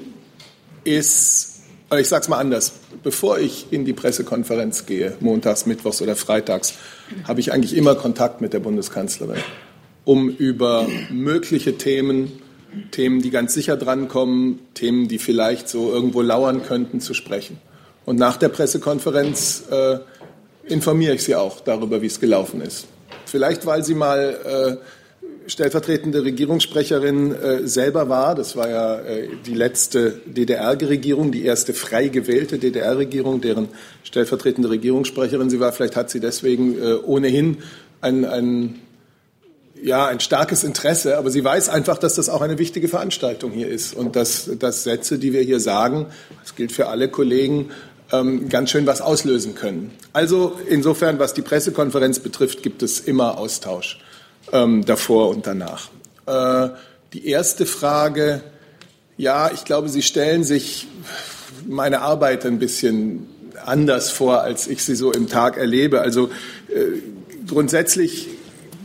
ist, 0.83 1.61
ich 1.97 2.07
sage 2.07 2.21
es 2.21 2.29
mal 2.29 2.37
anders, 2.37 2.73
bevor 3.03 3.39
ich 3.39 3.67
in 3.71 3.83
die 3.83 3.93
Pressekonferenz 3.93 4.85
gehe, 4.85 5.15
montags, 5.19 5.65
mittwochs 5.65 6.01
oder 6.01 6.15
freitags, 6.15 6.75
habe 7.27 7.39
ich 7.39 7.51
eigentlich 7.51 7.75
immer 7.75 7.95
Kontakt 7.95 8.39
mit 8.39 8.53
der 8.53 8.59
Bundeskanzlerin, 8.59 9.41
um 10.05 10.29
über 10.29 10.87
mögliche 11.09 11.77
Themen, 11.77 12.31
Themen, 12.91 13.21
die 13.21 13.31
ganz 13.31 13.53
sicher 13.53 13.77
drankommen, 13.77 14.59
Themen, 14.75 15.07
die 15.07 15.17
vielleicht 15.17 15.69
so 15.69 15.91
irgendwo 15.91 16.21
lauern 16.21 16.63
könnten, 16.63 17.01
zu 17.01 17.13
sprechen. 17.13 17.57
Und 18.05 18.17
nach 18.19 18.37
der 18.37 18.49
Pressekonferenz 18.49 19.63
äh, 19.71 19.99
informiere 20.67 21.15
ich 21.15 21.23
Sie 21.23 21.35
auch 21.35 21.61
darüber, 21.61 22.01
wie 22.01 22.07
es 22.07 22.19
gelaufen 22.19 22.61
ist. 22.61 22.85
Vielleicht, 23.25 23.65
weil 23.65 23.83
Sie 23.83 23.95
mal 23.95 24.79
äh, 24.79 24.96
stellvertretende 25.47 26.23
Regierungssprecherin 26.23 27.33
äh, 27.33 27.67
selber 27.67 28.09
war. 28.09 28.35
Das 28.35 28.55
war 28.55 28.69
ja 28.69 28.99
äh, 28.99 29.29
die 29.45 29.53
letzte 29.53 30.21
DDR-Regierung, 30.25 31.31
die 31.31 31.45
erste 31.45 31.73
frei 31.73 32.09
gewählte 32.09 32.59
DDR-Regierung, 32.59 33.41
deren 33.41 33.69
stellvertretende 34.03 34.69
Regierungssprecherin 34.69 35.49
sie 35.49 35.59
war. 35.59 35.71
Vielleicht 35.71 35.95
hat 35.95 36.09
sie 36.09 36.19
deswegen 36.19 36.77
äh, 36.77 36.95
ohnehin 36.95 37.57
ein, 38.01 38.25
ein, 38.25 38.75
ja, 39.81 40.07
ein 40.07 40.19
starkes 40.19 40.65
Interesse, 40.65 41.17
aber 41.17 41.31
sie 41.31 41.43
weiß 41.43 41.69
einfach, 41.69 41.97
dass 41.97 42.15
das 42.15 42.27
auch 42.29 42.41
eine 42.41 42.59
wichtige 42.59 42.89
Veranstaltung 42.89 43.51
hier 43.51 43.69
ist 43.69 43.93
und 43.93 44.15
dass, 44.15 44.49
dass 44.59 44.83
Sätze, 44.83 45.17
die 45.17 45.31
wir 45.31 45.41
hier 45.41 45.61
sagen, 45.61 46.07
das 46.43 46.55
gilt 46.55 46.73
für 46.73 46.87
alle 46.87 47.07
Kollegen, 47.07 47.71
ähm, 48.11 48.49
ganz 48.49 48.69
schön 48.69 48.85
was 48.85 49.01
auslösen 49.01 49.55
können. 49.55 49.91
Also 50.11 50.57
insofern, 50.67 51.19
was 51.19 51.33
die 51.33 51.41
Pressekonferenz 51.41 52.19
betrifft, 52.19 52.63
gibt 52.63 52.83
es 52.83 52.99
immer 52.99 53.37
Austausch 53.37 53.99
ähm, 54.51 54.85
davor 54.85 55.29
und 55.29 55.47
danach. 55.47 55.89
Äh, 56.25 56.69
die 57.13 57.27
erste 57.27 57.65
Frage, 57.65 58.41
ja, 59.17 59.51
ich 59.51 59.65
glaube, 59.65 59.89
Sie 59.89 60.01
stellen 60.01 60.43
sich 60.43 60.87
meine 61.65 62.01
Arbeit 62.01 62.45
ein 62.45 62.59
bisschen 62.59 63.27
anders 63.65 64.09
vor, 64.09 64.41
als 64.41 64.67
ich 64.67 64.83
sie 64.83 64.95
so 64.95 65.11
im 65.11 65.27
Tag 65.27 65.57
erlebe. 65.57 66.01
Also 66.01 66.29
äh, 66.69 66.99
grundsätzlich 67.47 68.27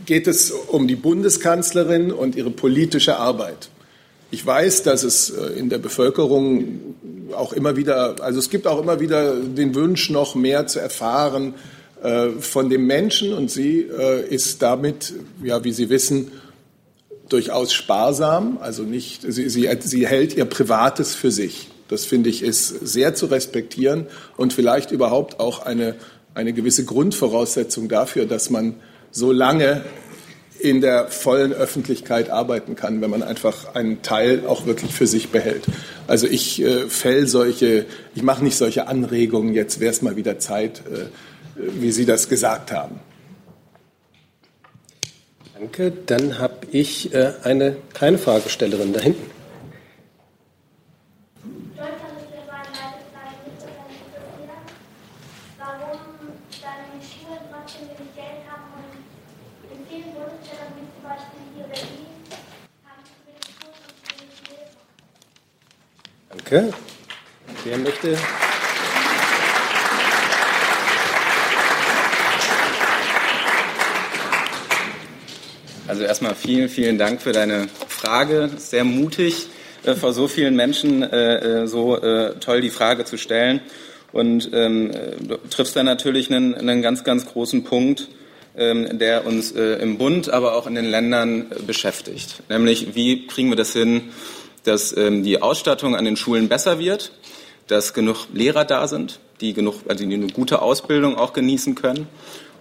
geht 0.05 0.27
es 0.27 0.51
um 0.51 0.87
die 0.87 0.95
Bundeskanzlerin 0.95 2.11
und 2.11 2.35
ihre 2.35 2.51
politische 2.51 3.17
Arbeit. 3.17 3.69
Ich 4.31 4.45
weiß, 4.45 4.83
dass 4.83 5.03
es 5.03 5.29
äh, 5.29 5.57
in 5.57 5.69
der 5.69 5.77
Bevölkerung 5.77 6.95
auch 7.33 7.53
immer 7.53 7.75
wieder, 7.77 8.15
also 8.21 8.39
es 8.39 8.49
gibt 8.49 8.67
auch 8.67 8.81
immer 8.81 8.99
wieder 8.99 9.35
den 9.35 9.73
Wunsch, 9.75 10.09
noch 10.09 10.35
mehr 10.35 10.67
zu 10.67 10.79
erfahren 10.79 11.53
äh, 12.03 12.31
von 12.39 12.69
dem 12.69 12.85
Menschen 12.85 13.33
und 13.33 13.49
sie 13.49 13.79
äh, 13.79 14.27
ist 14.27 14.61
damit, 14.61 15.13
ja, 15.41 15.63
wie 15.63 15.71
Sie 15.71 15.89
wissen, 15.89 16.31
durchaus 17.29 17.73
sparsam, 17.73 18.57
also 18.61 18.83
nicht, 18.83 19.21
sie, 19.21 19.49
sie, 19.49 19.69
sie 19.79 20.05
hält 20.05 20.35
ihr 20.35 20.45
Privates 20.45 21.15
für 21.15 21.31
sich. 21.31 21.69
Das 21.87 22.05
finde 22.05 22.29
ich 22.29 22.43
ist 22.43 22.67
sehr 22.67 23.15
zu 23.15 23.27
respektieren 23.27 24.07
und 24.35 24.51
vielleicht 24.51 24.91
überhaupt 24.91 25.39
auch 25.39 25.65
eine, 25.65 25.95
eine 26.33 26.51
gewisse 26.51 26.85
Grundvoraussetzung 26.85 27.87
dafür, 27.87 28.25
dass 28.25 28.49
man 28.49 28.75
so 29.11 29.31
lange 29.31 29.83
in 30.59 30.81
der 30.81 31.07
vollen 31.07 31.53
Öffentlichkeit 31.53 32.29
arbeiten 32.29 32.75
kann, 32.75 33.01
wenn 33.01 33.09
man 33.09 33.23
einfach 33.23 33.75
einen 33.75 34.01
Teil 34.01 34.43
auch 34.45 34.65
wirklich 34.65 34.93
für 34.93 35.07
sich 35.07 35.29
behält. 35.29 35.63
Also 36.07 36.27
ich 36.27 36.61
äh, 36.61 36.89
fäll 36.89 37.27
solche, 37.27 37.85
ich 38.13 38.23
mache 38.23 38.43
nicht 38.43 38.57
solche 38.57 38.87
Anregungen, 38.87 39.53
jetzt 39.53 39.79
wäre 39.79 39.91
es 39.91 40.01
mal 40.01 40.15
wieder 40.15 40.39
Zeit, 40.39 40.83
äh, 40.91 41.05
wie 41.55 41.91
Sie 41.91 42.05
das 42.05 42.29
gesagt 42.29 42.71
haben. 42.71 42.99
Danke. 45.53 45.91
Dann 45.91 46.39
habe 46.39 46.67
ich 46.71 47.13
äh, 47.13 47.33
eine 47.43 47.77
kleine 47.93 48.17
Fragestellerin 48.17 48.93
da 48.93 48.99
hinten. 48.99 49.31
Danke. 66.29 66.73
Wer 67.63 67.77
möchte? 67.77 68.17
Also 75.85 76.03
erstmal 76.03 76.33
vielen, 76.33 76.69
vielen 76.69 76.97
Dank 76.97 77.21
für 77.21 77.33
deine 77.33 77.67
Frage. 77.87 78.49
Sehr 78.57 78.85
mutig, 78.85 79.47
äh, 79.83 79.95
vor 79.95 80.13
so 80.13 80.29
vielen 80.29 80.55
Menschen 80.55 81.03
äh, 81.03 81.63
äh 81.63 81.67
so 81.67 81.97
äh, 81.97 82.35
toll 82.39 82.61
die 82.61 82.69
Frage 82.69 83.03
zu 83.03 83.17
stellen. 83.17 83.59
Und 84.13 84.49
ähm, 84.53 84.91
du 85.21 85.37
triffst 85.49 85.75
da 85.75 85.83
natürlich 85.83 86.31
einen, 86.31 86.53
einen 86.55 86.81
ganz, 86.81 87.03
ganz 87.03 87.25
großen 87.25 87.65
Punkt, 87.65 88.07
ähm, 88.55 88.97
der 88.97 89.25
uns 89.25 89.51
äh, 89.51 89.81
im 89.81 89.97
Bund, 89.97 90.29
aber 90.29 90.55
auch 90.55 90.67
in 90.67 90.75
den 90.75 90.85
Ländern 90.85 91.51
äh, 91.51 91.61
beschäftigt. 91.63 92.43
Nämlich, 92.47 92.95
wie 92.95 93.27
kriegen 93.27 93.49
wir 93.49 93.57
das 93.57 93.73
hin, 93.73 94.03
dass 94.63 94.95
ähm, 94.95 95.23
die 95.23 95.41
Ausstattung 95.41 95.95
an 95.95 96.05
den 96.05 96.15
Schulen 96.15 96.47
besser 96.47 96.79
wird, 96.79 97.11
dass 97.67 97.93
genug 97.93 98.27
Lehrer 98.33 98.63
da 98.63 98.87
sind, 98.87 99.19
die 99.41 99.53
genug, 99.53 99.81
also 99.87 100.05
die 100.05 100.13
eine 100.13 100.27
gute 100.27 100.61
Ausbildung 100.61 101.17
auch 101.17 101.33
genießen 101.33 101.75
können. 101.75 102.07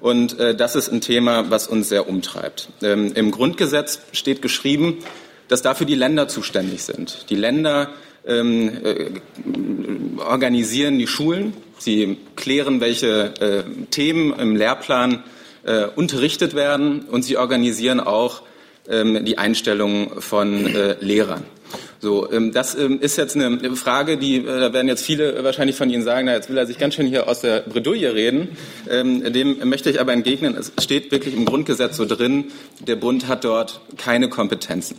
Und 0.03 0.41
äh, 0.41 0.57
das 0.57 0.75
ist 0.75 0.93
ein 0.93 1.01
Thema, 1.01 1.49
was 1.51 1.69
uns 1.69 1.89
sehr 1.89 2.09
umtreibt. 2.09 2.69
Ähm, 2.83 3.13
Im 3.15 3.31
Grundgesetz 3.31 4.01
steht 4.11 4.43
geschrieben, 4.43 4.99
dass 5.47 5.63
dafür 5.63 5.87
die 5.87 5.95
Länder 5.95 6.27
zuständig 6.27 6.83
sind. 6.83 7.31
Die 7.31 7.37
Länder 7.37 7.91
ähm, 8.27 8.85
äh, 8.85 9.11
organisieren 10.19 10.99
die 10.99 11.07
Schulen, 11.07 11.55
sie 11.79 12.19
klären, 12.35 12.81
welche 12.81 13.33
äh, 13.41 13.63
Themen 13.91 14.37
im 14.41 14.57
Lehrplan 14.57 15.23
äh, 15.63 15.85
unterrichtet 15.95 16.55
werden 16.55 17.03
und 17.03 17.23
sie 17.23 17.37
organisieren 17.37 18.01
auch 18.01 18.43
ähm, 18.89 19.25
die 19.25 19.39
Einstellung 19.39 20.21
von 20.21 20.67
äh, 20.67 20.97
Lehrern. 20.99 21.45
So, 22.03 22.29
ähm, 22.33 22.51
das 22.51 22.75
ähm, 22.75 22.99
ist 23.01 23.17
jetzt 23.17 23.37
eine 23.37 23.77
Frage, 23.77 24.17
die, 24.17 24.39
äh, 24.39 24.45
da 24.45 24.73
werden 24.73 24.89
jetzt 24.89 25.05
viele 25.05 25.45
wahrscheinlich 25.45 25.77
von 25.77 25.89
Ihnen 25.89 26.03
sagen, 26.03 26.27
na, 26.27 26.35
jetzt 26.35 26.51
will 26.51 26.59
er 26.59 26.67
sich 26.67 26.77
ganz 26.77 26.97
schön 26.97 27.07
hier 27.07 27.29
aus 27.29 27.43
der 27.43 27.61
Bredouille 27.61 28.13
reden. 28.13 28.57
Ähm, 28.91 29.33
dem 29.33 29.69
möchte 29.69 29.89
ich 29.89 30.01
aber 30.01 30.13
entgegnen, 30.13 30.57
es 30.57 30.73
steht 30.83 31.13
wirklich 31.13 31.33
im 31.33 31.45
Grundgesetz 31.45 31.97
so 31.97 32.05
drin, 32.05 32.47
der 32.81 32.97
Bund 32.97 33.29
hat 33.29 33.45
dort 33.45 33.83
keine 33.99 34.29
Kompetenzen. 34.29 34.97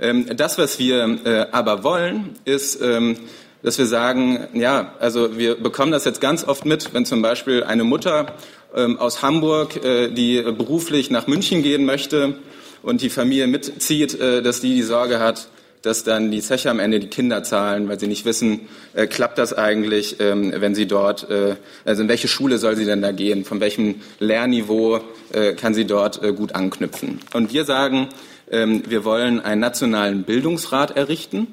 Ähm, 0.00 0.26
das, 0.36 0.58
was 0.58 0.80
wir 0.80 1.20
äh, 1.24 1.46
aber 1.52 1.84
wollen, 1.84 2.30
ist, 2.44 2.82
ähm, 2.82 3.18
dass 3.62 3.78
wir 3.78 3.86
sagen, 3.86 4.48
ja, 4.52 4.96
also 4.98 5.38
wir 5.38 5.54
bekommen 5.54 5.92
das 5.92 6.04
jetzt 6.04 6.20
ganz 6.20 6.42
oft 6.42 6.64
mit, 6.64 6.92
wenn 6.92 7.06
zum 7.06 7.22
Beispiel 7.22 7.62
eine 7.62 7.84
Mutter 7.84 8.34
ähm, 8.74 8.98
aus 8.98 9.22
Hamburg, 9.22 9.84
äh, 9.84 10.10
die 10.10 10.42
beruflich 10.42 11.12
nach 11.12 11.28
München 11.28 11.62
gehen 11.62 11.84
möchte 11.84 12.34
und 12.82 13.02
die 13.02 13.10
Familie 13.10 13.46
mitzieht, 13.46 14.18
äh, 14.18 14.42
dass 14.42 14.60
die 14.60 14.74
die 14.74 14.82
Sorge 14.82 15.20
hat, 15.20 15.46
dass 15.82 16.04
dann 16.04 16.30
die 16.30 16.40
Zeche 16.40 16.70
am 16.70 16.78
Ende 16.78 17.00
die 17.00 17.08
Kinder 17.08 17.42
zahlen, 17.42 17.88
weil 17.88 17.98
sie 17.98 18.06
nicht 18.06 18.24
wissen, 18.24 18.68
äh, 18.94 19.06
klappt 19.06 19.38
das 19.38 19.52
eigentlich, 19.52 20.20
ähm, 20.20 20.52
wenn 20.56 20.74
sie 20.74 20.86
dort, 20.86 21.28
äh, 21.30 21.56
also 21.84 22.02
in 22.02 22.08
welche 22.08 22.28
Schule 22.28 22.58
soll 22.58 22.76
sie 22.76 22.84
denn 22.84 23.02
da 23.02 23.12
gehen, 23.12 23.44
von 23.44 23.60
welchem 23.60 23.96
Lehrniveau 24.18 25.00
äh, 25.32 25.54
kann 25.54 25.74
sie 25.74 25.86
dort 25.86 26.22
äh, 26.22 26.32
gut 26.32 26.54
anknüpfen. 26.54 27.20
Und 27.32 27.52
wir 27.52 27.64
sagen, 27.64 28.08
ähm, 28.50 28.82
wir 28.86 29.04
wollen 29.04 29.40
einen 29.40 29.60
nationalen 29.60 30.24
Bildungsrat 30.24 30.96
errichten. 30.96 31.46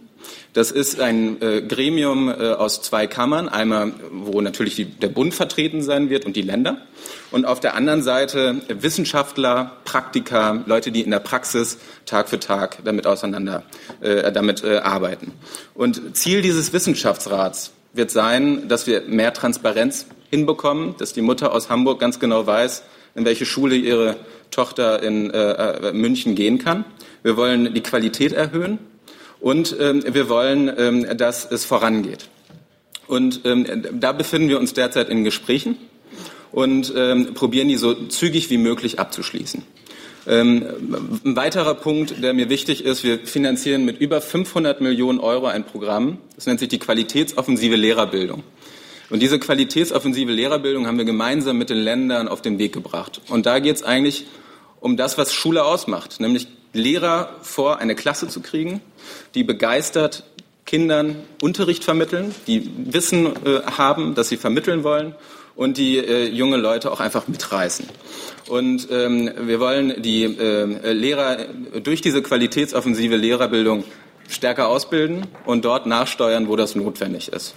Das 0.53 0.71
ist 0.71 0.99
ein 0.99 1.41
äh, 1.41 1.61
Gremium 1.61 2.29
äh, 2.29 2.53
aus 2.53 2.81
zwei 2.81 3.07
Kammern, 3.07 3.49
einmal, 3.49 3.93
wo 4.11 4.41
natürlich 4.41 4.75
die, 4.75 4.85
der 4.85 5.09
Bund 5.09 5.33
vertreten 5.33 5.81
sein 5.81 6.09
wird 6.09 6.25
und 6.25 6.35
die 6.35 6.41
Länder, 6.41 6.81
und 7.31 7.45
auf 7.45 7.59
der 7.59 7.75
anderen 7.75 8.01
Seite 8.01 8.61
Wissenschaftler, 8.69 9.77
Praktiker, 9.85 10.63
Leute, 10.65 10.91
die 10.91 11.01
in 11.01 11.11
der 11.11 11.19
Praxis 11.19 11.77
Tag 12.05 12.29
für 12.29 12.39
Tag 12.39 12.77
damit 12.83 13.05
auseinander, 13.05 13.63
äh, 14.01 14.31
damit 14.31 14.63
äh, 14.63 14.77
arbeiten. 14.77 15.33
Und 15.73 16.15
Ziel 16.15 16.41
dieses 16.41 16.73
Wissenschaftsrats 16.73 17.71
wird 17.93 18.11
sein, 18.11 18.67
dass 18.67 18.87
wir 18.87 19.01
mehr 19.01 19.33
Transparenz 19.33 20.05
hinbekommen, 20.29 20.95
dass 20.97 21.13
die 21.13 21.21
Mutter 21.21 21.51
aus 21.51 21.69
Hamburg 21.69 21.99
ganz 21.99 22.19
genau 22.19 22.45
weiß, 22.45 22.83
in 23.15 23.25
welche 23.25 23.45
Schule 23.45 23.75
ihre 23.75 24.17
Tochter 24.51 25.01
in 25.03 25.31
äh, 25.31 25.51
äh, 25.51 25.93
München 25.93 26.35
gehen 26.35 26.59
kann. 26.59 26.85
Wir 27.23 27.35
wollen 27.35 27.73
die 27.73 27.81
Qualität 27.81 28.31
erhöhen 28.31 28.79
und 29.39 29.75
ähm, 29.79 30.03
wir 30.07 30.29
wollen, 30.29 30.71
ähm, 30.77 31.17
dass 31.17 31.49
es 31.49 31.65
vorangeht. 31.65 32.29
Und 33.07 33.41
ähm, 33.45 33.65
da 33.93 34.11
befinden 34.11 34.49
wir 34.49 34.59
uns 34.59 34.73
derzeit 34.73 35.09
in 35.09 35.23
Gesprächen 35.23 35.77
und 36.51 36.93
ähm, 36.95 37.33
probieren 37.33 37.67
die 37.67 37.77
so 37.77 37.93
zügig 37.93 38.49
wie 38.49 38.57
möglich 38.57 38.99
abzuschließen. 38.99 39.63
Ähm, 40.27 40.65
ein 41.23 41.35
weiterer 41.37 41.73
Punkt, 41.75 42.21
der 42.21 42.33
mir 42.33 42.49
wichtig 42.49 42.83
ist, 42.83 43.03
wir 43.05 43.19
finanzieren 43.19 43.85
mit 43.85 44.01
über 44.01 44.19
500 44.19 44.81
Millionen 44.81 45.19
Euro 45.19 45.47
ein 45.47 45.65
Programm, 45.65 46.17
das 46.35 46.47
nennt 46.47 46.59
sich 46.59 46.67
die 46.67 46.79
Qualitätsoffensive 46.79 47.77
Lehrerbildung. 47.77 48.43
Und 49.09 49.21
diese 49.21 49.39
qualitätsoffensive 49.39 50.31
Lehrerbildung 50.31 50.85
haben 50.85 50.97
wir 50.97 51.05
gemeinsam 51.05 51.57
mit 51.57 51.69
den 51.69 51.77
Ländern 51.77 52.27
auf 52.27 52.41
den 52.41 52.59
Weg 52.59 52.73
gebracht. 52.73 53.21
Und 53.29 53.45
da 53.45 53.59
geht 53.59 53.77
es 53.77 53.83
eigentlich 53.83 54.25
um 54.81 54.97
das, 54.97 55.17
was 55.17 55.33
Schule 55.33 55.63
ausmacht, 55.63 56.19
nämlich 56.19 56.47
Lehrer 56.77 57.35
vor 57.41 57.79
eine 57.79 57.95
Klasse 57.95 58.27
zu 58.27 58.41
kriegen, 58.41 58.81
die 59.35 59.43
begeistert 59.43 60.23
Kindern 60.65 61.15
Unterricht 61.41 61.83
vermitteln, 61.83 62.35
die 62.45 62.69
Wissen 62.77 63.25
äh, 63.25 63.61
haben, 63.77 64.15
das 64.15 64.29
sie 64.29 64.37
vermitteln 64.37 64.83
wollen 64.83 65.15
und 65.55 65.77
die 65.77 65.97
äh, 65.97 66.27
junge 66.27 66.57
Leute 66.57 66.91
auch 66.91 66.99
einfach 66.99 67.27
mitreißen. 67.27 67.87
Und 68.47 68.87
ähm, 68.91 69.31
wir 69.41 69.59
wollen 69.59 70.01
die 70.01 70.23
äh, 70.23 70.91
Lehrer 70.91 71.37
durch 71.83 72.01
diese 72.01 72.21
qualitätsoffensive 72.21 73.15
Lehrerbildung 73.15 73.83
stärker 74.29 74.67
ausbilden 74.67 75.25
und 75.45 75.65
dort 75.65 75.85
nachsteuern, 75.85 76.47
wo 76.47 76.55
das 76.55 76.75
notwendig 76.75 77.31
ist. 77.31 77.55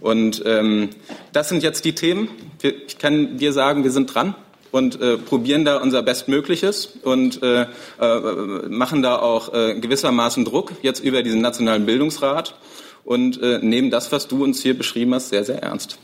Und 0.00 0.42
ähm, 0.46 0.90
das 1.32 1.48
sind 1.48 1.62
jetzt 1.62 1.84
die 1.84 1.94
Themen. 1.94 2.28
Ich 2.62 2.98
kann 2.98 3.38
dir 3.38 3.52
sagen, 3.52 3.82
wir 3.82 3.90
sind 3.90 4.14
dran 4.14 4.34
und 4.72 5.00
äh, 5.00 5.18
probieren 5.18 5.64
da 5.64 5.76
unser 5.76 6.02
Bestmögliches 6.02 6.98
und 7.04 7.40
äh, 7.42 7.66
äh, 8.00 8.68
machen 8.68 9.02
da 9.02 9.18
auch 9.18 9.54
äh, 9.54 9.78
gewissermaßen 9.78 10.44
Druck 10.44 10.72
jetzt 10.82 11.04
über 11.04 11.22
diesen 11.22 11.40
Nationalen 11.40 11.86
Bildungsrat 11.86 12.56
und 13.04 13.40
äh, 13.40 13.58
nehmen 13.62 13.90
das, 13.90 14.10
was 14.10 14.26
du 14.26 14.42
uns 14.42 14.62
hier 14.62 14.76
beschrieben 14.76 15.14
hast, 15.14 15.28
sehr, 15.28 15.44
sehr 15.44 15.62
ernst. 15.62 15.98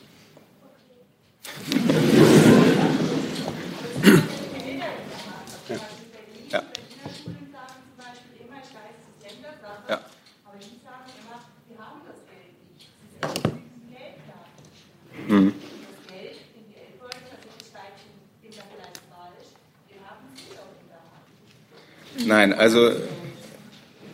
Nein, 22.28 22.52
also, 22.52 22.90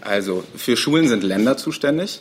also 0.00 0.44
für 0.54 0.76
Schulen 0.76 1.08
sind 1.08 1.24
Länder 1.24 1.56
zuständig. 1.56 2.20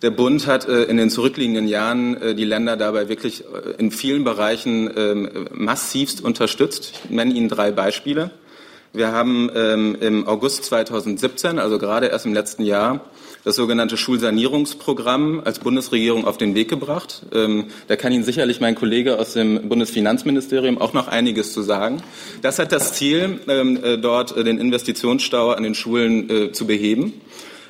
Der 0.00 0.12
Bund 0.12 0.46
hat 0.46 0.68
äh, 0.68 0.84
in 0.84 0.98
den 0.98 1.10
zurückliegenden 1.10 1.66
Jahren 1.66 2.16
äh, 2.22 2.34
die 2.36 2.44
Länder 2.44 2.76
dabei 2.76 3.08
wirklich 3.08 3.42
äh, 3.42 3.70
in 3.76 3.90
vielen 3.90 4.22
Bereichen 4.22 4.88
ähm, 4.96 5.48
massivst 5.50 6.22
unterstützt. 6.22 6.92
Ich 6.92 7.10
nenne 7.10 7.34
Ihnen 7.34 7.48
drei 7.48 7.72
Beispiele. 7.72 8.30
Wir 8.92 9.10
haben 9.10 9.50
ähm, 9.56 9.96
im 10.00 10.28
August 10.28 10.64
2017, 10.66 11.58
also 11.58 11.80
gerade 11.80 12.06
erst 12.06 12.24
im 12.24 12.34
letzten 12.34 12.64
Jahr, 12.64 13.00
das 13.44 13.56
sogenannte 13.56 13.96
Schulsanierungsprogramm 13.96 15.42
als 15.44 15.58
Bundesregierung 15.58 16.24
auf 16.26 16.38
den 16.38 16.54
Weg 16.54 16.68
gebracht. 16.68 17.22
Ähm, 17.32 17.66
da 17.88 17.96
kann 17.96 18.12
Ihnen 18.12 18.24
sicherlich 18.24 18.60
mein 18.60 18.74
Kollege 18.74 19.18
aus 19.18 19.32
dem 19.32 19.68
Bundesfinanzministerium 19.68 20.78
auch 20.78 20.92
noch 20.92 21.08
einiges 21.08 21.52
zu 21.52 21.62
sagen. 21.62 22.02
Das 22.40 22.58
hat 22.58 22.72
das 22.72 22.94
Ziel, 22.94 23.40
ähm, 23.48 23.82
äh, 23.82 23.98
dort 23.98 24.36
äh, 24.36 24.44
den 24.44 24.58
Investitionsstau 24.58 25.50
an 25.50 25.62
den 25.62 25.74
Schulen 25.74 26.30
äh, 26.30 26.52
zu 26.52 26.66
beheben. 26.66 27.20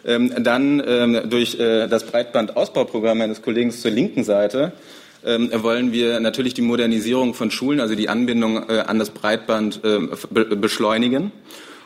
Ähm, 0.04 0.32
dann 0.42 0.82
ähm, 0.84 1.30
durch 1.30 1.58
äh, 1.58 1.86
das 1.86 2.04
Breitbandausbauprogramm 2.04 3.18
meines 3.18 3.40
Kollegen 3.40 3.70
zur 3.70 3.92
linken 3.92 4.24
Seite 4.24 4.72
ähm, 5.24 5.50
wollen 5.62 5.92
wir 5.92 6.18
natürlich 6.20 6.54
die 6.54 6.62
Modernisierung 6.62 7.34
von 7.34 7.50
Schulen, 7.50 7.80
also 7.80 7.94
die 7.94 8.08
Anbindung 8.08 8.68
äh, 8.68 8.80
an 8.80 8.98
das 8.98 9.10
Breitband 9.10 9.80
äh, 9.84 10.00
be 10.30 10.56
beschleunigen. 10.56 11.30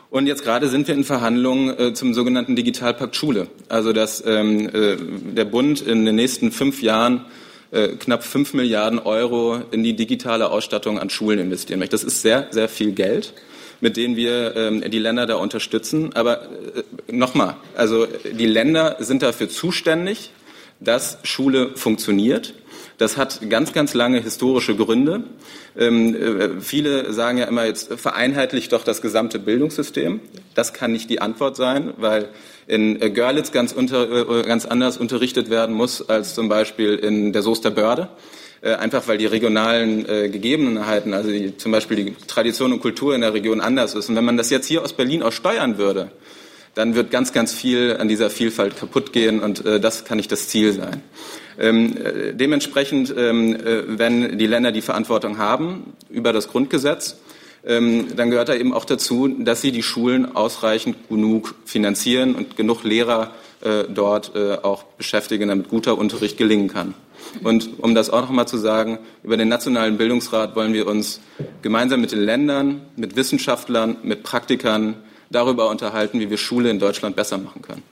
Und 0.09 0.27
jetzt 0.27 0.43
gerade 0.43 0.69
sind 0.69 0.87
wir 0.87 0.95
in 0.95 1.03
Verhandlungen 1.03 1.77
äh, 1.77 1.93
zum 1.93 2.13
sogenannten 2.13 2.55
Digitalpakt 2.55 3.15
Schule. 3.15 3.47
Also 3.67 3.91
dass 3.93 4.23
ähm, 4.25 4.69
äh, 4.69 4.95
der 5.35 5.45
Bund 5.45 5.81
in 5.81 6.05
den 6.05 6.15
nächsten 6.15 6.51
fünf 6.51 6.81
Jahren 6.81 7.25
äh, 7.71 7.89
knapp 7.89 8.23
fünf 8.23 8.53
Milliarden 8.53 8.99
Euro 8.99 9.59
in 9.71 9.83
die 9.83 9.95
digitale 9.95 10.49
Ausstattung 10.49 10.99
an 10.99 11.09
Schulen 11.09 11.39
investieren 11.39 11.79
möchte. 11.79 11.95
Das 11.95 12.05
ist 12.05 12.21
sehr, 12.21 12.47
sehr 12.51 12.69
viel 12.69 12.93
Geld, 12.93 13.33
mit 13.81 13.97
denen 13.97 14.15
wir 14.15 14.55
ähm, 14.55 14.89
die 14.89 14.99
Länder 14.99 15.25
da 15.25 15.35
unterstützen. 15.35 16.11
Aber 16.13 16.43
äh, 16.43 17.11
nochmal, 17.11 17.57
also 17.75 18.07
die 18.31 18.45
Länder 18.45 18.95
sind 18.99 19.21
dafür 19.21 19.49
zuständig, 19.49 20.31
dass 20.79 21.17
Schule 21.23 21.71
funktioniert. 21.75 22.53
Das 22.97 23.15
hat 23.15 23.47
ganz, 23.49 23.73
ganz 23.73 23.93
lange 23.93 24.19
historische 24.21 24.75
Gründe. 24.75 25.23
Ähm, 25.77 26.15
äh, 26.15 26.61
viele 26.61 27.13
sagen 27.13 27.37
ja 27.37 27.45
immer, 27.45 27.65
jetzt 27.65 27.93
vereinheitlicht 27.93 28.73
doch 28.73 28.83
das 28.83 29.03
gesamte 29.03 29.37
Bildungssystem. 29.37 30.19
Das 30.55 30.73
kann 30.73 30.93
nicht 30.93 31.09
die 31.09 31.21
Antwort 31.21 31.55
sein, 31.55 31.93
weil 31.97 32.29
in 32.65 32.99
äh, 32.99 33.11
Görlitz 33.11 33.51
ganz, 33.51 33.71
unter, 33.71 34.39
äh, 34.39 34.41
ganz 34.43 34.65
anders 34.65 34.97
unterrichtet 34.97 35.51
werden 35.51 35.75
muss 35.75 36.09
als 36.09 36.33
zum 36.33 36.49
Beispiel 36.49 36.95
in 36.95 37.33
der 37.33 37.43
Soester 37.43 37.71
Börde. 37.71 38.09
Einfach 38.59 39.07
weil 39.07 39.19
die 39.19 39.27
regionalen 39.27 40.09
äh, 40.09 40.29
Gegebenheiten, 40.29 41.13
also 41.13 41.29
die, 41.29 41.55
zum 41.57 41.71
Beispiel 41.71 41.95
die 41.97 42.15
Tradition 42.25 42.73
und 42.73 42.81
Kultur 42.81 43.13
in 43.13 43.21
der 43.21 43.35
Region 43.35 43.61
anders 43.61 43.93
ist. 43.93 44.09
Und 44.09 44.15
wenn 44.15 44.25
man 44.25 44.35
das 44.35 44.49
jetzt 44.49 44.65
hier 44.65 44.81
aus 44.81 44.93
Berlin 44.93 45.21
aus 45.21 45.35
steuern 45.35 45.77
würde, 45.77 46.09
dann 46.77 46.95
wird 46.95 47.11
ganz, 47.11 47.33
ganz 47.33 47.53
viel 47.53 47.97
an 47.99 48.07
dieser 48.07 48.31
Vielfalt 48.31 48.77
kaputt 48.77 49.13
gehen 49.13 49.41
und 49.41 49.65
äh, 49.65 49.79
das 49.79 50.05
kann 50.05 50.17
nicht 50.17 50.31
das 50.31 50.47
Ziel 50.47 50.73
sein. 50.73 51.03
Ähm, 51.59 51.97
äh, 51.97 52.33
dementsprechend, 52.33 53.13
ähm, 53.17 53.55
äh, 53.55 53.97
wenn 53.97 54.37
die 54.37 54.47
Länder 54.47 54.71
die 54.71 54.81
Verantwortung 54.81 55.37
haben 55.37 55.93
über 56.09 56.33
das 56.33 56.47
Grundgesetz, 56.49 57.17
ähm, 57.65 58.15
dann 58.15 58.29
gehört 58.29 58.49
da 58.49 58.55
eben 58.55 58.73
auch 58.73 58.85
dazu, 58.85 59.27
dass 59.27 59.61
sie 59.61 59.71
die 59.71 59.83
Schulen 59.83 60.35
ausreichend 60.35 61.09
genug 61.09 61.55
finanzieren 61.65 62.35
und 62.35 62.55
genug 62.55 62.83
Lehrer 62.83 63.31
äh, 63.61 63.85
dort 63.89 64.35
auch 64.63 64.83
beschäftigen, 64.83 65.49
damit 65.49 65.69
guter 65.69 65.97
Unterricht 65.97 66.37
gelingen 66.37 66.67
kann. 66.67 66.93
Und 67.43 67.79
um 67.79 67.95
das 67.95 68.09
auch 68.09 68.21
noch 68.21 68.29
mal 68.29 68.45
zu 68.45 68.57
sagen, 68.57 68.99
über 69.23 69.35
den 69.35 69.49
Nationalen 69.49 69.97
Bildungsrat 69.97 70.55
wollen 70.55 70.73
wir 70.73 70.87
uns 70.87 71.19
gemeinsam 71.61 72.01
mit 72.01 72.11
den 72.11 72.21
Ländern, 72.21 72.81
mit 72.95 73.15
Wissenschaftlern, 73.15 73.97
mit 74.03 74.23
Praktikern 74.23 74.97
darüber 75.29 75.69
unterhalten, 75.69 76.19
wie 76.19 76.29
wir 76.29 76.37
Schule 76.37 76.69
in 76.69 76.79
Deutschland 76.79 77.15
besser 77.15 77.37
machen 77.37 77.61
können. 77.61 77.83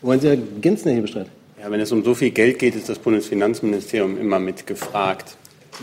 Wollen 0.00 0.20
Sie 0.20 0.28
Herr 0.28 0.36
Ginzner 0.36 0.92
hier 0.92 1.02
bestreiten? 1.02 1.30
Ja, 1.60 1.72
wenn 1.72 1.80
es 1.80 1.90
um 1.90 2.04
so 2.04 2.14
viel 2.14 2.30
Geld 2.30 2.60
geht, 2.60 2.76
ist 2.76 2.88
das 2.88 3.00
Bundesfinanzministerium 3.00 4.16
immer 4.16 4.38
mitgefragt. 4.38 5.36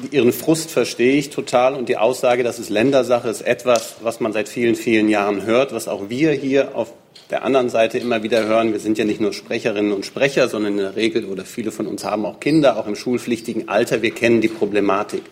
Ihren 0.10 0.32
Frust 0.32 0.72
verstehe 0.72 1.18
ich 1.18 1.32
total 1.32 1.74
und 1.76 1.90
die 1.90 1.98
Aussage, 1.98 2.44
dass 2.44 2.60
es 2.60 2.70
Ländersache 2.70 3.28
ist, 3.28 3.42
etwas, 3.42 3.98
was 4.02 4.22
man 4.22 4.32
seit 4.32 4.48
vielen, 4.48 4.76
vielen 4.76 5.10
Jahren 5.10 5.46
hört, 5.46 5.74
was 5.74 5.90
auch 5.90 6.10
wir 6.10 6.32
hier 6.32 6.76
auf 6.76 6.94
der 7.30 7.44
anderen 7.44 7.70
Seite 7.70 7.98
immer 7.98 8.24
wieder 8.24 8.46
hören. 8.46 8.72
Wir 8.72 8.80
sind 8.80 8.98
ja 8.98 9.04
nicht 9.04 9.20
nur 9.20 9.34
Sprecherinnen 9.34 9.92
und 9.92 10.06
Sprecher, 10.06 10.48
sondern 10.48 10.74
in 10.74 10.80
der 10.80 10.96
Regel 10.96 11.26
oder 11.26 11.44
viele 11.44 11.72
von 11.72 11.88
uns 11.88 12.06
haben 12.06 12.26
auch 12.26 12.40
Kinder, 12.40 12.78
auch 12.78 12.88
im 12.88 12.96
schulpflichtigen 12.96 13.68
Alter. 13.68 14.02
Wir 14.02 14.12
kennen 14.12 14.40
die 14.40 14.48
Problematik. 14.48 15.24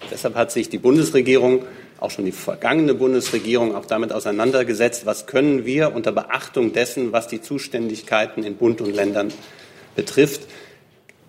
Und 0.00 0.10
deshalb 0.10 0.34
hat 0.34 0.50
sich 0.50 0.68
die 0.68 0.78
Bundesregierung, 0.78 1.64
auch 2.00 2.10
schon 2.10 2.24
die 2.24 2.32
vergangene 2.32 2.94
Bundesregierung, 2.94 3.76
auch 3.76 3.86
damit 3.86 4.12
auseinandergesetzt, 4.12 5.06
was 5.06 5.26
können 5.26 5.64
wir 5.64 5.94
unter 5.94 6.10
Beachtung 6.10 6.72
dessen, 6.72 7.12
was 7.12 7.28
die 7.28 7.40
Zuständigkeiten 7.40 8.42
in 8.42 8.56
Bund 8.56 8.80
und 8.80 8.92
Ländern 8.92 9.32
betrifft, 9.94 10.42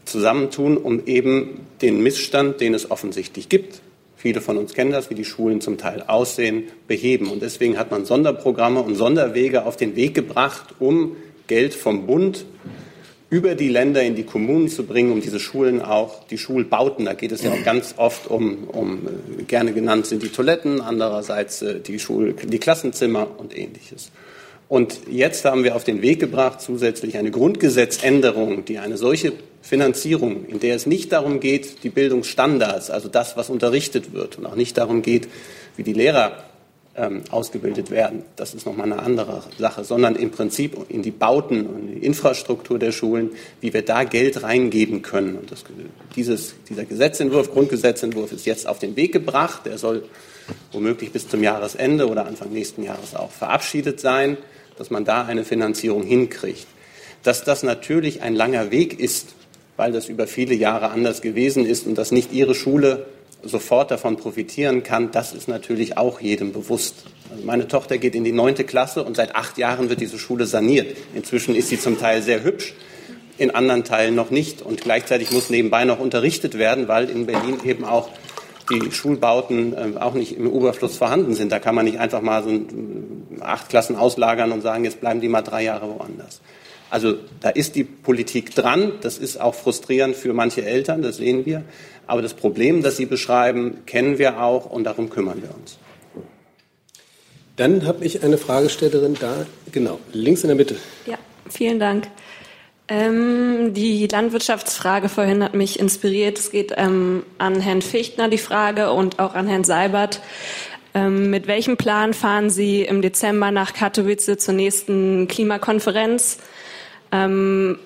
zusammentun, 0.06 0.78
um 0.78 1.06
eben 1.06 1.62
den 1.82 2.02
Missstand, 2.04 2.62
den 2.62 2.74
es 2.74 2.92
offensichtlich 2.92 3.50
gibt, 3.50 3.82
viele 4.24 4.40
von 4.40 4.58
uns 4.58 4.74
kennen 4.74 4.92
das, 4.92 5.10
wie 5.10 5.16
die 5.16 5.26
Schulen 5.26 5.60
zum 5.60 5.78
Teil 5.78 6.02
aussehen, 6.08 6.64
beheben. 6.88 7.30
Und 7.30 7.42
deswegen 7.42 7.78
hat 7.78 7.92
man 7.92 8.06
Sonderprogramme 8.06 8.82
und 8.82 8.96
Sonderwege 8.96 9.66
auf 9.66 9.76
den 9.76 9.98
Weg 9.98 10.14
gebracht, 10.14 10.76
um 10.80 11.18
Geld 11.48 11.74
vom 11.74 12.08
Bund 12.08 12.46
über 13.30 13.56
die 13.56 13.68
Länder 13.68 14.02
in 14.04 14.16
die 14.16 14.24
Kommunen 14.24 14.70
zu 14.70 14.86
bringen, 14.86 15.12
um 15.12 15.20
diese 15.20 15.40
Schulen 15.40 15.82
auch, 15.82 16.26
die 16.28 16.38
Schulbauten, 16.38 17.06
da 17.06 17.16
geht 17.16 17.32
es 17.32 17.42
ja 17.42 17.52
auch 17.52 17.64
ganz 17.66 17.96
oft 17.98 18.28
um, 18.28 18.66
um 18.66 19.08
äh, 19.40 19.44
gerne 19.44 19.74
genannt 19.74 20.06
sind 20.06 20.22
die 20.22 20.30
Toiletten, 20.30 20.80
andererseits 20.80 21.64
äh, 21.64 21.80
die, 21.80 21.98
Schul 21.98 22.34
die 22.34 22.60
Klassenzimmer 22.60 23.28
und 23.38 23.58
ähnliches. 23.58 24.12
Und 24.74 25.02
jetzt 25.08 25.46
haben 25.46 25.64
wir 25.64 25.76
auf 25.76 25.84
den 25.84 26.02
Weg 26.02 26.20
gebracht, 26.20 26.60
zusätzlich 26.60 27.16
eine 27.16 27.30
Grundgesetzänderung, 27.30 28.66
die 28.66 28.80
eine 28.80 28.98
solche 28.98 29.34
Finanzierung, 29.62 30.48
in 30.48 30.60
der 30.60 30.76
es 30.76 30.88
nicht 30.88 31.12
darum 31.12 31.40
geht, 31.40 31.84
die 31.84 31.90
Bildungsstandards, 31.90 32.90
also 32.90 33.08
das, 33.08 33.38
was 33.38 33.52
unterrichtet 33.52 34.14
wird, 34.14 34.40
und 34.40 34.48
auch 34.48 34.56
nicht 34.56 34.76
darum 34.80 35.04
geht, 35.04 35.28
wie 35.78 35.84
die 35.84 35.94
Lehrer 35.94 36.46
ähm, 36.96 37.22
ausgebildet 37.30 37.92
werden, 37.92 38.24
das 38.36 38.56
ist 38.56 38.66
nochmal 38.66 38.92
eine 38.92 39.04
andere 39.04 39.44
Sache, 39.60 39.84
sondern 39.84 40.16
im 40.16 40.32
Prinzip 40.32 40.76
in 40.90 41.04
die 41.04 41.12
Bauten 41.12 41.68
und 41.68 41.88
die 41.90 42.04
Infrastruktur 42.04 42.80
der 42.80 42.92
Schulen, 42.92 43.30
wie 43.62 43.76
wir 43.76 43.84
da 43.84 44.06
Geld 44.06 44.42
reingeben 44.42 45.04
können. 45.04 45.36
Und 45.36 45.52
das, 45.52 45.66
dieses, 46.16 46.56
dieser 46.68 46.86
Gesetzentwurf, 46.86 47.52
Grundgesetzentwurf 47.52 48.32
ist 48.32 48.48
jetzt 48.48 48.68
auf 48.68 48.80
den 48.80 48.96
Weg 48.96 49.12
gebracht. 49.12 49.68
Der 49.68 49.78
soll 49.78 50.06
womöglich 50.72 51.12
bis 51.12 51.30
zum 51.30 51.44
Jahresende 51.44 52.10
oder 52.10 52.26
Anfang 52.26 52.52
nächsten 52.52 52.82
Jahres 52.82 53.16
auch 53.16 53.30
verabschiedet 53.30 54.00
sein 54.00 54.38
dass 54.78 54.90
man 54.90 55.06
da 55.06 55.26
eine 55.26 55.44
Finanzierung 55.44 56.04
hinkriegt. 56.04 56.68
Dass 57.24 57.44
das 57.44 57.64
natürlich 57.64 58.22
ein 58.22 58.36
langer 58.36 58.72
Weg 58.72 59.00
ist, 59.00 59.36
weil 59.78 59.92
das 59.92 60.10
über 60.10 60.28
viele 60.28 60.54
Jahre 60.54 60.90
anders 60.90 61.22
gewesen 61.22 61.66
ist 61.66 61.88
und 61.88 61.98
dass 61.98 62.12
nicht 62.12 62.32
Ihre 62.32 62.56
Schule 62.56 63.06
sofort 63.44 63.92
davon 63.92 64.18
profitieren 64.18 64.84
kann, 64.84 65.12
das 65.12 65.34
ist 65.34 65.48
natürlich 65.48 65.98
auch 65.98 66.22
jedem 66.22 66.54
bewusst. 66.54 67.06
Also 67.30 67.46
meine 67.46 67.68
Tochter 67.68 67.98
geht 67.98 68.16
in 68.16 68.24
die 68.24 68.32
neunte 68.32 68.64
Klasse 68.64 69.04
und 69.04 69.16
seit 69.16 69.36
acht 69.36 69.58
Jahren 69.58 69.90
wird 69.90 70.02
diese 70.02 70.18
Schule 70.18 70.46
saniert. 70.46 70.96
Inzwischen 71.14 71.56
ist 71.56 71.70
sie 71.70 71.80
zum 71.80 72.00
Teil 72.00 72.22
sehr 72.22 72.44
hübsch, 72.44 72.74
in 73.38 73.52
anderen 73.52 73.84
Teilen 73.84 74.16
noch 74.16 74.30
nicht. 74.30 74.62
Und 74.62 74.82
gleichzeitig 74.82 75.32
muss 75.32 75.50
nebenbei 75.50 75.84
noch 75.86 76.00
unterrichtet 76.00 76.58
werden, 76.58 76.88
weil 76.88 77.10
in 77.10 77.26
Berlin 77.26 77.60
eben 77.66 77.84
auch 77.84 78.10
die 78.70 78.92
Schulbauten 78.92 79.74
äh, 79.74 80.00
auch 80.00 80.14
nicht 80.14 80.38
im 80.38 80.46
Überfluss 80.46 80.98
vorhanden 80.98 81.34
sind. 81.34 81.52
Da 81.52 81.60
kann 81.60 81.76
man 81.76 81.86
nicht 81.86 82.00
einfach 82.00 82.22
mal 82.22 82.44
so 82.44 82.50
acht 83.42 83.70
Klassen 83.70 83.96
auslagern 83.96 84.52
und 84.52 84.62
sagen, 84.62 84.86
jetzt 84.86 85.02
bleiben 85.02 85.22
die 85.22 85.30
mal 85.30 85.42
drei 85.42 85.64
Jahre 85.64 85.88
woanders. 85.88 86.42
Also 86.90 87.16
da 87.42 87.50
ist 87.50 87.76
die 87.76 87.84
Politik 87.84 88.54
dran. 88.54 88.94
Das 89.02 89.18
ist 89.18 89.42
auch 89.42 89.56
frustrierend 89.56 90.16
für 90.16 90.34
manche 90.34 90.64
Eltern, 90.64 91.02
das 91.02 91.18
sehen 91.18 91.46
wir. 91.46 91.64
Aber 92.06 92.22
das 92.22 92.34
Problem, 92.34 92.84
das 92.84 92.98
Sie 92.98 93.06
beschreiben, 93.06 93.86
kennen 93.86 94.20
wir 94.20 94.42
auch 94.42 94.70
und 94.70 94.84
darum 94.84 95.10
kümmern 95.10 95.42
wir 95.42 95.56
uns. 95.56 95.78
Dann 97.56 97.86
habe 97.86 98.04
ich 98.04 98.24
eine 98.24 98.38
Fragestellerin 98.38 99.16
da, 99.20 99.46
genau, 99.72 100.00
links 100.12 100.44
in 100.44 100.48
der 100.48 100.56
Mitte. 100.56 100.76
Ja, 101.06 101.18
vielen 101.50 101.80
Dank. 101.80 102.08
Ähm, 102.90 103.74
die 103.74 104.08
Landwirtschaftsfrage 104.08 105.08
vorhin 105.08 105.44
hat 105.44 105.54
mich 105.54 105.80
inspiriert. 105.80 106.38
Es 106.38 106.52
geht 106.52 106.74
ähm, 106.76 107.24
an 107.38 107.62
Herrn 107.62 107.82
Fichtner 107.82 108.28
die 108.28 108.38
Frage 108.38 108.92
und 108.92 109.20
auch 109.20 109.36
an 109.36 109.48
Herrn 109.48 109.64
Seibert. 109.64 110.22
Ähm, 110.94 111.30
mit 111.30 111.48
welchem 111.48 111.78
Plan 111.78 112.14
fahren 112.14 112.50
Sie 112.50 112.82
im 112.82 113.02
Dezember 113.02 113.52
nach 113.52 113.74
Katowice 113.74 114.38
zur 114.38 114.54
nächsten 114.54 115.28
Klimakonferenz? 115.28 116.40
Ähm, 117.12 117.80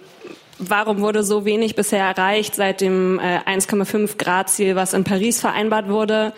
warum 0.57 0.99
wurde 1.01 1.23
so 1.23 1.45
wenig 1.45 1.75
bisher 1.75 2.03
erreicht 2.03 2.55
seit 2.55 2.81
dem 2.81 3.19
äh, 3.19 3.39
1,5 3.45 4.17
Grad 4.17 4.49
Ziel, 4.49 4.75
was 4.75 4.93
in 4.93 5.03
Paris 5.03 5.39
vereinbart 5.39 5.89
wurde? 5.89 6.33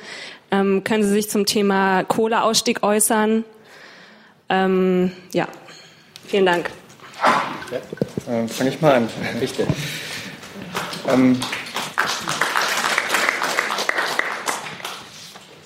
Ähm, 0.52 0.84
können 0.84 1.04
Sie 1.04 1.10
sich 1.10 1.30
zum 1.30 1.46
Thema 1.46 2.04
Kohleausstieg 2.04 2.84
äußern? 2.84 3.46
Ähm, 4.50 5.12
ja, 5.32 5.48
vielen 6.28 6.46
Dank. 6.46 6.70
Ja, 7.72 7.80
äh, 8.30 8.48
Fange 8.48 8.70
ich 8.70 8.82
mal 8.82 8.94
an. 8.94 9.10
Richtig. 9.42 9.68
Ähm, 11.08 11.40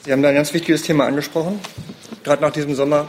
Sie 0.06 0.12
haben 0.12 0.22
da 0.22 0.30
ein 0.30 0.36
ganz 0.36 0.54
wichtiges 0.54 0.82
Thema 0.82 1.06
angesprochen. 1.06 1.62
Gerade 2.24 2.42
nach 2.42 2.52
diesem 2.52 2.76
Sommer 2.76 3.08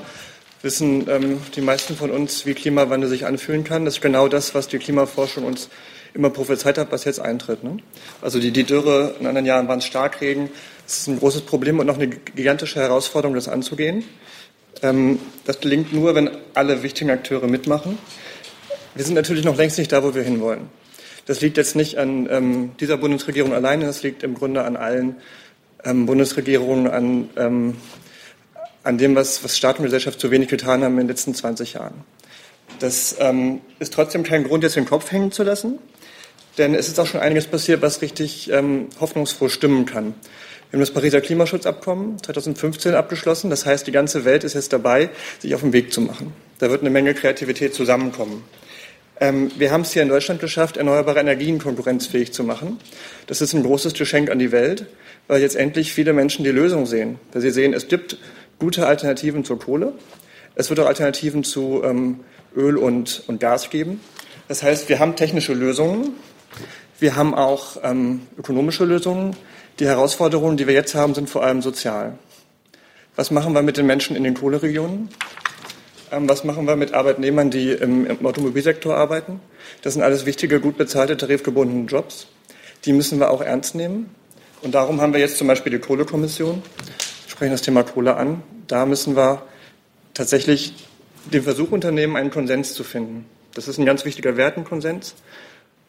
wissen 0.62 1.08
ähm, 1.08 1.40
die 1.54 1.60
meisten 1.60 1.96
von 1.96 2.10
uns, 2.10 2.46
wie 2.46 2.54
Klimawandel 2.54 3.08
sich 3.08 3.26
anfühlen 3.26 3.64
kann. 3.64 3.84
Das 3.84 3.94
ist 3.94 4.00
genau 4.00 4.28
das, 4.28 4.54
was 4.54 4.68
die 4.68 4.78
Klimaforschung 4.78 5.44
uns 5.44 5.68
immer 6.14 6.30
prophezeit 6.30 6.78
hat, 6.78 6.92
was 6.92 7.04
jetzt 7.04 7.20
eintritt. 7.20 7.64
Ne? 7.64 7.78
Also 8.22 8.38
die, 8.38 8.52
die 8.52 8.64
Dürre 8.64 9.16
in 9.18 9.26
anderen 9.26 9.44
Jahren 9.44 9.66
waren 9.66 9.80
es 9.80 9.84
Starkregen. 9.84 10.50
Das 10.86 10.98
ist 10.98 11.08
ein 11.08 11.18
großes 11.18 11.42
Problem 11.42 11.80
und 11.80 11.86
noch 11.86 11.96
eine 11.96 12.08
gigantische 12.08 12.80
Herausforderung, 12.80 13.34
das 13.34 13.48
anzugehen. 13.48 14.04
Ähm, 14.82 15.18
das 15.44 15.60
gelingt 15.60 15.92
nur, 15.92 16.14
wenn 16.14 16.30
alle 16.54 16.82
wichtigen 16.82 17.10
Akteure 17.10 17.46
mitmachen. 17.46 17.98
Wir 18.94 19.04
sind 19.04 19.14
natürlich 19.14 19.44
noch 19.44 19.56
längst 19.56 19.78
nicht 19.78 19.90
da, 19.90 20.04
wo 20.04 20.14
wir 20.14 20.22
hinwollen. 20.22 20.68
Das 21.26 21.40
liegt 21.40 21.56
jetzt 21.56 21.74
nicht 21.74 21.98
an 21.98 22.28
ähm, 22.30 22.72
dieser 22.78 22.96
Bundesregierung 22.96 23.52
alleine, 23.52 23.86
das 23.86 24.02
liegt 24.02 24.22
im 24.22 24.34
Grunde 24.34 24.62
an 24.62 24.76
allen 24.76 25.16
ähm, 25.84 26.06
Bundesregierungen, 26.06 26.88
an, 26.88 27.30
ähm, 27.36 27.76
an 28.82 28.98
dem, 28.98 29.16
was, 29.16 29.42
was 29.42 29.56
Staat 29.56 29.78
und 29.78 29.84
Gesellschaft 29.84 30.20
zu 30.20 30.30
wenig 30.30 30.48
getan 30.48 30.84
haben 30.84 30.92
in 30.92 31.00
den 31.00 31.08
letzten 31.08 31.34
20 31.34 31.74
Jahren. 31.74 32.04
Das 32.78 33.16
ähm, 33.18 33.62
ist 33.78 33.94
trotzdem 33.94 34.22
kein 34.22 34.44
Grund, 34.44 34.62
jetzt 34.62 34.76
den 34.76 34.84
Kopf 34.84 35.10
hängen 35.10 35.32
zu 35.32 35.42
lassen, 35.42 35.78
denn 36.58 36.74
es 36.74 36.88
ist 36.88 37.00
auch 37.00 37.06
schon 37.06 37.20
einiges 37.20 37.46
passiert, 37.46 37.82
was 37.82 38.02
richtig 38.02 38.50
ähm, 38.52 38.88
hoffnungsfroh 39.00 39.48
stimmen 39.48 39.86
kann. 39.86 40.14
Wir 40.70 40.78
haben 40.78 40.80
das 40.80 40.90
Pariser 40.90 41.20
Klimaschutzabkommen 41.20 42.22
2015 42.22 42.94
abgeschlossen. 42.94 43.48
Das 43.48 43.64
heißt, 43.64 43.86
die 43.86 43.92
ganze 43.92 44.24
Welt 44.24 44.44
ist 44.44 44.54
jetzt 44.54 44.72
dabei, 44.72 45.10
sich 45.38 45.54
auf 45.54 45.60
den 45.60 45.72
Weg 45.72 45.92
zu 45.92 46.00
machen. 46.00 46.32
Da 46.58 46.68
wird 46.68 46.80
eine 46.80 46.90
Menge 46.90 47.14
Kreativität 47.14 47.74
zusammenkommen. 47.74 48.42
Ähm, 49.20 49.50
wir 49.56 49.70
haben 49.70 49.82
es 49.82 49.92
hier 49.92 50.02
in 50.02 50.08
Deutschland 50.08 50.40
geschafft, 50.40 50.76
erneuerbare 50.76 51.20
Energien 51.20 51.58
konkurrenzfähig 51.58 52.32
zu 52.32 52.42
machen. 52.42 52.78
Das 53.26 53.40
ist 53.40 53.52
ein 53.54 53.62
großes 53.62 53.94
Geschenk 53.94 54.30
an 54.30 54.38
die 54.38 54.52
Welt, 54.52 54.86
weil 55.28 55.40
jetzt 55.40 55.56
endlich 55.56 55.92
viele 55.92 56.12
Menschen 56.12 56.44
die 56.44 56.50
Lösung 56.50 56.86
sehen. 56.86 57.18
Weil 57.32 57.42
sie 57.42 57.50
sehen, 57.50 57.72
es 57.72 57.88
gibt 57.88 58.18
gute 58.58 58.86
Alternativen 58.86 59.44
zur 59.44 59.58
Kohle. 59.58 59.92
Es 60.56 60.70
wird 60.70 60.80
auch 60.80 60.86
Alternativen 60.86 61.44
zu 61.44 61.82
ähm, 61.84 62.20
Öl 62.56 62.76
und, 62.76 63.22
und 63.26 63.40
Gas 63.40 63.70
geben. 63.70 64.00
Das 64.48 64.62
heißt, 64.62 64.88
wir 64.88 64.98
haben 64.98 65.16
technische 65.16 65.54
Lösungen. 65.54 66.10
Wir 66.98 67.16
haben 67.16 67.34
auch 67.34 67.78
ähm, 67.82 68.22
ökonomische 68.38 68.84
Lösungen. 68.84 69.36
Die 69.80 69.86
Herausforderungen, 69.86 70.56
die 70.56 70.66
wir 70.66 70.74
jetzt 70.74 70.94
haben, 70.94 71.14
sind 71.14 71.28
vor 71.28 71.42
allem 71.42 71.62
sozial. 71.62 72.18
Was 73.16 73.30
machen 73.30 73.52
wir 73.54 73.62
mit 73.62 73.76
den 73.76 73.86
Menschen 73.86 74.16
in 74.16 74.24
den 74.24 74.34
Kohleregionen? 74.34 75.08
Ähm, 76.14 76.28
was 76.28 76.44
machen 76.44 76.66
wir 76.66 76.76
mit 76.76 76.94
Arbeitnehmern, 76.94 77.50
die 77.50 77.70
im, 77.72 78.06
im 78.06 78.24
Automobilsektor 78.24 78.96
arbeiten? 78.96 79.40
Das 79.82 79.94
sind 79.94 80.02
alles 80.02 80.26
wichtige, 80.26 80.60
gut 80.60 80.76
bezahlte, 80.76 81.16
tarifgebundene 81.16 81.86
Jobs. 81.86 82.28
Die 82.84 82.92
müssen 82.92 83.18
wir 83.18 83.30
auch 83.30 83.40
ernst 83.40 83.74
nehmen. 83.74 84.14
Und 84.62 84.74
darum 84.74 85.00
haben 85.00 85.12
wir 85.12 85.20
jetzt 85.20 85.38
zum 85.38 85.48
Beispiel 85.48 85.72
die 85.72 85.78
Kohlekommission. 85.78 86.62
Wir 86.62 87.30
sprechen 87.30 87.52
das 87.52 87.62
Thema 87.62 87.82
Kohle 87.82 88.16
an. 88.16 88.42
Da 88.66 88.86
müssen 88.86 89.16
wir 89.16 89.42
tatsächlich 90.14 90.74
den 91.32 91.42
Versuch 91.42 91.72
unternehmen, 91.72 92.16
einen 92.16 92.30
Konsens 92.30 92.74
zu 92.74 92.84
finden. 92.84 93.26
Das 93.54 93.68
ist 93.68 93.78
ein 93.78 93.86
ganz 93.86 94.04
wichtiger 94.04 94.36
Wertenkonsens. 94.36 95.14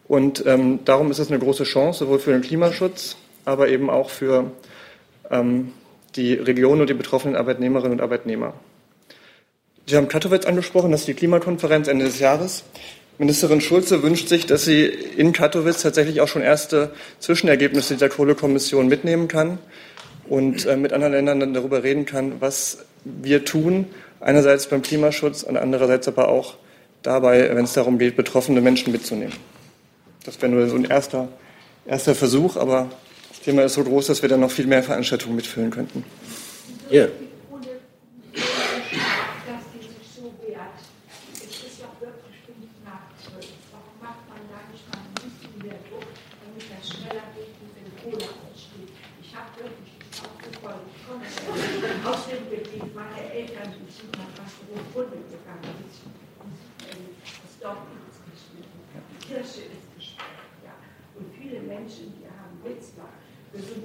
Und 0.07 0.45
ähm, 0.45 0.79
darum 0.85 1.11
ist 1.11 1.19
es 1.19 1.29
eine 1.29 1.39
große 1.39 1.63
Chance, 1.63 1.99
sowohl 1.99 2.19
für 2.19 2.31
den 2.31 2.41
Klimaschutz, 2.41 3.17
aber 3.43 3.69
eben 3.69 3.89
auch 3.89 4.09
für 4.09 4.51
ähm, 5.29 5.71
die 6.15 6.33
Region 6.33 6.81
und 6.81 6.89
die 6.89 6.93
betroffenen 6.93 7.35
Arbeitnehmerinnen 7.35 7.93
und 7.93 8.01
Arbeitnehmer. 8.01 8.53
Sie 9.87 9.95
haben 9.95 10.07
Katowice 10.07 10.47
angesprochen, 10.47 10.91
das 10.91 11.01
ist 11.01 11.07
die 11.07 11.13
Klimakonferenz 11.13 11.87
Ende 11.87 12.05
des 12.05 12.19
Jahres. 12.19 12.63
Ministerin 13.19 13.61
Schulze 13.61 14.01
wünscht 14.01 14.27
sich, 14.27 14.47
dass 14.47 14.65
sie 14.65 14.85
in 14.85 15.31
Katowice 15.31 15.83
tatsächlich 15.83 16.21
auch 16.21 16.27
schon 16.27 16.41
erste 16.41 16.91
Zwischenergebnisse 17.19 17.93
dieser 17.93 18.09
Kohlekommission 18.09 18.87
mitnehmen 18.87 19.27
kann 19.27 19.59
und 20.27 20.65
äh, 20.65 20.75
mit 20.75 20.91
anderen 20.91 21.13
Ländern 21.13 21.39
dann 21.39 21.53
darüber 21.53 21.83
reden 21.83 22.05
kann, 22.05 22.41
was 22.41 22.79
wir 23.03 23.45
tun, 23.45 23.85
einerseits 24.19 24.67
beim 24.67 24.81
Klimaschutz 24.81 25.43
und 25.43 25.55
andererseits 25.55 26.07
aber 26.07 26.29
auch 26.29 26.55
dabei, 27.03 27.55
wenn 27.55 27.65
es 27.65 27.73
darum 27.73 27.99
geht, 27.99 28.15
betroffene 28.15 28.61
Menschen 28.61 28.91
mitzunehmen. 28.91 29.35
Das 30.25 30.41
wäre 30.41 30.51
nur 30.51 30.67
so 30.67 30.75
ein 30.75 30.85
erster, 30.85 31.27
erster 31.85 32.15
Versuch, 32.15 32.57
aber 32.57 32.89
das 33.29 33.41
Thema 33.41 33.63
ist 33.63 33.75
so 33.75 33.83
groß, 33.83 34.07
dass 34.07 34.23
wir 34.23 34.29
dann 34.29 34.39
noch 34.39 34.51
viel 34.51 34.65
mehr 34.65 34.81
Veranstaltungen 34.81 35.35
mitfüllen 35.35 35.69
könnten. 35.69 36.03
Yeah. 36.91 37.09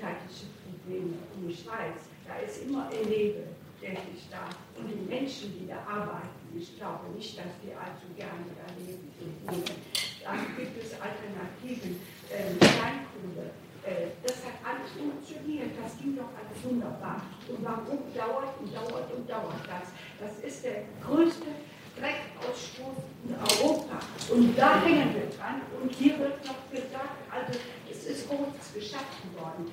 gesundheitliche 0.01 0.47
Probleme 0.65 1.13
in 1.37 1.49
der 1.49 1.55
Schweiz, 1.55 2.09
da 2.27 2.37
ist 2.41 2.65
immer 2.65 2.89
ein 2.89 3.09
Leben, 3.09 3.45
denke 3.81 4.09
ich 4.17 4.29
da. 4.31 4.49
Und 4.79 4.89
die 4.89 5.05
Menschen, 5.09 5.53
die 5.59 5.69
da 5.69 5.85
arbeiten, 5.85 6.41
ich 6.57 6.77
glaube 6.77 7.13
nicht, 7.15 7.37
dass 7.37 7.53
die 7.63 7.73
allzu 7.77 8.09
gerne 8.17 8.49
da 8.57 8.67
leben. 8.81 9.13
Also 10.25 10.45
gibt 10.57 10.77
es 10.83 10.93
Alternativen. 11.01 12.01
Ähm, 12.33 12.59
Kleinkunde, 12.59 13.51
äh, 13.85 14.15
das 14.23 14.45
hat 14.45 14.57
alles 14.65 14.91
funktioniert, 14.93 15.73
das 15.77 15.99
ging 15.99 16.17
doch 16.17 16.31
alles 16.37 16.59
wunderbar. 16.65 17.23
Und 17.49 17.65
warum 17.65 17.99
dauert 18.15 18.57
und 18.61 18.75
dauert 18.75 19.13
und 19.13 19.29
dauert 19.29 19.65
das? 19.67 19.93
Das 20.21 20.39
ist 20.45 20.65
der 20.65 20.85
größte 21.05 21.49
Dreckausstoß 21.99 22.97
in 23.27 23.35
Europa. 23.35 23.99
Und 24.31 24.57
da 24.57 24.83
hängen 24.83 25.15
wir 25.15 25.29
dran. 25.37 25.61
Und 25.81 25.93
hier 25.93 26.19
wird 26.19 26.45
noch 26.45 26.71
gesagt, 26.71 27.19
also 27.31 27.59
es 27.91 28.05
ist 28.07 28.29
groß 28.29 28.73
geschaffen 28.75 29.35
worden. 29.37 29.73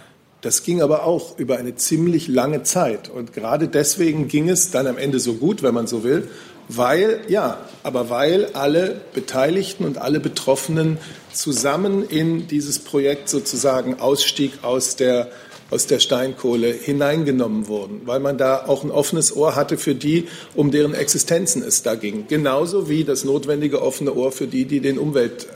Das 0.41 0.63
ging 0.63 0.81
aber 0.81 1.05
auch 1.05 1.37
über 1.37 1.57
eine 1.57 1.75
ziemlich 1.75 2.27
lange 2.27 2.63
Zeit. 2.63 3.09
Und 3.09 3.33
gerade 3.33 3.67
deswegen 3.67 4.27
ging 4.27 4.49
es 4.49 4.71
dann 4.71 4.87
am 4.87 4.97
Ende 4.97 5.19
so 5.19 5.35
gut, 5.35 5.61
wenn 5.61 5.73
man 5.73 5.85
so 5.85 6.03
will, 6.03 6.27
weil, 6.67 7.21
ja, 7.27 7.59
aber 7.83 8.09
weil 8.09 8.47
alle 8.53 9.01
Beteiligten 9.13 9.85
und 9.85 9.97
alle 9.99 10.19
Betroffenen 10.19 10.97
zusammen 11.31 12.07
in 12.07 12.47
dieses 12.47 12.79
Projekt 12.79 13.29
sozusagen 13.29 13.99
Ausstieg 13.99 14.63
aus 14.63 14.95
der, 14.95 15.29
aus 15.69 15.85
der 15.85 15.99
Steinkohle 15.99 16.71
hineingenommen 16.71 17.67
wurden, 17.67 18.01
weil 18.05 18.19
man 18.19 18.37
da 18.37 18.65
auch 18.65 18.83
ein 18.83 18.91
offenes 18.91 19.35
Ohr 19.35 19.55
hatte 19.55 19.77
für 19.77 19.95
die, 19.95 20.27
um 20.55 20.71
deren 20.71 20.93
Existenzen 20.93 21.61
es 21.61 21.83
da 21.83 21.95
ging. 21.95 22.25
Genauso 22.27 22.89
wie 22.89 23.03
das 23.03 23.25
notwendige 23.25 23.81
offene 23.81 24.15
Ohr 24.15 24.31
für 24.31 24.47
die, 24.47 24.65
die 24.65 24.79
den 24.79 24.97
Umwelt 24.97 25.47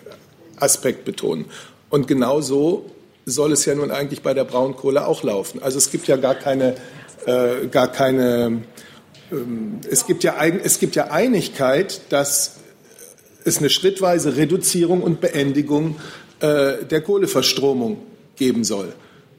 Aspekt 0.58 1.06
betonen. 1.06 1.46
Und 1.90 2.08
genau 2.08 2.42
so 2.42 2.86
soll 3.26 3.52
es 3.52 3.66
ja 3.66 3.76
nun 3.76 3.92
eigentlich 3.92 4.22
bei 4.22 4.34
der 4.34 4.44
Braunkohle 4.44 5.06
auch 5.08 5.24
laufen. 5.24 5.62
Also 5.62 5.78
es 5.78 5.92
gibt 5.92 6.08
ja 6.08 6.16
gar 6.16 6.36
keine, 6.36 6.76
äh, 7.26 7.68
gar 7.72 7.92
keine 7.92 8.62
ähm, 9.32 9.80
es, 9.90 10.06
gibt 10.06 10.24
ja, 10.24 10.36
es 10.64 10.80
gibt 10.80 10.96
ja 10.96 11.12
Einigkeit, 11.12 12.02
dass 12.10 12.58
es 13.44 13.58
eine 13.60 13.70
schrittweise 13.70 14.38
Reduzierung 14.38 15.02
und 15.02 15.22
Beendigung 15.22 15.98
äh, 16.40 16.84
der 16.90 17.02
Kohleverstromung 17.02 17.98
geben 18.36 18.64
soll. 18.64 18.94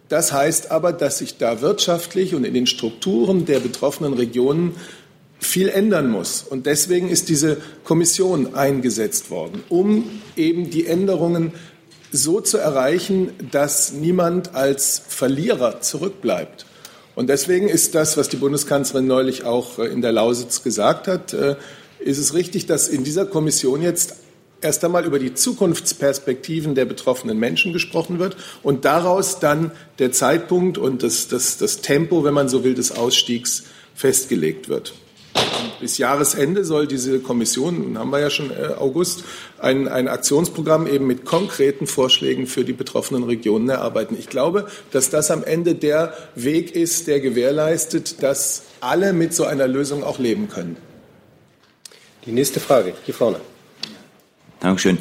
Das 0.08 0.32
heißt 0.32 0.70
aber, 0.70 0.92
dass 0.92 1.18
sich 1.18 1.38
da 1.38 1.60
wirtschaftlich 1.60 2.34
und 2.34 2.44
in 2.44 2.54
den 2.54 2.66
Strukturen 2.66 3.44
der 3.44 3.58
betroffenen 3.58 4.14
Regionen 4.14 4.76
viel 5.40 5.68
ändern 5.68 6.08
muss. 6.10 6.42
Und 6.42 6.66
deswegen 6.66 7.10
ist 7.10 7.28
diese 7.28 7.58
Kommission 7.84 8.54
eingesetzt 8.54 9.30
worden, 9.30 9.62
um 9.68 10.22
eben 10.36 10.70
die 10.70 10.86
Änderungen 10.86 11.52
so 12.16 12.40
zu 12.40 12.58
erreichen, 12.58 13.30
dass 13.50 13.92
niemand 13.92 14.54
als 14.54 15.02
Verlierer 15.06 15.80
zurückbleibt. 15.80 16.66
Und 17.14 17.28
deswegen 17.28 17.68
ist 17.68 17.94
das, 17.94 18.16
was 18.16 18.28
die 18.28 18.36
Bundeskanzlerin 18.36 19.06
neulich 19.06 19.44
auch 19.44 19.78
äh, 19.78 19.86
in 19.86 20.02
der 20.02 20.12
Lausitz 20.12 20.62
gesagt 20.62 21.08
hat, 21.08 21.32
äh, 21.32 21.56
ist 21.98 22.18
es 22.18 22.34
richtig, 22.34 22.66
dass 22.66 22.88
in 22.88 23.04
dieser 23.04 23.24
Kommission 23.24 23.82
jetzt 23.82 24.16
erst 24.60 24.84
einmal 24.84 25.04
über 25.04 25.18
die 25.18 25.34
Zukunftsperspektiven 25.34 26.74
der 26.74 26.84
betroffenen 26.84 27.38
Menschen 27.38 27.72
gesprochen 27.72 28.18
wird 28.18 28.36
und 28.62 28.84
daraus 28.84 29.38
dann 29.38 29.70
der 29.98 30.12
Zeitpunkt 30.12 30.78
und 30.78 31.02
das, 31.02 31.28
das, 31.28 31.58
das 31.58 31.80
Tempo, 31.80 32.24
wenn 32.24 32.34
man 32.34 32.48
so 32.48 32.64
will, 32.64 32.74
des 32.74 32.92
Ausstiegs 32.92 33.64
festgelegt 33.94 34.68
wird. 34.68 34.94
Bis 35.80 35.98
Jahresende 35.98 36.64
soll 36.64 36.86
diese 36.86 37.20
Kommission, 37.20 37.78
nun 37.82 37.98
haben 37.98 38.10
wir 38.10 38.20
ja 38.20 38.30
schon 38.30 38.50
äh, 38.50 38.74
August, 38.78 39.24
ein, 39.58 39.88
ein 39.88 40.08
Aktionsprogramm 40.08 40.86
eben 40.86 41.06
mit 41.06 41.24
konkreten 41.24 41.86
Vorschlägen 41.86 42.46
für 42.46 42.64
die 42.64 42.72
betroffenen 42.72 43.24
Regionen 43.24 43.68
erarbeiten. 43.68 44.16
Ich 44.18 44.28
glaube, 44.28 44.66
dass 44.90 45.10
das 45.10 45.30
am 45.30 45.44
Ende 45.44 45.74
der 45.74 46.14
Weg 46.34 46.74
ist, 46.74 47.06
der 47.06 47.20
gewährleistet, 47.20 48.22
dass 48.22 48.62
alle 48.80 49.12
mit 49.12 49.34
so 49.34 49.44
einer 49.44 49.68
Lösung 49.68 50.02
auch 50.02 50.18
leben 50.18 50.48
können. 50.48 50.76
Die 52.24 52.32
nächste 52.32 52.58
Frage, 52.58 52.94
hier 53.04 53.14
vorne. 53.14 53.40
Dankeschön. 54.60 54.98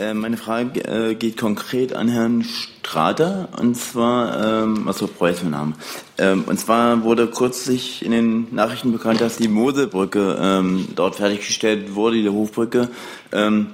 Äh, 0.00 0.14
meine 0.14 0.38
Frage 0.38 0.80
äh, 0.84 1.14
geht 1.14 1.36
konkret 1.36 1.94
an 1.94 2.08
Herrn 2.08 2.42
Strater, 2.42 3.50
und 3.60 3.76
zwar, 3.76 4.62
ähm, 4.62 4.88
also 4.88 5.06
Preußenname. 5.06 5.74
Ähm, 6.16 6.44
und 6.46 6.58
zwar 6.58 7.02
wurde 7.02 7.26
kürzlich 7.26 8.02
in 8.02 8.12
den 8.12 8.46
Nachrichten 8.54 8.92
bekannt, 8.92 9.20
dass 9.20 9.36
die 9.36 9.48
Moselbrücke 9.48 10.38
ähm, 10.40 10.88
dort 10.96 11.16
fertiggestellt 11.16 11.94
wurde, 11.94 12.16
die 12.16 12.30
Hofbrücke. 12.30 12.88
Ähm, 13.30 13.72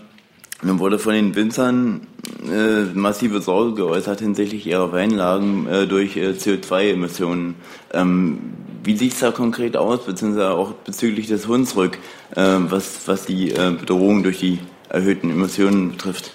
nun 0.62 0.80
wurde 0.80 0.98
von 0.98 1.12
den 1.12 1.36
Winzern 1.36 2.08
äh, 2.50 2.92
massive 2.92 3.40
Sorge 3.40 3.74
geäußert 3.74 4.18
hinsichtlich 4.18 4.66
ihrer 4.66 4.90
Weinlagen 4.90 5.68
äh, 5.68 5.86
durch 5.86 6.16
äh, 6.16 6.30
CO2-Emissionen. 6.30 7.54
Ähm, 7.92 8.38
wie 8.82 8.96
sieht 8.96 9.12
es 9.12 9.20
da 9.20 9.30
konkret 9.30 9.76
aus, 9.76 10.04
beziehungsweise 10.06 10.50
auch 10.50 10.72
bezüglich 10.72 11.28
des 11.28 11.46
Hunsrück, 11.46 11.98
äh, 12.34 12.56
was, 12.68 13.06
was 13.06 13.26
die 13.26 13.52
äh, 13.52 13.76
Bedrohung 13.78 14.24
durch 14.24 14.40
die 14.40 14.58
erhöhten 14.88 15.30
Emissionen 15.30 15.92
betrifft? 15.92 16.32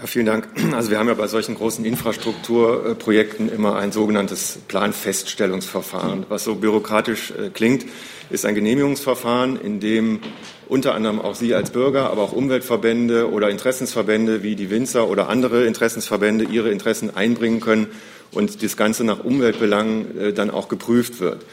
Ja, 0.00 0.06
vielen 0.06 0.24
Dank. 0.24 0.48
Also 0.74 0.90
wir 0.90 0.98
haben 0.98 1.08
ja 1.08 1.14
bei 1.14 1.26
solchen 1.26 1.56
großen 1.56 1.84
Infrastrukturprojekten 1.84 3.52
immer 3.52 3.76
ein 3.76 3.92
sogenanntes 3.92 4.58
Planfeststellungsverfahren. 4.66 6.24
Was 6.30 6.44
so 6.44 6.54
bürokratisch 6.54 7.32
äh, 7.32 7.50
klingt, 7.50 7.84
ist 8.30 8.46
ein 8.46 8.54
Genehmigungsverfahren, 8.54 9.60
in 9.60 9.78
dem 9.78 10.20
unter 10.68 10.94
anderem 10.94 11.20
auch 11.20 11.34
Sie 11.34 11.54
als 11.54 11.70
Bürger, 11.70 12.08
aber 12.10 12.22
auch 12.22 12.32
Umweltverbände 12.32 13.30
oder 13.30 13.50
Interessensverbände 13.50 14.42
wie 14.42 14.56
die 14.56 14.70
Winzer 14.70 15.06
oder 15.06 15.28
andere 15.28 15.66
Interessensverbände 15.66 16.46
ihre 16.46 16.70
Interessen 16.70 17.14
einbringen 17.14 17.60
können 17.60 17.88
und 18.32 18.62
das 18.62 18.78
Ganze 18.78 19.04
nach 19.04 19.22
Umweltbelangen 19.22 20.18
äh, 20.18 20.32
dann 20.32 20.50
auch 20.50 20.68
geprüft 20.68 21.20
wird. 21.20 21.44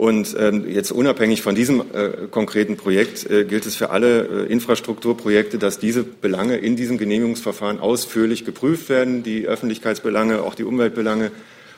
Und 0.00 0.34
ähm, 0.38 0.66
jetzt 0.66 0.92
unabhängig 0.92 1.42
von 1.42 1.54
diesem 1.54 1.80
äh, 1.80 2.26
konkreten 2.30 2.78
Projekt 2.78 3.28
äh, 3.28 3.44
gilt 3.44 3.66
es 3.66 3.76
für 3.76 3.90
alle 3.90 4.46
äh, 4.46 4.50
Infrastrukturprojekte, 4.50 5.58
dass 5.58 5.78
diese 5.78 6.04
Belange 6.04 6.56
in 6.56 6.74
diesem 6.74 6.96
Genehmigungsverfahren 6.96 7.78
ausführlich 7.80 8.46
geprüft 8.46 8.88
werden, 8.88 9.22
die 9.22 9.46
Öffentlichkeitsbelange, 9.46 10.40
auch 10.40 10.54
die 10.54 10.64
Umweltbelange. 10.64 11.32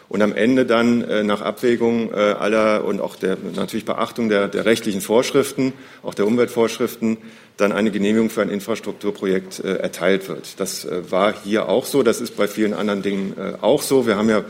Und 0.09 0.23
am 0.23 0.33
Ende 0.33 0.65
dann 0.67 1.03
äh, 1.03 1.25
nach 1.25 1.41
Abwägung 1.41 2.13
äh, 2.13 2.15
aller 2.15 2.85
und 2.85 3.01
auch 3.01 3.17
der 3.17 3.39
natürlich 3.57 3.87
Beachtung 3.87 4.29
der, 4.29 4.47
der 4.47 4.67
rechtlichen 4.67 5.01
Vorschriften, 5.01 5.73
auch 6.05 6.15
der 6.15 6.29
Umweltvorschriften, 6.29 7.17
dann 7.57 7.73
eine 7.73 7.91
Genehmigung 7.91 8.31
für 8.31 8.43
ein 8.43 8.51
Infrastrukturprojekt 8.51 9.65
äh, 9.65 9.79
erteilt 9.79 10.29
wird. 10.29 10.61
Das 10.61 10.85
äh, 10.85 11.11
war 11.11 11.35
hier 11.43 11.69
auch 11.69 11.87
so. 11.87 12.05
Das 12.05 12.21
ist 12.21 12.37
bei 12.37 12.47
vielen 12.47 12.73
anderen 12.73 13.03
Dingen 13.03 13.35
äh, 13.37 13.55
auch 13.61 13.83
so. 13.83 14.07
Wir 14.07 14.15
haben 14.15 14.31
ja 14.31 14.45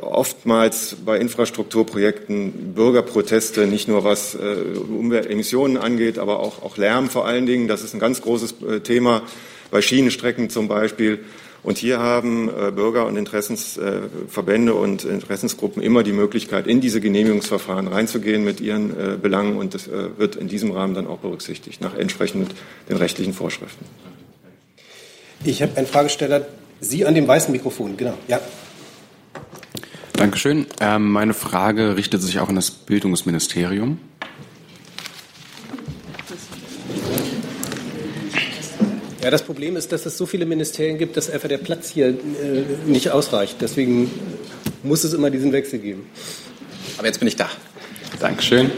oftmals 0.00 0.96
bei 1.04 1.18
Infrastrukturprojekten 1.18 2.74
Bürgerproteste, 2.74 3.66
nicht 3.66 3.88
nur 3.88 4.04
was 4.04 4.34
äh, 4.34 4.38
Umweltemissionen 4.38 5.76
angeht, 5.76 6.18
aber 6.18 6.40
auch, 6.40 6.62
auch 6.62 6.76
Lärm 6.76 7.10
vor 7.10 7.26
allen 7.26 7.46
Dingen. 7.46 7.68
Das 7.68 7.82
ist 7.82 7.94
ein 7.94 8.00
ganz 8.00 8.22
großes 8.22 8.54
äh, 8.62 8.80
Thema 8.80 9.22
bei 9.70 9.82
Schienenstrecken 9.82 10.50
zum 10.50 10.68
Beispiel. 10.68 11.20
Und 11.64 11.78
hier 11.78 12.00
haben 12.00 12.48
äh, 12.48 12.70
Bürger 12.72 13.06
und 13.06 13.16
Interessensverbände 13.16 14.74
und 14.74 15.04
Interessensgruppen 15.04 15.82
immer 15.82 16.02
die 16.02 16.12
Möglichkeit, 16.12 16.66
in 16.66 16.80
diese 16.80 17.00
Genehmigungsverfahren 17.00 17.88
reinzugehen 17.88 18.44
mit 18.44 18.60
ihren 18.60 19.20
Belangen. 19.20 19.56
Und 19.56 19.74
das 19.74 19.88
wird 19.88 20.34
in 20.34 20.48
diesem 20.48 20.72
Rahmen 20.72 20.94
dann 20.94 21.06
auch 21.06 21.18
berücksichtigt, 21.18 21.80
nach 21.80 21.96
entsprechend 21.96 22.52
den 22.88 22.96
rechtlichen 22.96 23.32
Vorschriften. 23.32 23.84
Ich 25.44 25.62
habe 25.62 25.76
einen 25.76 25.86
Fragesteller 25.86 26.46
Sie 26.80 27.06
an 27.06 27.14
dem 27.14 27.28
weißen 27.28 27.52
Mikrofon, 27.52 27.96
genau. 27.96 28.14
Ja. 28.26 28.40
Dankeschön. 30.22 30.66
Ähm, 30.78 31.10
meine 31.10 31.34
Frage 31.34 31.96
richtet 31.96 32.22
sich 32.22 32.38
auch 32.38 32.48
an 32.48 32.54
das 32.54 32.70
Bildungsministerium. 32.70 33.98
Ja, 39.20 39.32
das 39.32 39.42
Problem 39.42 39.74
ist, 39.74 39.90
dass 39.90 40.06
es 40.06 40.16
so 40.16 40.24
viele 40.26 40.46
Ministerien 40.46 40.96
gibt, 40.96 41.16
dass 41.16 41.28
einfach 41.28 41.48
der 41.48 41.58
Platz 41.58 41.90
hier 41.90 42.10
äh, 42.10 42.14
nicht 42.86 43.10
ausreicht. 43.10 43.56
Deswegen 43.60 44.12
muss 44.84 45.02
es 45.02 45.12
immer 45.12 45.28
diesen 45.28 45.50
Wechsel 45.50 45.80
geben. 45.80 46.06
Aber 46.98 47.08
jetzt 47.08 47.18
bin 47.18 47.26
ich 47.26 47.34
da. 47.34 47.50
Dankeschön. 48.20 48.70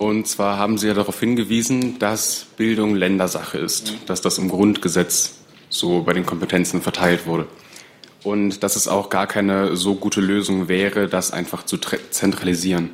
Und 0.00 0.26
zwar 0.26 0.58
haben 0.58 0.76
Sie 0.76 0.88
ja 0.88 0.94
darauf 0.94 1.20
hingewiesen, 1.20 2.00
dass 2.00 2.46
Bildung 2.56 2.96
Ländersache 2.96 3.58
ist, 3.58 3.94
dass 4.06 4.22
das 4.22 4.38
im 4.38 4.48
Grundgesetz 4.48 5.34
so 5.68 6.02
bei 6.02 6.14
den 6.14 6.26
Kompetenzen 6.26 6.82
verteilt 6.82 7.26
wurde. 7.26 7.46
Und 8.24 8.62
dass 8.62 8.76
es 8.76 8.88
auch 8.88 9.10
gar 9.10 9.26
keine 9.26 9.76
so 9.76 9.94
gute 9.94 10.20
Lösung 10.20 10.68
wäre, 10.68 11.08
das 11.08 11.32
einfach 11.32 11.64
zu 11.64 11.78
zentralisieren. 11.78 12.90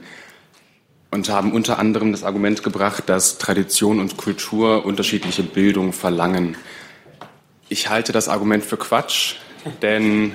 Und 1.11 1.29
haben 1.29 1.53
unter 1.53 1.79
anderem 1.79 2.13
das 2.13 2.25
Argument 2.25 2.63
gebracht, 2.63 3.05
dass 3.07 3.39
Tradition 3.39 4.01
und 4.01 4.17
Kultur 4.17 4.85
unterschiedliche 4.85 5.43
Bildung 5.43 5.93
verlangen. 5.93 6.57
Ich 7.69 7.89
halte 7.89 8.13
das 8.13 8.29
Argument 8.29 8.65
für 8.65 8.77
Quatsch, 8.77 9.37
denn 9.81 10.33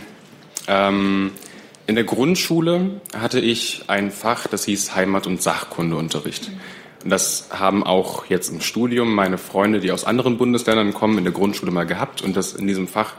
ähm, 0.68 1.32
in 1.86 1.96
der 1.96 2.04
Grundschule 2.04 3.02
hatte 3.18 3.40
ich 3.40 3.84
ein 3.88 4.12
Fach, 4.12 4.48
das 4.48 4.66
hieß 4.66 4.96
Heimat- 4.96 5.28
und 5.28 5.42
Sachkundeunterricht. 5.42 6.52
Und 7.04 7.10
das 7.10 7.50
haben 7.52 7.84
auch 7.84 8.26
jetzt 8.26 8.50
im 8.50 8.62
Studium 8.62 9.16
meine 9.16 9.38
Freunde, 9.38 9.80
die 9.80 9.92
aus 9.92 10.04
anderen 10.04 10.38
Bundesländern 10.38 10.94
kommen, 10.94 11.18
in 11.18 11.24
der 11.24 11.34
Grundschule 11.34 11.72
mal 11.72 11.86
gehabt. 11.86 12.22
Und 12.22 12.36
das 12.36 12.54
in 12.54 12.68
diesem 12.68 12.88
Fach 12.88 13.14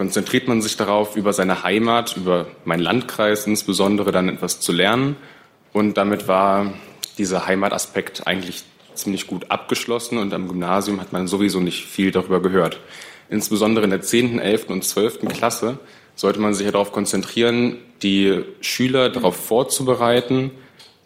konzentriert 0.00 0.48
man 0.48 0.62
sich 0.62 0.78
darauf, 0.78 1.14
über 1.14 1.34
seine 1.34 1.62
Heimat, 1.62 2.16
über 2.16 2.46
meinen 2.64 2.80
Landkreis 2.80 3.46
insbesondere 3.46 4.12
dann 4.12 4.30
etwas 4.30 4.58
zu 4.58 4.72
lernen. 4.72 5.16
Und 5.74 5.98
damit 5.98 6.26
war 6.26 6.72
dieser 7.18 7.46
Heimataspekt 7.46 8.26
eigentlich 8.26 8.62
ziemlich 8.94 9.26
gut 9.26 9.50
abgeschlossen 9.50 10.16
und 10.16 10.32
am 10.32 10.48
Gymnasium 10.48 11.02
hat 11.02 11.12
man 11.12 11.28
sowieso 11.28 11.60
nicht 11.60 11.84
viel 11.84 12.12
darüber 12.12 12.40
gehört. 12.40 12.80
Insbesondere 13.28 13.84
in 13.84 13.90
der 13.90 14.00
10., 14.00 14.38
11. 14.38 14.70
und 14.70 14.84
12. 14.84 15.28
Klasse 15.28 15.78
sollte 16.16 16.40
man 16.40 16.54
sich 16.54 16.66
darauf 16.70 16.92
konzentrieren, 16.92 17.76
die 18.02 18.42
Schüler 18.62 19.10
darauf 19.10 19.36
vorzubereiten, 19.36 20.50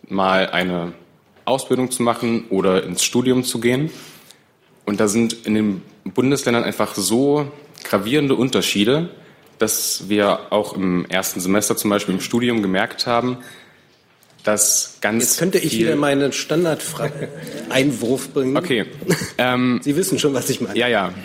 mal 0.08 0.50
eine 0.50 0.92
Ausbildung 1.46 1.90
zu 1.90 2.04
machen 2.04 2.44
oder 2.48 2.84
ins 2.84 3.02
Studium 3.02 3.42
zu 3.42 3.58
gehen. 3.58 3.90
Und 4.84 5.00
da 5.00 5.08
sind 5.08 5.32
in 5.46 5.54
den 5.54 5.82
Bundesländern 6.04 6.62
einfach 6.62 6.94
so 6.94 7.50
gravierende 7.84 8.34
Unterschiede, 8.34 9.10
dass 9.58 10.08
wir 10.08 10.52
auch 10.52 10.74
im 10.74 11.06
ersten 11.06 11.40
Semester 11.40 11.76
zum 11.76 11.90
Beispiel 11.90 12.14
im 12.14 12.20
Studium 12.20 12.62
gemerkt 12.62 13.06
haben, 13.06 13.38
dass 14.42 14.98
ganz. 15.00 15.24
Jetzt 15.24 15.38
könnte 15.38 15.58
ich 15.58 15.78
wieder 15.78 15.96
meinen 15.96 16.32
Standard-Einwurf 16.32 18.28
bringen. 18.34 18.56
Okay. 18.56 18.86
Ähm, 19.38 19.80
Sie 19.84 19.96
wissen 19.96 20.18
schon, 20.18 20.34
was 20.34 20.50
ich 20.50 20.60
meine. 20.60 20.78
Ja, 20.78 20.88
ja. 20.88 21.12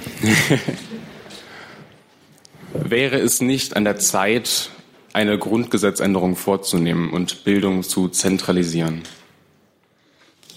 Wäre 2.73 3.17
es 3.17 3.41
nicht 3.41 3.75
an 3.75 3.83
der 3.83 3.97
Zeit, 3.97 4.69
eine 5.11 5.37
Grundgesetzänderung 5.37 6.35
vorzunehmen 6.35 7.11
und 7.11 7.43
Bildung 7.43 7.83
zu 7.83 8.07
zentralisieren? 8.09 9.03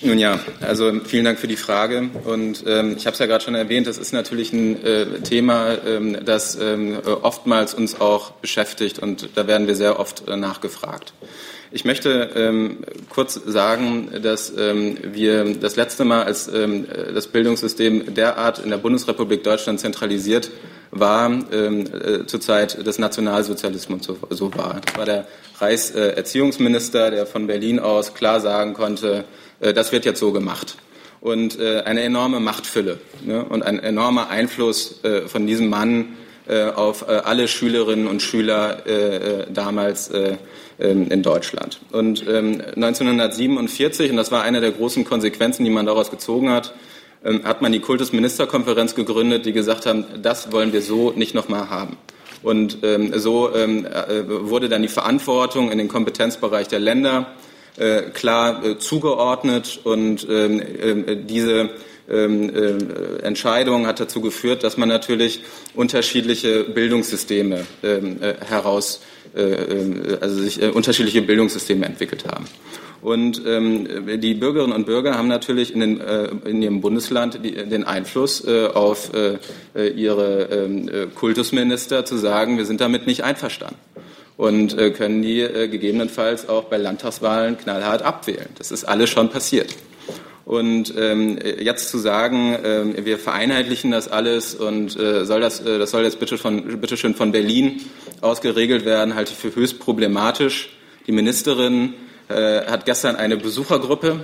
Nun 0.05 0.19
ja, 0.19 0.41
also 0.61 0.93
vielen 1.05 1.25
Dank 1.25 1.39
für 1.39 1.47
die 1.47 1.57
Frage. 1.57 2.11
Und 2.25 2.65
ähm, 2.67 2.97
ich 2.97 3.07
habe 3.07 3.15
es 3.15 3.21
ja 3.21 3.27
gerade 3.27 3.45
schon 3.45 3.55
erwähnt, 3.55 3.87
das 3.87 3.99
ist 3.99 4.13
natürlich 4.13 4.53
ein 4.53 4.83
äh, 4.85 5.21
Thema, 5.21 5.79
ähm, 5.87 6.19
das 6.25 6.59
ähm, 6.61 6.99
oftmals 7.05 7.73
uns 7.73 8.01
auch 8.01 8.33
beschäftigt 8.33 8.99
und 8.99 9.29
da 9.37 9.47
werden 9.47 9.69
wir 9.69 9.77
sehr 9.77 10.01
oft 10.01 10.29
äh, 10.29 10.37
nachgefragt. 10.37 11.13
Ich 11.71 11.85
möchte 11.85 12.31
ähm, 12.35 12.79
kurz 13.11 13.35
sagen, 13.35 14.11
dass 14.23 14.53
ähm, 14.59 14.99
wir 15.05 15.55
das 15.55 15.77
letzte 15.77 16.05
Mal, 16.05 16.25
als 16.25 16.49
ähm, 16.49 16.87
das 17.15 17.29
Bildungssystem 17.29 18.15
derart 18.15 18.59
in 18.59 18.71
der 18.71 18.79
Bundesrepublik 18.79 19.45
Deutschland 19.45 19.79
zentralisiert 19.79 20.51
war, 20.91 21.31
ähm, 21.31 21.87
äh, 21.87 22.27
zur 22.27 22.41
Zeit 22.41 22.85
des 22.85 22.99
Nationalsozialismus 22.99 24.05
so, 24.05 24.19
so 24.29 24.53
war. 24.55 24.81
Das 24.85 24.97
war 24.97 25.07
der 25.07 25.27
Reichserziehungsminister, 25.61 27.11
der 27.11 27.25
von 27.25 27.47
Berlin 27.47 27.79
aus 27.79 28.15
klar 28.15 28.41
sagen 28.41 28.75
konnte, 28.75 29.25
das 29.73 29.93
wird 29.93 30.05
jetzt 30.05 30.21
so 30.21 30.33
gemacht. 30.33 30.77
Und 31.21 31.61
äh, 31.61 31.83
eine 31.83 32.03
enorme 32.03 32.41
Machtfülle 32.41 32.99
ne, 33.25 33.45
und 33.45 33.63
ein 33.63 33.79
enormer 33.79 34.29
Einfluss 34.29 35.05
äh, 35.05 35.29
von 35.29 35.47
diesem 35.47 35.71
Mann 35.71 36.17
äh, 36.49 36.71
auf 36.71 37.03
äh, 37.03 37.13
alle 37.13 37.47
Schülerinnen 37.47 38.09
und 38.09 38.21
Schüler 38.21 38.85
äh, 38.85 39.47
damals 39.53 40.11
ähm, 40.13 41.09
in 41.09 41.23
Deutschland. 41.23 41.81
Und 41.93 42.27
1947, 42.29 44.07
ähm, 44.07 44.11
und 44.11 44.17
das 44.17 44.33
war 44.33 44.43
eine 44.43 44.61
der 44.61 44.73
großen 44.73 45.05
Konsequenzen, 45.05 45.63
die 45.63 45.71
man 45.71 45.87
daraus 45.87 46.11
gezogen 46.11 46.51
hat, 46.51 46.75
ähm, 47.25 47.45
hat 47.45 47.63
man 47.63 47.71
die 47.71 47.79
Kultusministerkonferenz 47.79 48.97
gegründet, 48.97 49.47
die 49.47 49.53
gesagt 49.53 49.87
haben, 49.87 50.05
das 50.21 50.51
wollen 50.51 50.73
wir 50.73 50.83
so 50.83 51.13
nicht 51.13 51.37
nochmal 51.37 51.71
haben. 51.71 51.97
Und 52.43 52.79
so 53.15 53.53
wurde 53.53 54.69
dann 54.69 54.83
die 54.83 54.89
Verantwortung 54.89 55.71
in 55.71 55.79
den 55.79 55.87
Kompetenzbereich 55.87 56.67
der 56.67 56.81
Länder 56.81 57.29
klar 58.12 58.79
zugeordnet 58.79 59.81
und 59.85 60.27
diese 60.29 61.70
ähm, 62.12 62.51
äh, 62.51 63.23
Entscheidung 63.23 63.87
hat 63.87 64.01
dazu 64.01 64.20
geführt, 64.20 64.64
dass 64.64 64.77
man 64.77 64.89
natürlich 64.89 65.41
unterschiedliche 65.75 66.64
Bildungssysteme 66.64 67.64
ähm, 67.83 68.18
äh, 68.20 68.35
heraus, 68.45 69.01
äh, 69.35 69.43
äh 69.43 70.18
also 70.20 70.43
sich 70.43 70.61
äh, 70.61 70.68
unterschiedliche 70.68 71.23
Bildungssysteme 71.23 71.87
entwickelt 71.87 72.25
haben. 72.27 72.47
Und 73.01 73.43
ähm, 73.47 74.20
die 74.20 74.35
Bürgerinnen 74.35 74.73
und 74.73 74.87
Bürger 74.87 75.16
haben 75.16 75.27
natürlich 75.27 75.75
in, 75.75 75.81
den, 75.81 76.01
äh, 76.01 76.29
in 76.45 76.62
ihrem 76.62 76.81
Bundesland 76.81 77.41
die, 77.45 77.53
den 77.53 77.83
Einfluss 77.83 78.45
äh, 78.47 78.66
auf 78.66 79.11
äh, 79.14 79.39
ihre 79.89 80.45
ähm, 80.45 80.89
äh, 80.89 81.07
Kultusminister 81.07 82.05
zu 82.05 82.16
sagen, 82.16 82.59
wir 82.59 82.64
sind 82.64 82.81
damit 82.81 83.09
nicht 83.09 83.25
einverstanden 83.25 83.77
und 84.37 84.78
äh, 84.78 84.91
können 84.91 85.22
die 85.22 85.41
äh, 85.41 85.68
gegebenenfalls 85.68 86.49
auch 86.49 86.64
bei 86.64 86.76
Landtagswahlen 86.76 87.59
knallhart 87.59 88.03
abwählen. 88.03 88.49
Das 88.59 88.70
ist 88.70 88.85
alles 88.85 89.11
schon 89.11 89.28
passiert. 89.30 89.74
Und 90.45 90.93
ähm, 90.99 91.39
jetzt 91.61 91.89
zu 91.89 91.99
sagen, 91.99 92.57
ähm, 92.64 92.95
wir 93.05 93.18
vereinheitlichen 93.18 93.93
das 93.93 94.09
alles 94.09 94.55
und 94.55 94.99
äh, 94.99 95.24
soll 95.24 95.41
das, 95.41 95.61
äh, 95.61 95.78
das 95.78 95.93
soll 95.93 96.03
jetzt 96.03 96.18
bitte, 96.18 96.37
von, 96.37 96.80
bitte 96.80 96.97
schön 96.97 97.14
von 97.14 97.30
Berlin 97.30 97.80
aus 98.20 98.41
geregelt 98.41 98.85
werden, 98.85 99.14
halte 99.14 99.33
ich 99.33 99.39
für 99.39 99.55
höchst 99.55 99.78
problematisch. 99.78 100.70
Die 101.07 101.12
Ministerin 101.12 101.95
äh, 102.33 102.66
hat 102.70 102.85
gestern 102.87 103.16
eine 103.16 103.37
Besuchergruppe 103.37 104.20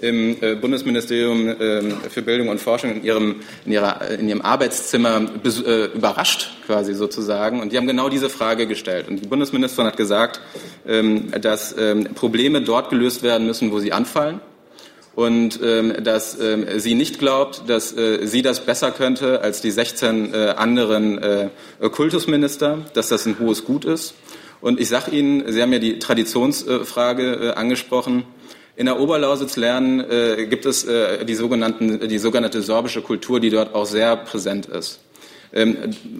im 0.00 0.36
äh, 0.40 0.54
Bundesministerium 0.54 1.48
äh, 1.48 1.82
für 2.08 2.22
Bildung 2.22 2.48
und 2.48 2.60
Forschung 2.60 2.96
in 2.96 3.04
ihrem, 3.04 3.36
in 3.64 3.72
ihrer, 3.72 4.10
in 4.10 4.28
ihrem 4.28 4.40
Arbeitszimmer 4.40 5.22
äh, 5.44 5.84
überrascht, 5.86 6.50
quasi 6.66 6.94
sozusagen. 6.94 7.60
Und 7.60 7.72
die 7.72 7.76
haben 7.76 7.86
genau 7.86 8.08
diese 8.08 8.30
Frage 8.30 8.66
gestellt. 8.66 9.08
Und 9.08 9.22
die 9.22 9.26
Bundesministerin 9.26 9.86
hat 9.86 9.96
gesagt, 9.96 10.40
ähm, 10.86 11.30
dass 11.40 11.76
ähm, 11.78 12.04
Probleme 12.14 12.62
dort 12.62 12.90
gelöst 12.90 13.22
werden 13.22 13.46
müssen, 13.46 13.72
wo 13.72 13.78
sie 13.78 13.92
anfallen 13.92 14.40
und 15.14 15.60
ähm, 15.62 15.94
dass 16.02 16.38
ähm, 16.40 16.66
sie 16.78 16.94
nicht 16.94 17.18
glaubt, 17.18 17.64
dass 17.68 17.96
äh, 17.96 18.26
sie 18.26 18.42
das 18.42 18.60
besser 18.60 18.90
könnte 18.90 19.42
als 19.42 19.60
die 19.60 19.70
16 19.70 20.32
äh, 20.32 20.54
anderen 20.56 21.18
äh, 21.18 21.48
Kultusminister, 21.90 22.78
dass 22.94 23.08
das 23.08 23.26
ein 23.26 23.38
hohes 23.38 23.64
Gut 23.64 23.84
ist. 23.84 24.14
Und 24.60 24.80
ich 24.80 24.88
sage 24.88 25.10
Ihnen, 25.12 25.50
Sie 25.50 25.60
haben 25.62 25.72
ja 25.72 25.78
die 25.78 25.98
Traditionsfrage 25.98 27.32
äh, 27.32 27.50
angesprochen. 27.52 28.24
In 28.76 28.86
der 28.86 29.00
Oberlausitz 29.00 29.56
lernen 29.56 30.00
äh, 30.00 30.46
gibt 30.46 30.66
es 30.66 30.84
äh, 30.84 31.24
die, 31.24 31.34
sogenannten, 31.34 32.08
die 32.08 32.18
sogenannte 32.18 32.62
sorbische 32.62 33.02
Kultur, 33.02 33.40
die 33.40 33.50
dort 33.50 33.74
auch 33.74 33.86
sehr 33.86 34.16
präsent 34.16 34.66
ist. 34.66 35.00
Ähm, 35.52 35.76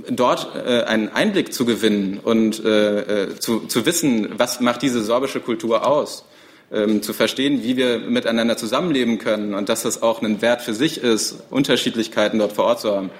dort 0.08 0.56
einen 0.56 1.08
Einblick 1.08 1.52
zu 1.52 1.64
gewinnen 1.64 2.18
und 2.18 2.56
zu, 2.56 3.60
zu 3.60 3.86
wissen, 3.86 4.28
was 4.36 4.58
macht 4.58 4.82
diese 4.82 5.04
sorbische 5.04 5.38
Kultur 5.38 5.86
aus, 5.86 6.24
ähm, 6.72 7.02
zu 7.02 7.12
verstehen, 7.12 7.62
wie 7.62 7.76
wir 7.76 7.98
miteinander 7.98 8.56
zusammenleben 8.56 9.18
können 9.18 9.54
und 9.54 9.68
dass 9.68 9.82
das 9.82 10.02
auch 10.02 10.22
ein 10.22 10.42
Wert 10.42 10.62
für 10.62 10.74
sich 10.74 10.98
ist, 10.98 11.36
Unterschiedlichkeiten 11.50 12.40
dort 12.40 12.52
vor 12.52 12.64
Ort 12.64 12.80
zu 12.80 12.94
haben. 12.94 13.10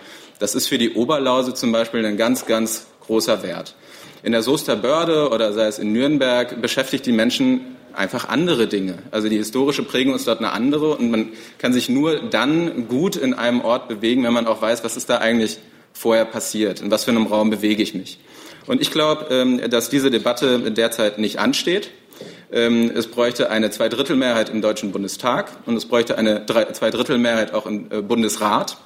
Das 0.40 0.54
ist 0.54 0.68
für 0.68 0.78
die 0.78 0.94
Oberlause 0.94 1.54
zum 1.54 1.70
Beispiel 1.70 2.04
ein 2.06 2.16
ganz, 2.16 2.46
ganz 2.46 2.86
großer 3.06 3.42
Wert. 3.42 3.74
In 4.22 4.32
der 4.32 4.42
Soester 4.42 4.76
Börde 4.76 5.30
oder 5.30 5.52
sei 5.52 5.66
es 5.66 5.78
in 5.78 5.92
Nürnberg 5.92 6.60
beschäftigt 6.60 7.06
die 7.06 7.12
Menschen 7.12 7.76
einfach 7.92 8.28
andere 8.28 8.66
Dinge. 8.66 8.98
Also 9.10 9.28
die 9.28 9.36
historische 9.36 9.82
Prägung 9.82 10.14
ist 10.14 10.26
dort 10.26 10.38
eine 10.38 10.52
andere 10.52 10.96
und 10.96 11.10
man 11.10 11.28
kann 11.58 11.72
sich 11.72 11.88
nur 11.88 12.20
dann 12.30 12.88
gut 12.88 13.16
in 13.16 13.34
einem 13.34 13.62
Ort 13.62 13.88
bewegen, 13.88 14.24
wenn 14.24 14.32
man 14.32 14.46
auch 14.46 14.62
weiß, 14.62 14.84
was 14.84 14.96
ist 14.96 15.10
da 15.10 15.18
eigentlich 15.18 15.58
vorher 15.92 16.24
passiert, 16.24 16.80
in 16.80 16.90
was 16.90 17.04
für 17.04 17.10
einem 17.10 17.26
Raum 17.26 17.50
bewege 17.50 17.82
ich 17.82 17.94
mich. 17.94 18.18
Und 18.66 18.80
ich 18.80 18.90
glaube, 18.90 19.26
ähm, 19.30 19.70
dass 19.70 19.88
diese 19.88 20.10
Debatte 20.10 20.70
derzeit 20.70 21.18
nicht 21.18 21.38
ansteht. 21.38 21.90
Ähm, 22.52 22.90
es 22.94 23.06
bräuchte 23.06 23.50
eine 23.50 23.70
Zweidrittelmehrheit 23.70 24.50
im 24.50 24.60
Deutschen 24.60 24.92
Bundestag 24.92 25.50
und 25.66 25.76
es 25.76 25.86
bräuchte 25.86 26.18
eine 26.18 26.46
Zweidrittelmehrheit 26.46 27.54
auch 27.54 27.66
im 27.66 27.90
äh, 27.90 28.02
Bundesrat. 28.02 28.76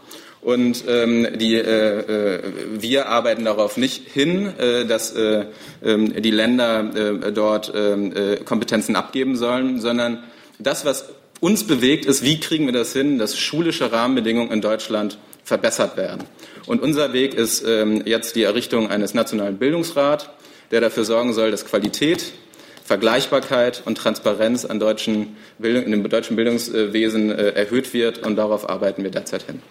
Und 0.45 0.85
ähm, 0.87 1.27
die, 1.39 1.55
äh, 1.55 2.37
äh, 2.37 2.41
wir 2.79 3.09
arbeiten 3.09 3.47
darauf 3.47 3.79
nicht 3.79 4.09
hin, 4.13 4.53
äh, 4.59 4.85
dass 4.85 5.13
äh, 5.17 5.47
äh, 5.83 6.21
die 6.21 6.31
Länder 6.31 6.91
äh, 6.95 7.33
dort 7.33 7.73
ähm, 7.75 8.13
äh, 8.15 8.37
Kompetenzen 8.37 8.95
abgeben 8.95 9.37
sollen, 9.37 9.81
sondern 9.81 10.23
das, 10.59 10.85
was 10.85 11.07
uns 11.41 11.67
bewegt, 11.67 12.05
ist, 12.05 12.23
wie 12.23 12.41
kriegen 12.41 12.67
wir 12.67 12.75
das 12.75 12.93
hin, 12.93 13.19
dass 13.19 13.39
schulische 13.39 13.91
Rahmenbedingungen 13.91 14.53
in 14.53 14.61
Deutschland 14.61 15.17
verbessert 15.45 15.97
werden. 15.97 16.25
Und 16.67 16.83
unser 16.83 17.15
Weg 17.15 17.35
ist 17.35 17.65
ähm, 17.67 18.03
jetzt 18.05 18.37
die 18.37 18.43
Errichtung 18.43 18.91
eines 18.91 19.15
nationalen 19.15 19.57
Bildungsrats, 19.57 20.29
der 20.71 20.83
dafür 20.83 21.05
sorgen 21.05 21.33
soll, 21.33 21.53
dass 21.53 21.65
Qualität, 21.65 22.33
Vergleichbarkeit 22.85 23.83
und 23.87 23.97
Transparenz 23.97 24.67
an 24.67 24.79
deutschen 24.79 25.37
Bildung, 25.59 25.85
in 25.85 25.91
dem 25.91 26.07
deutschen 26.07 26.37
Bildungswesen 26.37 27.31
äh, 27.31 27.49
erhöht 27.53 27.95
wird. 27.95 28.27
Und 28.27 28.37
darauf 28.37 28.69
arbeiten 28.69 29.03
wir 29.03 29.11
derzeit 29.11 29.45
hin. 29.45 29.63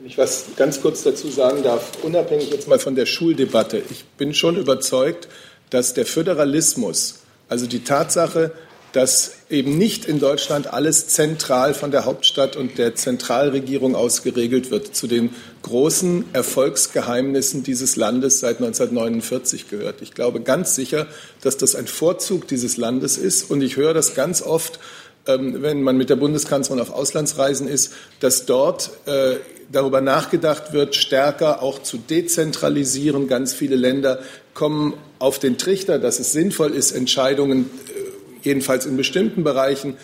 Wenn 0.00 0.06
ich 0.06 0.16
was 0.16 0.46
ganz 0.56 0.80
kurz 0.80 1.02
dazu 1.02 1.28
sagen 1.28 1.62
darf, 1.62 2.02
unabhängig 2.02 2.48
jetzt 2.48 2.66
mal 2.66 2.78
von 2.78 2.94
der 2.94 3.04
Schuldebatte. 3.04 3.82
Ich 3.90 4.06
bin 4.16 4.32
schon 4.32 4.56
überzeugt, 4.56 5.28
dass 5.68 5.92
der 5.92 6.06
Föderalismus, 6.06 7.18
also 7.50 7.66
die 7.66 7.84
Tatsache, 7.84 8.50
dass 8.92 9.32
eben 9.50 9.76
nicht 9.76 10.06
in 10.06 10.18
Deutschland 10.18 10.72
alles 10.72 11.08
zentral 11.08 11.74
von 11.74 11.90
der 11.90 12.06
Hauptstadt 12.06 12.56
und 12.56 12.78
der 12.78 12.94
Zentralregierung 12.94 13.94
aus 13.94 14.22
geregelt 14.22 14.70
wird, 14.70 14.96
zu 14.96 15.06
den 15.06 15.34
großen 15.60 16.24
Erfolgsgeheimnissen 16.32 17.62
dieses 17.62 17.96
Landes 17.96 18.40
seit 18.40 18.56
1949 18.56 19.68
gehört. 19.68 20.00
Ich 20.00 20.14
glaube 20.14 20.40
ganz 20.40 20.74
sicher, 20.74 21.08
dass 21.42 21.58
das 21.58 21.74
ein 21.74 21.86
Vorzug 21.86 22.48
dieses 22.48 22.78
Landes 22.78 23.18
ist 23.18 23.50
und 23.50 23.60
ich 23.60 23.76
höre 23.76 23.92
das 23.92 24.14
ganz 24.14 24.40
oft, 24.40 24.80
ähm, 25.26 25.60
wenn 25.60 25.82
man 25.82 25.98
mit 25.98 26.08
der 26.08 26.16
Bundeskanzlerin 26.16 26.80
auf 26.80 26.90
Auslandsreisen 26.90 27.68
ist, 27.68 27.92
dass 28.20 28.46
dort 28.46 28.92
äh, 29.04 29.36
darüber 29.72 30.00
nachgedacht 30.00 30.72
wird, 30.72 30.94
stärker 30.94 31.62
auch 31.62 31.82
zu 31.82 31.98
dezentralisieren. 31.98 33.28
Ganz 33.28 33.52
viele 33.52 33.76
Länder 33.76 34.20
kommen 34.54 34.94
auf 35.18 35.38
den 35.38 35.58
Trichter, 35.58 35.98
dass 35.98 36.18
es 36.18 36.32
sinnvoll 36.32 36.72
ist, 36.72 36.92
Entscheidungen 36.92 37.70
äh, 37.88 38.00
jedenfalls 38.42 38.86
in 38.86 38.96
bestimmten 38.96 39.44
Bereichen, 39.44 39.96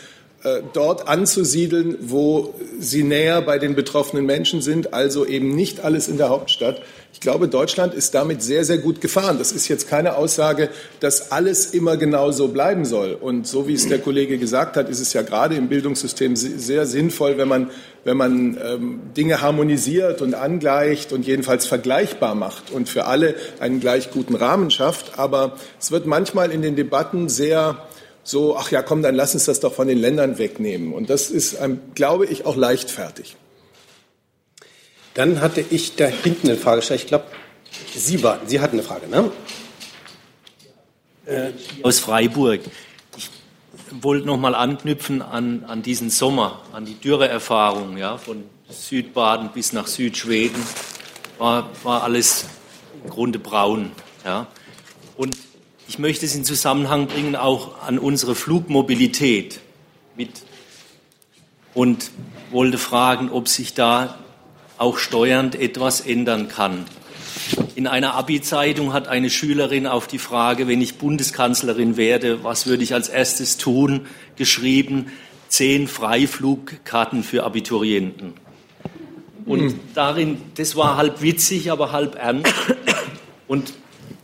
äh, 0.42 0.62
dort 0.72 1.08
anzusiedeln, 1.08 1.96
wo 2.00 2.54
sie 2.78 3.02
näher 3.02 3.42
bei 3.42 3.58
den 3.58 3.74
betroffenen 3.74 4.26
Menschen 4.26 4.60
sind, 4.60 4.94
also 4.94 5.26
eben 5.26 5.54
nicht 5.54 5.80
alles 5.80 6.08
in 6.08 6.18
der 6.18 6.28
Hauptstadt. 6.28 6.82
Ich 7.16 7.20
glaube, 7.20 7.48
Deutschland 7.48 7.94
ist 7.94 8.14
damit 8.14 8.42
sehr, 8.42 8.62
sehr 8.66 8.76
gut 8.76 9.00
gefahren. 9.00 9.38
Das 9.38 9.50
ist 9.50 9.68
jetzt 9.68 9.88
keine 9.88 10.16
Aussage, 10.16 10.68
dass 11.00 11.32
alles 11.32 11.72
immer 11.72 11.96
genau 11.96 12.30
so 12.30 12.48
bleiben 12.48 12.84
soll. 12.84 13.14
Und 13.14 13.46
so 13.46 13.66
wie 13.66 13.72
es 13.72 13.88
der 13.88 14.00
Kollege 14.00 14.36
gesagt 14.36 14.76
hat, 14.76 14.90
ist 14.90 15.00
es 15.00 15.14
ja 15.14 15.22
gerade 15.22 15.54
im 15.54 15.70
Bildungssystem 15.70 16.36
sehr 16.36 16.84
sinnvoll, 16.84 17.38
wenn 17.38 17.48
man, 17.48 17.70
wenn 18.04 18.18
man 18.18 18.58
ähm, 18.62 19.00
Dinge 19.16 19.40
harmonisiert 19.40 20.20
und 20.20 20.34
angleicht 20.34 21.10
und 21.10 21.26
jedenfalls 21.26 21.64
vergleichbar 21.64 22.34
macht 22.34 22.70
und 22.70 22.86
für 22.90 23.06
alle 23.06 23.34
einen 23.60 23.80
gleich 23.80 24.10
guten 24.10 24.34
Rahmen 24.34 24.70
schafft. 24.70 25.18
Aber 25.18 25.56
es 25.80 25.90
wird 25.90 26.04
manchmal 26.04 26.50
in 26.52 26.60
den 26.60 26.76
Debatten 26.76 27.30
sehr 27.30 27.78
so, 28.24 28.58
ach 28.58 28.70
ja, 28.70 28.82
komm, 28.82 29.00
dann 29.00 29.14
lass 29.14 29.32
uns 29.32 29.46
das 29.46 29.60
doch 29.60 29.72
von 29.72 29.88
den 29.88 29.98
Ländern 29.98 30.36
wegnehmen. 30.36 30.92
Und 30.92 31.08
das 31.08 31.30
ist, 31.30 31.56
glaube 31.94 32.26
ich, 32.26 32.44
auch 32.44 32.56
leichtfertig. 32.56 33.36
Dann 35.16 35.40
hatte 35.40 35.64
ich 35.70 35.96
da 35.96 36.08
hinten 36.08 36.48
eine 36.48 36.58
Frage. 36.58 36.94
Ich 36.94 37.06
glaube, 37.06 37.24
Sie, 37.94 38.22
war, 38.22 38.38
Sie 38.44 38.60
hatten 38.60 38.76
eine 38.76 38.82
Frage, 38.82 39.08
ne? 39.08 39.32
Äh, 41.24 41.52
Aus 41.82 41.98
Freiburg. 41.98 42.60
Ich 43.16 43.30
wollte 43.92 44.26
noch 44.26 44.36
mal 44.36 44.54
anknüpfen 44.54 45.22
an, 45.22 45.64
an 45.66 45.82
diesen 45.82 46.10
Sommer, 46.10 46.60
an 46.72 46.84
die 46.84 47.00
Dürreerfahrung, 47.00 47.96
ja, 47.96 48.18
von 48.18 48.44
Südbaden 48.68 49.48
bis 49.54 49.72
nach 49.72 49.86
Südschweden. 49.86 50.62
War, 51.38 51.70
war 51.82 52.02
alles 52.02 52.44
im 53.02 53.08
Grunde 53.08 53.38
braun, 53.38 53.92
ja. 54.22 54.48
Und 55.16 55.34
ich 55.88 55.98
möchte 55.98 56.26
es 56.26 56.34
in 56.34 56.44
Zusammenhang 56.44 57.06
bringen 57.06 57.36
auch 57.36 57.80
an 57.80 57.98
unsere 57.98 58.34
Flugmobilität 58.34 59.60
mit 60.14 60.28
und 61.72 62.10
wollte 62.50 62.76
fragen, 62.76 63.30
ob 63.30 63.48
sich 63.48 63.72
da 63.72 64.18
auch 64.78 64.98
steuernd 64.98 65.54
etwas 65.54 66.00
ändern 66.00 66.48
kann. 66.48 66.84
In 67.74 67.86
einer 67.86 68.14
Abi-Zeitung 68.14 68.92
hat 68.92 69.08
eine 69.08 69.30
Schülerin 69.30 69.86
auf 69.86 70.06
die 70.06 70.18
Frage, 70.18 70.66
wenn 70.66 70.80
ich 70.80 70.96
Bundeskanzlerin 70.96 71.96
werde, 71.96 72.42
was 72.42 72.66
würde 72.66 72.82
ich 72.82 72.94
als 72.94 73.08
erstes 73.08 73.56
tun, 73.56 74.06
geschrieben, 74.36 75.06
zehn 75.48 75.86
Freiflugkarten 75.86 77.22
für 77.22 77.44
Abiturienten. 77.44 78.34
Und 79.44 79.60
mhm. 79.60 79.80
darin, 79.94 80.38
das 80.56 80.74
war 80.74 80.96
halb 80.96 81.22
witzig, 81.22 81.70
aber 81.70 81.92
halb 81.92 82.16
ernst. 82.16 82.52
Und 83.46 83.74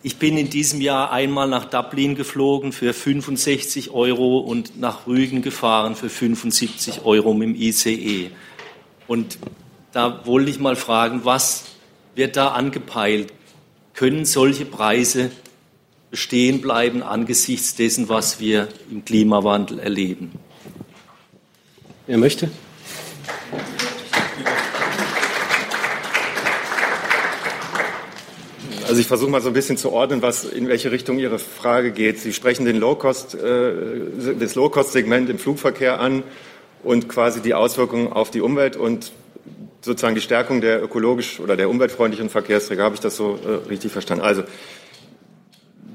ich 0.02 0.16
bin 0.16 0.36
in 0.36 0.50
diesem 0.50 0.80
Jahr 0.80 1.12
einmal 1.12 1.48
nach 1.48 1.66
Dublin 1.66 2.16
geflogen 2.16 2.72
für 2.72 2.92
65 2.92 3.92
Euro 3.92 4.38
und 4.38 4.80
nach 4.80 5.06
Rügen 5.06 5.42
gefahren 5.42 5.94
für 5.94 6.08
75 6.08 7.04
Euro 7.04 7.32
mit 7.34 7.48
dem 7.50 7.54
ICE. 7.54 8.30
Und 9.06 9.38
da 9.92 10.22
wollte 10.24 10.50
ich 10.50 10.58
mal 10.58 10.76
fragen, 10.76 11.20
was 11.24 11.64
wird 12.14 12.36
da 12.36 12.48
angepeilt? 12.48 13.32
Können 13.94 14.24
solche 14.24 14.64
Preise 14.64 15.30
bestehen 16.10 16.60
bleiben 16.60 17.02
angesichts 17.02 17.74
dessen, 17.74 18.08
was 18.08 18.40
wir 18.40 18.68
im 18.90 19.04
Klimawandel 19.04 19.78
erleben? 19.78 20.32
Wer 22.06 22.18
möchte? 22.18 22.50
Also 28.88 29.00
ich 29.00 29.06
versuche 29.06 29.30
mal 29.30 29.40
so 29.40 29.48
ein 29.48 29.54
bisschen 29.54 29.78
zu 29.78 29.90
ordnen, 29.90 30.20
was 30.20 30.44
in 30.44 30.68
welche 30.68 30.90
Richtung 30.90 31.18
Ihre 31.18 31.38
Frage 31.38 31.92
geht. 31.92 32.18
Sie 32.18 32.34
sprechen 32.34 32.66
den 32.66 32.76
Low-Cost, 32.76 33.34
äh, 33.34 33.72
das 34.38 34.54
Low-Cost-Segment 34.54 35.30
im 35.30 35.38
Flugverkehr 35.38 35.98
an 35.98 36.22
und 36.82 37.08
quasi 37.08 37.40
die 37.40 37.54
Auswirkungen 37.54 38.12
auf 38.12 38.30
die 38.30 38.42
Umwelt 38.42 38.76
und 38.76 39.12
sozusagen 39.82 40.14
die 40.14 40.20
Stärkung 40.20 40.60
der 40.60 40.82
ökologisch 40.82 41.40
oder 41.40 41.56
der 41.56 41.68
umweltfreundlichen 41.68 42.30
Verkehrsträger. 42.30 42.84
Habe 42.84 42.94
ich 42.94 43.00
das 43.00 43.16
so 43.16 43.38
äh, 43.44 43.68
richtig 43.68 43.92
verstanden? 43.92 44.24
Also 44.24 44.44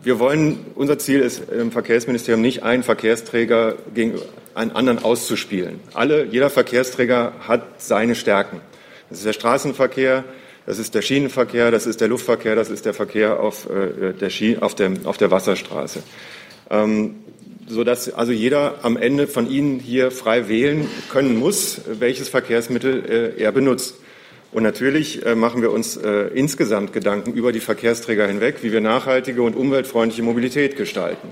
wir 0.04 0.20
wollen, 0.20 0.60
unser 0.76 1.00
Ziel 1.00 1.20
ist 1.20 1.50
im 1.50 1.72
Verkehrsministerium 1.72 2.42
nicht 2.42 2.64
einen 2.64 2.84
Verkehrsträger 2.84 3.76
gegen 3.94 4.20
einen 4.54 4.72
anderen 4.72 5.04
auszuspielen. 5.04 5.80
Alle, 5.94 6.26
jeder 6.26 6.50
Verkehrsträger 6.50 7.34
hat 7.48 7.82
seine 7.82 8.16
Stärken. 8.16 8.62
Das 9.10 9.20
ist 9.20 9.26
der 9.26 9.34
Straßenverkehr, 9.34 10.24
das 10.66 10.80
ist 10.80 10.96
der 10.96 11.02
Schienenverkehr, 11.02 11.72
das 11.72 11.86
ist 11.86 12.02
der 12.02 12.10
Luftverkehr, 12.10 12.56
das 12.56 12.70
ist 12.70 12.86
der 12.86 12.94
Verkehr 12.94 13.40
auf, 13.40 13.70
äh, 13.70 14.14
der, 14.14 14.30
Schien, 14.30 14.62
auf, 14.62 14.76
der, 14.76 14.92
auf 15.06 15.18
der 15.18 15.32
Wasserstraße. 15.32 16.04
Ähm, 16.70 17.16
sodass 17.68 18.14
also 18.14 18.32
jeder 18.32 18.76
am 18.84 18.98
Ende 18.98 19.28
von 19.28 19.50
Ihnen 19.50 19.80
hier 19.80 20.12
frei 20.12 20.48
wählen 20.48 20.88
können 21.12 21.38
muss, 21.38 21.82
welches 22.00 22.30
Verkehrsmittel 22.30 23.36
äh, 23.38 23.42
er 23.42 23.52
benutzt. 23.52 23.96
Und 24.54 24.64
natürlich 24.64 25.26
äh, 25.26 25.36
machen 25.36 25.62
wir 25.62 25.72
uns 25.72 25.98
äh, 25.98 26.28
insgesamt 26.34 26.94
Gedanken 26.94 27.34
über 27.34 27.52
die 27.52 27.60
Verkehrsträger 27.60 28.28
hinweg, 28.28 28.58
wie 28.62 28.72
wir 28.72 28.82
nachhaltige 28.82 29.42
und 29.42 29.56
umweltfreundliche 29.56 30.24
Mobilität 30.24 30.78
gestalten. 30.78 31.28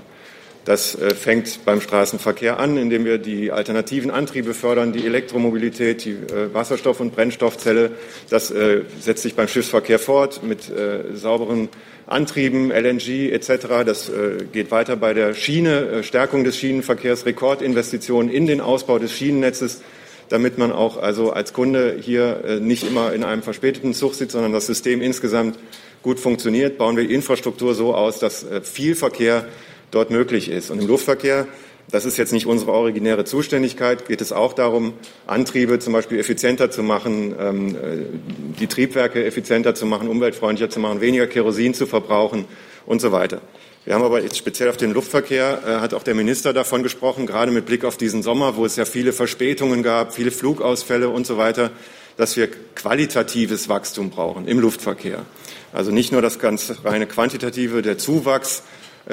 Das 0.66 0.98
fängt 1.14 1.64
beim 1.64 1.80
Straßenverkehr 1.80 2.58
an, 2.58 2.76
indem 2.76 3.04
wir 3.04 3.18
die 3.18 3.52
alternativen 3.52 4.10
Antriebe 4.10 4.52
fördern, 4.52 4.92
die 4.92 5.06
Elektromobilität, 5.06 6.04
die 6.04 6.16
Wasserstoff- 6.52 6.98
und 6.98 7.14
Brennstoffzelle. 7.14 7.92
Das 8.30 8.52
setzt 8.98 9.22
sich 9.22 9.36
beim 9.36 9.46
Schiffsverkehr 9.46 10.00
fort 10.00 10.42
mit 10.42 10.72
sauberen 11.14 11.68
Antrieben, 12.06 12.70
LNG 12.70 13.32
etc. 13.32 13.84
Das 13.84 14.10
geht 14.52 14.70
weiter 14.70 14.96
bei 14.96 15.12
der 15.12 15.34
Schiene, 15.34 16.02
Stärkung 16.02 16.44
des 16.44 16.56
Schienenverkehrs, 16.56 17.26
Rekordinvestitionen 17.26 18.30
in 18.30 18.46
den 18.46 18.60
Ausbau 18.60 18.98
des 18.98 19.12
Schienennetzes 19.12 19.82
damit 20.28 20.58
man 20.58 20.72
auch 20.72 20.96
also 20.96 21.30
als 21.30 21.52
Kunde 21.52 21.98
hier 22.00 22.58
nicht 22.60 22.82
immer 22.84 23.12
in 23.12 23.24
einem 23.24 23.42
verspäteten 23.42 23.94
Zug 23.94 24.14
sitzt, 24.14 24.32
sondern 24.32 24.52
das 24.52 24.66
System 24.66 25.00
insgesamt 25.00 25.58
gut 26.02 26.20
funktioniert, 26.20 26.78
bauen 26.78 26.96
wir 26.96 27.06
die 27.06 27.14
Infrastruktur 27.14 27.74
so 27.74 27.94
aus, 27.94 28.18
dass 28.18 28.46
viel 28.62 28.94
Verkehr 28.94 29.46
dort 29.90 30.10
möglich 30.10 30.50
ist. 30.50 30.70
Und 30.70 30.80
im 30.80 30.88
Luftverkehr, 30.88 31.46
das 31.90 32.04
ist 32.04 32.16
jetzt 32.16 32.32
nicht 32.32 32.46
unsere 32.46 32.72
originäre 32.72 33.24
Zuständigkeit, 33.24 34.06
geht 34.06 34.20
es 34.20 34.32
auch 34.32 34.52
darum, 34.52 34.94
Antriebe 35.26 35.78
zum 35.78 35.92
Beispiel 35.92 36.18
effizienter 36.18 36.70
zu 36.70 36.82
machen, 36.82 37.34
ähm, 37.38 37.76
äh, 37.76 37.78
die 38.58 38.66
Triebwerke 38.66 39.24
effizienter 39.24 39.74
zu 39.74 39.86
machen, 39.86 40.08
umweltfreundlicher 40.08 40.70
zu 40.70 40.80
machen, 40.80 41.00
weniger 41.00 41.26
Kerosin 41.26 41.74
zu 41.74 41.86
verbrauchen 41.86 42.46
und 42.86 43.00
so 43.00 43.12
weiter. 43.12 43.40
Wir 43.84 43.94
haben 43.94 44.02
aber 44.02 44.20
jetzt 44.20 44.36
speziell 44.36 44.68
auf 44.68 44.76
den 44.76 44.92
Luftverkehr, 44.92 45.60
äh, 45.64 45.80
hat 45.80 45.94
auch 45.94 46.02
der 46.02 46.16
Minister 46.16 46.52
davon 46.52 46.82
gesprochen, 46.82 47.24
gerade 47.24 47.52
mit 47.52 47.66
Blick 47.66 47.84
auf 47.84 47.96
diesen 47.96 48.22
Sommer, 48.24 48.56
wo 48.56 48.66
es 48.66 48.74
ja 48.74 48.84
viele 48.84 49.12
Verspätungen 49.12 49.84
gab, 49.84 50.12
viele 50.12 50.32
Flugausfälle 50.32 51.08
und 51.08 51.24
so 51.24 51.38
weiter, 51.38 51.70
dass 52.16 52.36
wir 52.36 52.48
qualitatives 52.74 53.68
Wachstum 53.68 54.10
brauchen 54.10 54.48
im 54.48 54.58
Luftverkehr. 54.58 55.24
Also 55.72 55.92
nicht 55.92 56.10
nur 56.10 56.20
das 56.20 56.40
ganz 56.40 56.72
reine 56.84 57.06
quantitative, 57.06 57.82
der 57.82 57.96
Zuwachs, 57.96 58.64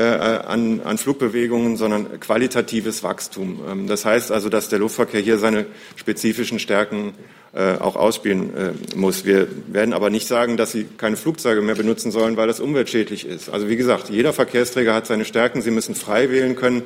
an, 0.02 0.82
an 0.82 0.98
Flugbewegungen, 0.98 1.78
sondern 1.78 2.20
qualitatives 2.20 3.04
Wachstum. 3.04 3.62
Ähm, 3.70 3.88
das 3.88 4.06
heißt 4.06 4.32
also, 4.32 4.50
dass 4.50 4.70
der 4.70 4.80
Luftverkehr 4.80 5.22
hier 5.22 5.38
seine 5.38 5.68
spezifischen 5.96 6.58
Stärken 6.58 7.14
äh, 7.54 7.78
auch 7.78 7.96
ausspielen 7.96 8.56
äh, 8.56 8.72
muss. 8.96 9.26
Wir 9.26 9.48
werden 9.68 9.94
aber 9.94 10.10
nicht 10.10 10.28
sagen, 10.28 10.58
dass 10.58 10.72
sie 10.72 10.88
keine 10.98 11.18
Flugzeuge 11.18 11.62
mehr 11.62 11.76
benutzen 11.76 12.12
sollen, 12.12 12.36
weil 12.36 12.48
das 12.48 12.60
umweltschädlich 12.60 13.28
ist. 13.28 13.50
Also 13.50 13.70
wie 13.70 13.76
gesagt, 13.76 14.10
jeder 14.10 14.34
Verkehrsträger 14.34 14.96
hat 14.96 15.06
seine 15.06 15.26
Stärken. 15.26 15.62
Sie 15.62 15.70
müssen 15.70 15.94
frei 15.94 16.32
wählen 16.32 16.56
können, 16.56 16.82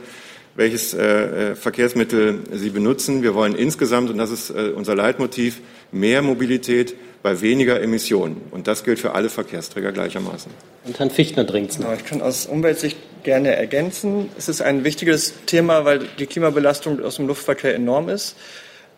welches 0.55 0.93
äh, 0.93 1.55
Verkehrsmittel 1.55 2.39
sie 2.51 2.71
benutzen. 2.71 3.23
Wir 3.23 3.33
wollen 3.33 3.55
insgesamt, 3.55 4.09
und 4.09 4.17
das 4.17 4.31
ist 4.31 4.51
unser 4.51 4.95
Leitmotiv, 4.95 5.61
mehr 5.93 6.21
Mobilität 6.21 6.95
bei 7.23 7.41
weniger 7.41 7.81
Emissionen. 7.81 8.41
Und 8.51 8.67
das 8.67 8.83
gilt 8.83 8.99
für 8.99 9.13
alle 9.13 9.29
Verkehrsträger 9.29 9.91
gleichermaßen. 9.91 10.51
Und 10.85 10.99
Herrn 10.99 11.09
Fichtner 11.09 11.43
dringt 11.43 11.71
es 11.71 11.79
noch. 11.79 11.93
Ich 11.93 12.05
kann 12.05 12.21
aus 12.21 12.45
Umweltsicht 12.45 12.97
gerne 13.23 13.55
ergänzen. 13.55 14.29
Es 14.37 14.47
ist 14.47 14.61
ein 14.61 14.83
wichtiges 14.83 15.33
Thema, 15.45 15.85
weil 15.85 16.07
die 16.19 16.25
Klimabelastung 16.25 17.03
aus 17.03 17.17
dem 17.17 17.27
Luftverkehr 17.27 17.75
enorm 17.75 18.09
ist. 18.09 18.35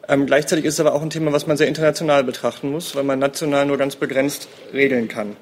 Ähm, 0.07 0.25
gleichzeitig 0.25 0.65
ist 0.65 0.75
es 0.75 0.79
aber 0.79 0.93
auch 0.93 1.01
ein 1.01 1.09
Thema, 1.09 1.31
was 1.33 1.47
man 1.47 1.57
sehr 1.57 1.67
international 1.67 2.23
betrachten 2.23 2.71
muss, 2.71 2.95
weil 2.95 3.03
man 3.03 3.19
national 3.19 3.65
nur 3.65 3.77
ganz 3.77 3.95
begrenzt 3.95 4.47
regeln 4.73 5.07
kann. 5.07 5.35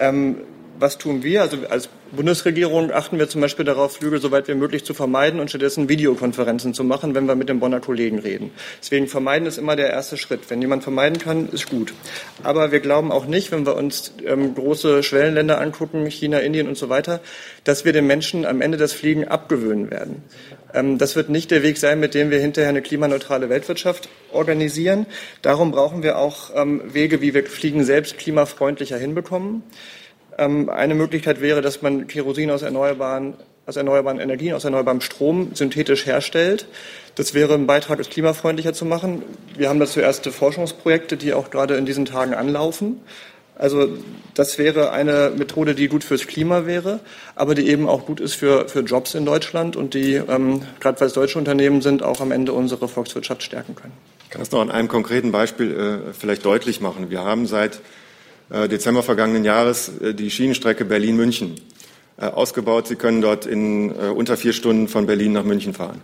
Ähm, 0.00 0.36
was 0.78 0.98
tun 0.98 1.22
wir? 1.22 1.42
Also 1.42 1.58
als 1.68 1.88
Bundesregierung 2.12 2.90
achten 2.90 3.18
wir 3.18 3.28
zum 3.28 3.40
Beispiel 3.40 3.64
darauf, 3.64 3.96
Flüge 3.96 4.18
so 4.18 4.30
weit 4.30 4.48
wie 4.48 4.54
möglich 4.54 4.84
zu 4.84 4.94
vermeiden 4.94 5.40
und 5.40 5.48
stattdessen 5.48 5.88
Videokonferenzen 5.88 6.72
zu 6.72 6.84
machen, 6.84 7.14
wenn 7.14 7.26
wir 7.26 7.34
mit 7.34 7.48
den 7.48 7.60
Bonner 7.60 7.80
Kollegen 7.80 8.18
reden. 8.18 8.50
Deswegen 8.80 9.08
vermeiden 9.08 9.46
ist 9.46 9.58
immer 9.58 9.76
der 9.76 9.90
erste 9.90 10.16
Schritt. 10.16 10.48
Wenn 10.48 10.62
jemand 10.62 10.82
vermeiden 10.82 11.18
kann, 11.18 11.48
ist 11.48 11.68
gut. 11.68 11.92
Aber 12.42 12.72
wir 12.72 12.80
glauben 12.80 13.12
auch 13.12 13.26
nicht, 13.26 13.52
wenn 13.52 13.66
wir 13.66 13.76
uns 13.76 14.14
ähm, 14.24 14.54
große 14.54 15.02
Schwellenländer 15.02 15.60
angucken, 15.60 16.06
China, 16.06 16.38
Indien 16.38 16.68
und 16.68 16.78
so 16.78 16.88
weiter, 16.88 17.20
dass 17.64 17.84
wir 17.84 17.92
den 17.92 18.06
Menschen 18.06 18.46
am 18.46 18.60
Ende 18.60 18.78
das 18.78 18.92
Fliegen 18.92 19.26
abgewöhnen 19.28 19.90
werden. 19.90 20.22
Ähm, 20.72 20.98
das 20.98 21.16
wird 21.16 21.28
nicht 21.28 21.50
der 21.50 21.62
Weg 21.62 21.78
sein, 21.78 22.00
mit 22.00 22.14
dem 22.14 22.30
wir 22.30 22.38
hinterher 22.38 22.70
eine 22.70 22.82
klimaneutrale 22.82 23.48
Weltwirtschaft 23.48 24.08
organisieren. 24.32 25.06
Darum 25.42 25.72
brauchen 25.72 26.02
wir 26.02 26.18
auch 26.18 26.50
ähm, 26.54 26.82
Wege, 26.86 27.20
wie 27.20 27.34
wir 27.34 27.44
Fliegen 27.44 27.84
selbst 27.84 28.18
klimafreundlicher 28.18 28.98
hinbekommen. 28.98 29.62
Ähm, 30.38 30.70
eine 30.70 30.94
Möglichkeit 30.94 31.40
wäre, 31.40 31.60
dass 31.60 31.82
man 31.82 32.06
Kerosin 32.06 32.50
aus 32.50 32.62
erneuerbaren, 32.62 33.34
aus 33.66 33.76
erneuerbaren 33.76 34.20
Energien, 34.20 34.54
aus 34.54 34.64
erneuerbarem 34.64 35.00
Strom 35.00 35.50
synthetisch 35.54 36.06
herstellt. 36.06 36.66
Das 37.16 37.34
wäre 37.34 37.54
ein 37.54 37.66
Beitrag, 37.66 37.98
es 37.98 38.08
klimafreundlicher 38.08 38.72
zu 38.72 38.84
machen. 38.84 39.22
Wir 39.56 39.68
haben 39.68 39.80
dazu 39.80 39.98
erste 39.98 40.30
Forschungsprojekte, 40.30 41.16
die 41.16 41.34
auch 41.34 41.50
gerade 41.50 41.76
in 41.76 41.84
diesen 41.84 42.04
Tagen 42.04 42.34
anlaufen. 42.34 43.00
Also 43.58 43.88
das 44.34 44.56
wäre 44.56 44.92
eine 44.92 45.32
Methode, 45.36 45.74
die 45.74 45.88
gut 45.88 46.04
fürs 46.04 46.28
Klima 46.28 46.64
wäre, 46.64 47.00
aber 47.34 47.56
die 47.56 47.68
eben 47.68 47.88
auch 47.88 48.06
gut 48.06 48.20
ist 48.20 48.34
für, 48.34 48.68
für 48.68 48.80
Jobs 48.80 49.14
in 49.14 49.26
Deutschland 49.26 49.74
und 49.74 49.94
die, 49.94 50.14
ähm, 50.14 50.62
gerade 50.78 51.00
weil 51.00 51.08
es 51.08 51.12
deutsche 51.12 51.40
Unternehmen 51.40 51.82
sind, 51.82 52.04
auch 52.04 52.20
am 52.20 52.30
Ende 52.30 52.52
unsere 52.52 52.86
Volkswirtschaft 52.86 53.42
stärken 53.42 53.74
können. 53.74 53.92
Ich 54.22 54.30
kann 54.30 54.40
das 54.40 54.52
noch 54.52 54.60
an 54.60 54.70
einem 54.70 54.86
konkreten 54.86 55.32
Beispiel 55.32 55.72
äh, 55.72 56.12
vielleicht 56.12 56.44
deutlich 56.44 56.80
machen. 56.80 57.10
Wir 57.10 57.24
haben 57.24 57.48
seit 57.48 57.80
Dezember 58.50 59.02
vergangenen 59.02 59.44
Jahres 59.44 59.90
äh, 60.00 60.14
die 60.14 60.30
Schienenstrecke 60.30 60.84
Berlin-München 60.84 61.56
äh, 62.16 62.26
ausgebaut. 62.26 62.88
Sie 62.88 62.96
können 62.96 63.20
dort 63.20 63.46
in 63.46 63.90
unter 63.90 64.36
vier 64.36 64.52
Stunden 64.52 64.88
von 64.88 65.06
Berlin 65.06 65.32
nach 65.32 65.44
München 65.44 65.74
fahren. 65.74 66.00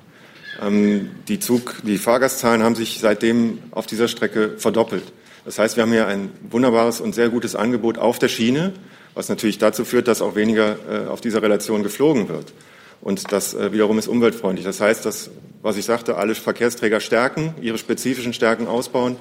Ähm, 0.62 1.10
die, 1.28 1.38
Zug, 1.40 1.76
die 1.84 1.98
Fahrgastzahlen 1.98 2.62
haben 2.62 2.74
sich 2.74 3.00
seitdem 3.00 3.58
auf 3.70 3.86
dieser 3.86 4.08
Strecke 4.08 4.54
verdoppelt. 4.58 5.04
Das 5.44 5.58
heißt, 5.58 5.76
wir 5.76 5.82
haben 5.82 5.92
hier 5.92 6.06
ein 6.06 6.30
wunderbares 6.50 7.00
und 7.00 7.14
sehr 7.14 7.28
gutes 7.28 7.54
Angebot 7.56 7.98
auf 7.98 8.18
der 8.18 8.28
Schiene, 8.28 8.72
was 9.14 9.28
natürlich 9.28 9.58
dazu 9.58 9.84
führt, 9.84 10.08
dass 10.08 10.22
auch 10.22 10.36
weniger 10.36 10.78
auf 11.10 11.20
dieser 11.20 11.42
Relation 11.42 11.82
geflogen 11.82 12.30
wird. 12.30 12.54
Und 13.02 13.30
das 13.30 13.54
wiederum 13.54 13.98
ist 13.98 14.08
umweltfreundlich. 14.08 14.64
Das 14.64 14.80
heißt, 14.80 15.04
dass, 15.04 15.28
was 15.60 15.76
ich 15.76 15.84
sagte, 15.84 16.16
alle 16.16 16.34
Verkehrsträger 16.34 16.98
stärken, 17.00 17.54
ihre 17.60 17.76
spezifischen 17.76 18.32
Stärken 18.32 18.66
ausbauen, 18.66 19.16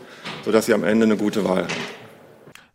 sodass 0.45 0.67
sie 0.67 0.73
am 0.73 0.85
Ende 0.85 1.05
eine 1.05 1.17
gute 1.17 1.43
Wahl 1.43 1.63
haben. 1.63 2.02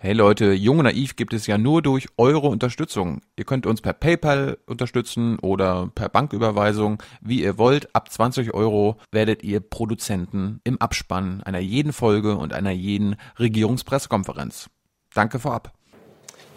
Hey 0.01 0.13
Leute, 0.13 0.53
Jung 0.53 0.79
und 0.79 0.85
Naiv 0.85 1.17
gibt 1.17 1.33
es 1.33 1.49
ja 1.49 1.59
nur 1.59 1.83
durch 1.83 2.07
eure 2.17 2.47
Unterstützung. 2.47 3.21
Ihr 3.35 3.45
könnt 3.45 3.67
uns 3.67 3.81
per 3.81 3.93
PayPal 3.93 4.59
unterstützen 4.65 5.41
oder 5.41 5.91
per 5.93 6.09
Banküberweisung, 6.09 7.03
wie 7.21 7.43
ihr 7.43 7.59
wollt. 7.59 7.97
Ab 7.97 8.09
20 8.09 8.55
Euro 8.55 8.99
werdet 9.11 9.43
ihr 9.43 9.59
Produzenten 9.59 10.61
im 10.63 10.81
Abspann 10.81 11.43
einer 11.43 11.59
jeden 11.59 11.93
Folge 11.93 12.37
und 12.37 12.53
einer 12.53 12.71
jeden 12.71 13.17
Regierungspressekonferenz. 13.41 14.71
Danke 15.15 15.41
vorab. 15.41 15.73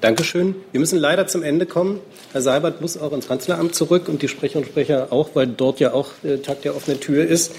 Dankeschön. 0.02 0.56
Wir 0.72 0.80
müssen 0.80 0.98
leider 0.98 1.28
zum 1.28 1.44
Ende 1.44 1.68
kommen. 1.68 2.00
Herr 2.32 2.42
Seibert 2.42 2.82
muss 2.82 2.98
auch 2.98 3.14
ins 3.14 3.28
Kanzleramt 3.28 3.76
zurück 3.76 4.10
und 4.10 4.24
die 4.24 4.28
Sprecherinnen 4.28 4.68
und 4.68 4.72
Sprecher 4.72 5.08
auch, 5.12 5.30
weil 5.36 5.46
dort 5.46 5.80
ja 5.80 5.94
auch 5.94 6.10
äh, 6.24 6.38
Tag 6.38 6.64
der 6.64 6.76
offenen 6.76 7.00
Tür 7.00 7.24
ist. 7.28 7.54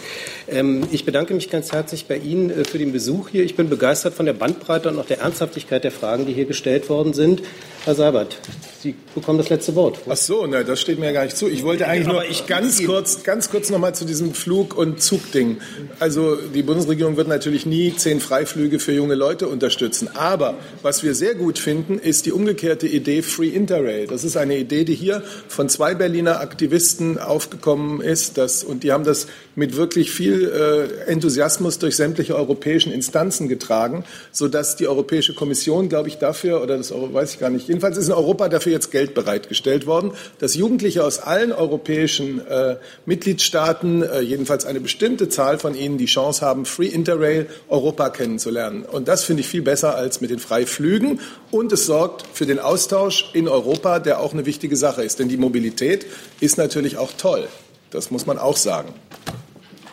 Ähm, 0.48 0.82
ich 0.90 1.04
bedanke 1.04 1.34
mich 1.34 1.50
ganz 1.50 1.70
herzlich 1.70 2.06
bei 2.06 2.16
Ihnen 2.16 2.50
äh, 2.50 2.64
für 2.64 2.78
den 2.78 2.90
Besuch 2.90 3.28
hier. 3.28 3.44
Ich 3.44 3.54
bin 3.54 3.70
begeistert 3.70 4.14
von 4.14 4.26
der 4.26 4.32
Bandbreite 4.32 4.88
und 4.88 4.98
auch 4.98 5.06
der 5.06 5.20
Ernsthaftigkeit 5.20 5.84
der 5.84 5.92
Fragen, 5.92 6.26
die 6.26 6.32
hier 6.32 6.46
gestellt 6.46 6.88
worden 6.88 7.14
sind. 7.14 7.42
Herr 7.84 7.94
Seibert, 7.94 8.38
Sie 8.82 8.96
bekommen 9.14 9.38
das 9.38 9.48
letzte 9.48 9.76
Wort. 9.76 10.00
Ach 10.08 10.16
so, 10.16 10.44
ne, 10.44 10.64
das 10.64 10.80
steht 10.80 10.98
mir 10.98 11.06
ja 11.06 11.12
gar 11.12 11.22
nicht 11.22 11.36
zu. 11.36 11.48
Ich 11.48 11.62
wollte 11.62 11.86
eigentlich 11.86 12.08
nur 12.08 12.24
ich 12.24 12.48
ganz 12.48 12.84
kurz, 12.84 13.22
ganz 13.22 13.48
kurz 13.48 13.70
noch 13.70 13.78
mal 13.78 13.94
zu 13.94 14.04
diesem 14.04 14.34
Flug- 14.34 14.76
und 14.76 15.00
Zugding. 15.00 15.58
Also 16.00 16.34
die 16.34 16.64
Bundesregierung 16.64 17.16
wird 17.16 17.28
natürlich 17.28 17.64
nie 17.64 17.94
zehn 17.94 18.18
Freiflüge 18.18 18.80
für 18.80 18.90
junge 18.90 19.14
Leute 19.14 19.46
unterstützen. 19.46 20.08
Aber 20.14 20.56
was 20.82 21.04
wir 21.04 21.14
sehr 21.14 21.36
gut 21.36 21.60
finden, 21.60 22.00
ist 22.00 22.26
die 22.26 22.32
umgekehrte 22.32 22.88
Idee 22.88 23.22
Free 23.22 23.50
Interrail. 23.50 24.08
Das 24.08 24.24
ist 24.24 24.36
eine 24.36 24.58
Idee, 24.58 24.82
die 24.82 24.96
hier 24.96 25.22
von 25.46 25.68
zwei 25.68 25.94
Berliner 25.94 26.40
Aktivisten 26.40 27.18
aufgekommen 27.18 28.00
ist. 28.00 28.36
Das, 28.36 28.64
und 28.64 28.82
die 28.82 28.90
haben 28.90 29.04
das 29.04 29.28
mit 29.54 29.76
wirklich 29.76 30.10
viel 30.10 30.50
äh, 30.50 31.08
Enthusiasmus 31.08 31.78
durch 31.78 31.94
sämtliche 31.94 32.34
europäischen 32.34 32.92
Instanzen 32.92 33.48
getragen, 33.48 34.04
sodass 34.32 34.74
die 34.74 34.88
Europäische 34.88 35.34
Kommission, 35.34 35.88
glaube 35.88 36.08
ich, 36.08 36.18
dafür, 36.18 36.62
oder 36.62 36.78
das 36.78 36.92
weiß 36.92 37.34
ich 37.34 37.38
gar 37.38 37.50
nicht, 37.50 37.68
jedenfalls 37.68 37.96
ist 37.96 38.08
in 38.08 38.14
Europa 38.14 38.48
dafür 38.72 38.82
jetzt 38.82 38.90
Geld 38.90 39.14
bereitgestellt 39.14 39.86
worden, 39.86 40.12
dass 40.38 40.54
Jugendliche 40.54 41.04
aus 41.04 41.18
allen 41.18 41.52
europäischen 41.52 42.44
äh, 42.46 42.76
Mitgliedstaaten, 43.06 44.02
äh, 44.02 44.20
jedenfalls 44.20 44.64
eine 44.64 44.80
bestimmte 44.80 45.28
Zahl 45.28 45.58
von 45.58 45.74
ihnen, 45.74 45.98
die 45.98 46.06
Chance 46.06 46.44
haben, 46.44 46.64
Free 46.64 46.86
Interrail 46.86 47.46
Europa 47.68 48.10
kennenzulernen. 48.10 48.84
Und 48.84 49.08
das 49.08 49.24
finde 49.24 49.42
ich 49.42 49.48
viel 49.48 49.62
besser 49.62 49.94
als 49.94 50.20
mit 50.20 50.30
den 50.30 50.38
Freiflügen. 50.38 51.20
Und 51.50 51.72
es 51.72 51.86
sorgt 51.86 52.24
für 52.32 52.46
den 52.46 52.58
Austausch 52.58 53.30
in 53.34 53.48
Europa, 53.48 53.98
der 53.98 54.20
auch 54.20 54.32
eine 54.32 54.46
wichtige 54.46 54.76
Sache 54.76 55.02
ist. 55.04 55.18
Denn 55.18 55.28
die 55.28 55.36
Mobilität 55.36 56.06
ist 56.40 56.58
natürlich 56.58 56.96
auch 56.96 57.12
toll. 57.16 57.46
Das 57.90 58.10
muss 58.10 58.26
man 58.26 58.38
auch 58.38 58.56
sagen. 58.56 58.94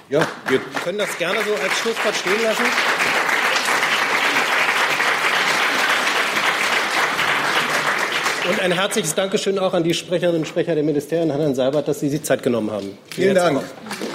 Ja, 0.10 0.28
wir 0.48 0.60
können 0.84 0.98
das 0.98 1.18
gerne 1.18 1.40
so 1.46 1.54
als 1.62 1.78
Schlusswort 1.78 2.16
stehen 2.16 2.42
lassen. 2.44 3.19
Und 8.50 8.60
ein 8.62 8.72
herzliches 8.72 9.14
Dankeschön 9.14 9.60
auch 9.60 9.76
an 9.76 9.84
die 9.84 9.94
Sprecherinnen 9.94 10.42
und 10.42 10.48
Sprecher 10.48 10.74
der 10.74 10.84
Ministerien, 10.84 11.30
Herrn 11.30 11.54
Seibert, 11.54 11.88
dass 11.88 12.00
Sie 12.00 12.10
sich 12.10 12.24
Zeit 12.24 12.42
genommen 12.42 12.72
haben. 12.72 12.98
Vielen 13.12 13.36
Dank. 13.36 13.60
Auch. 13.60 14.09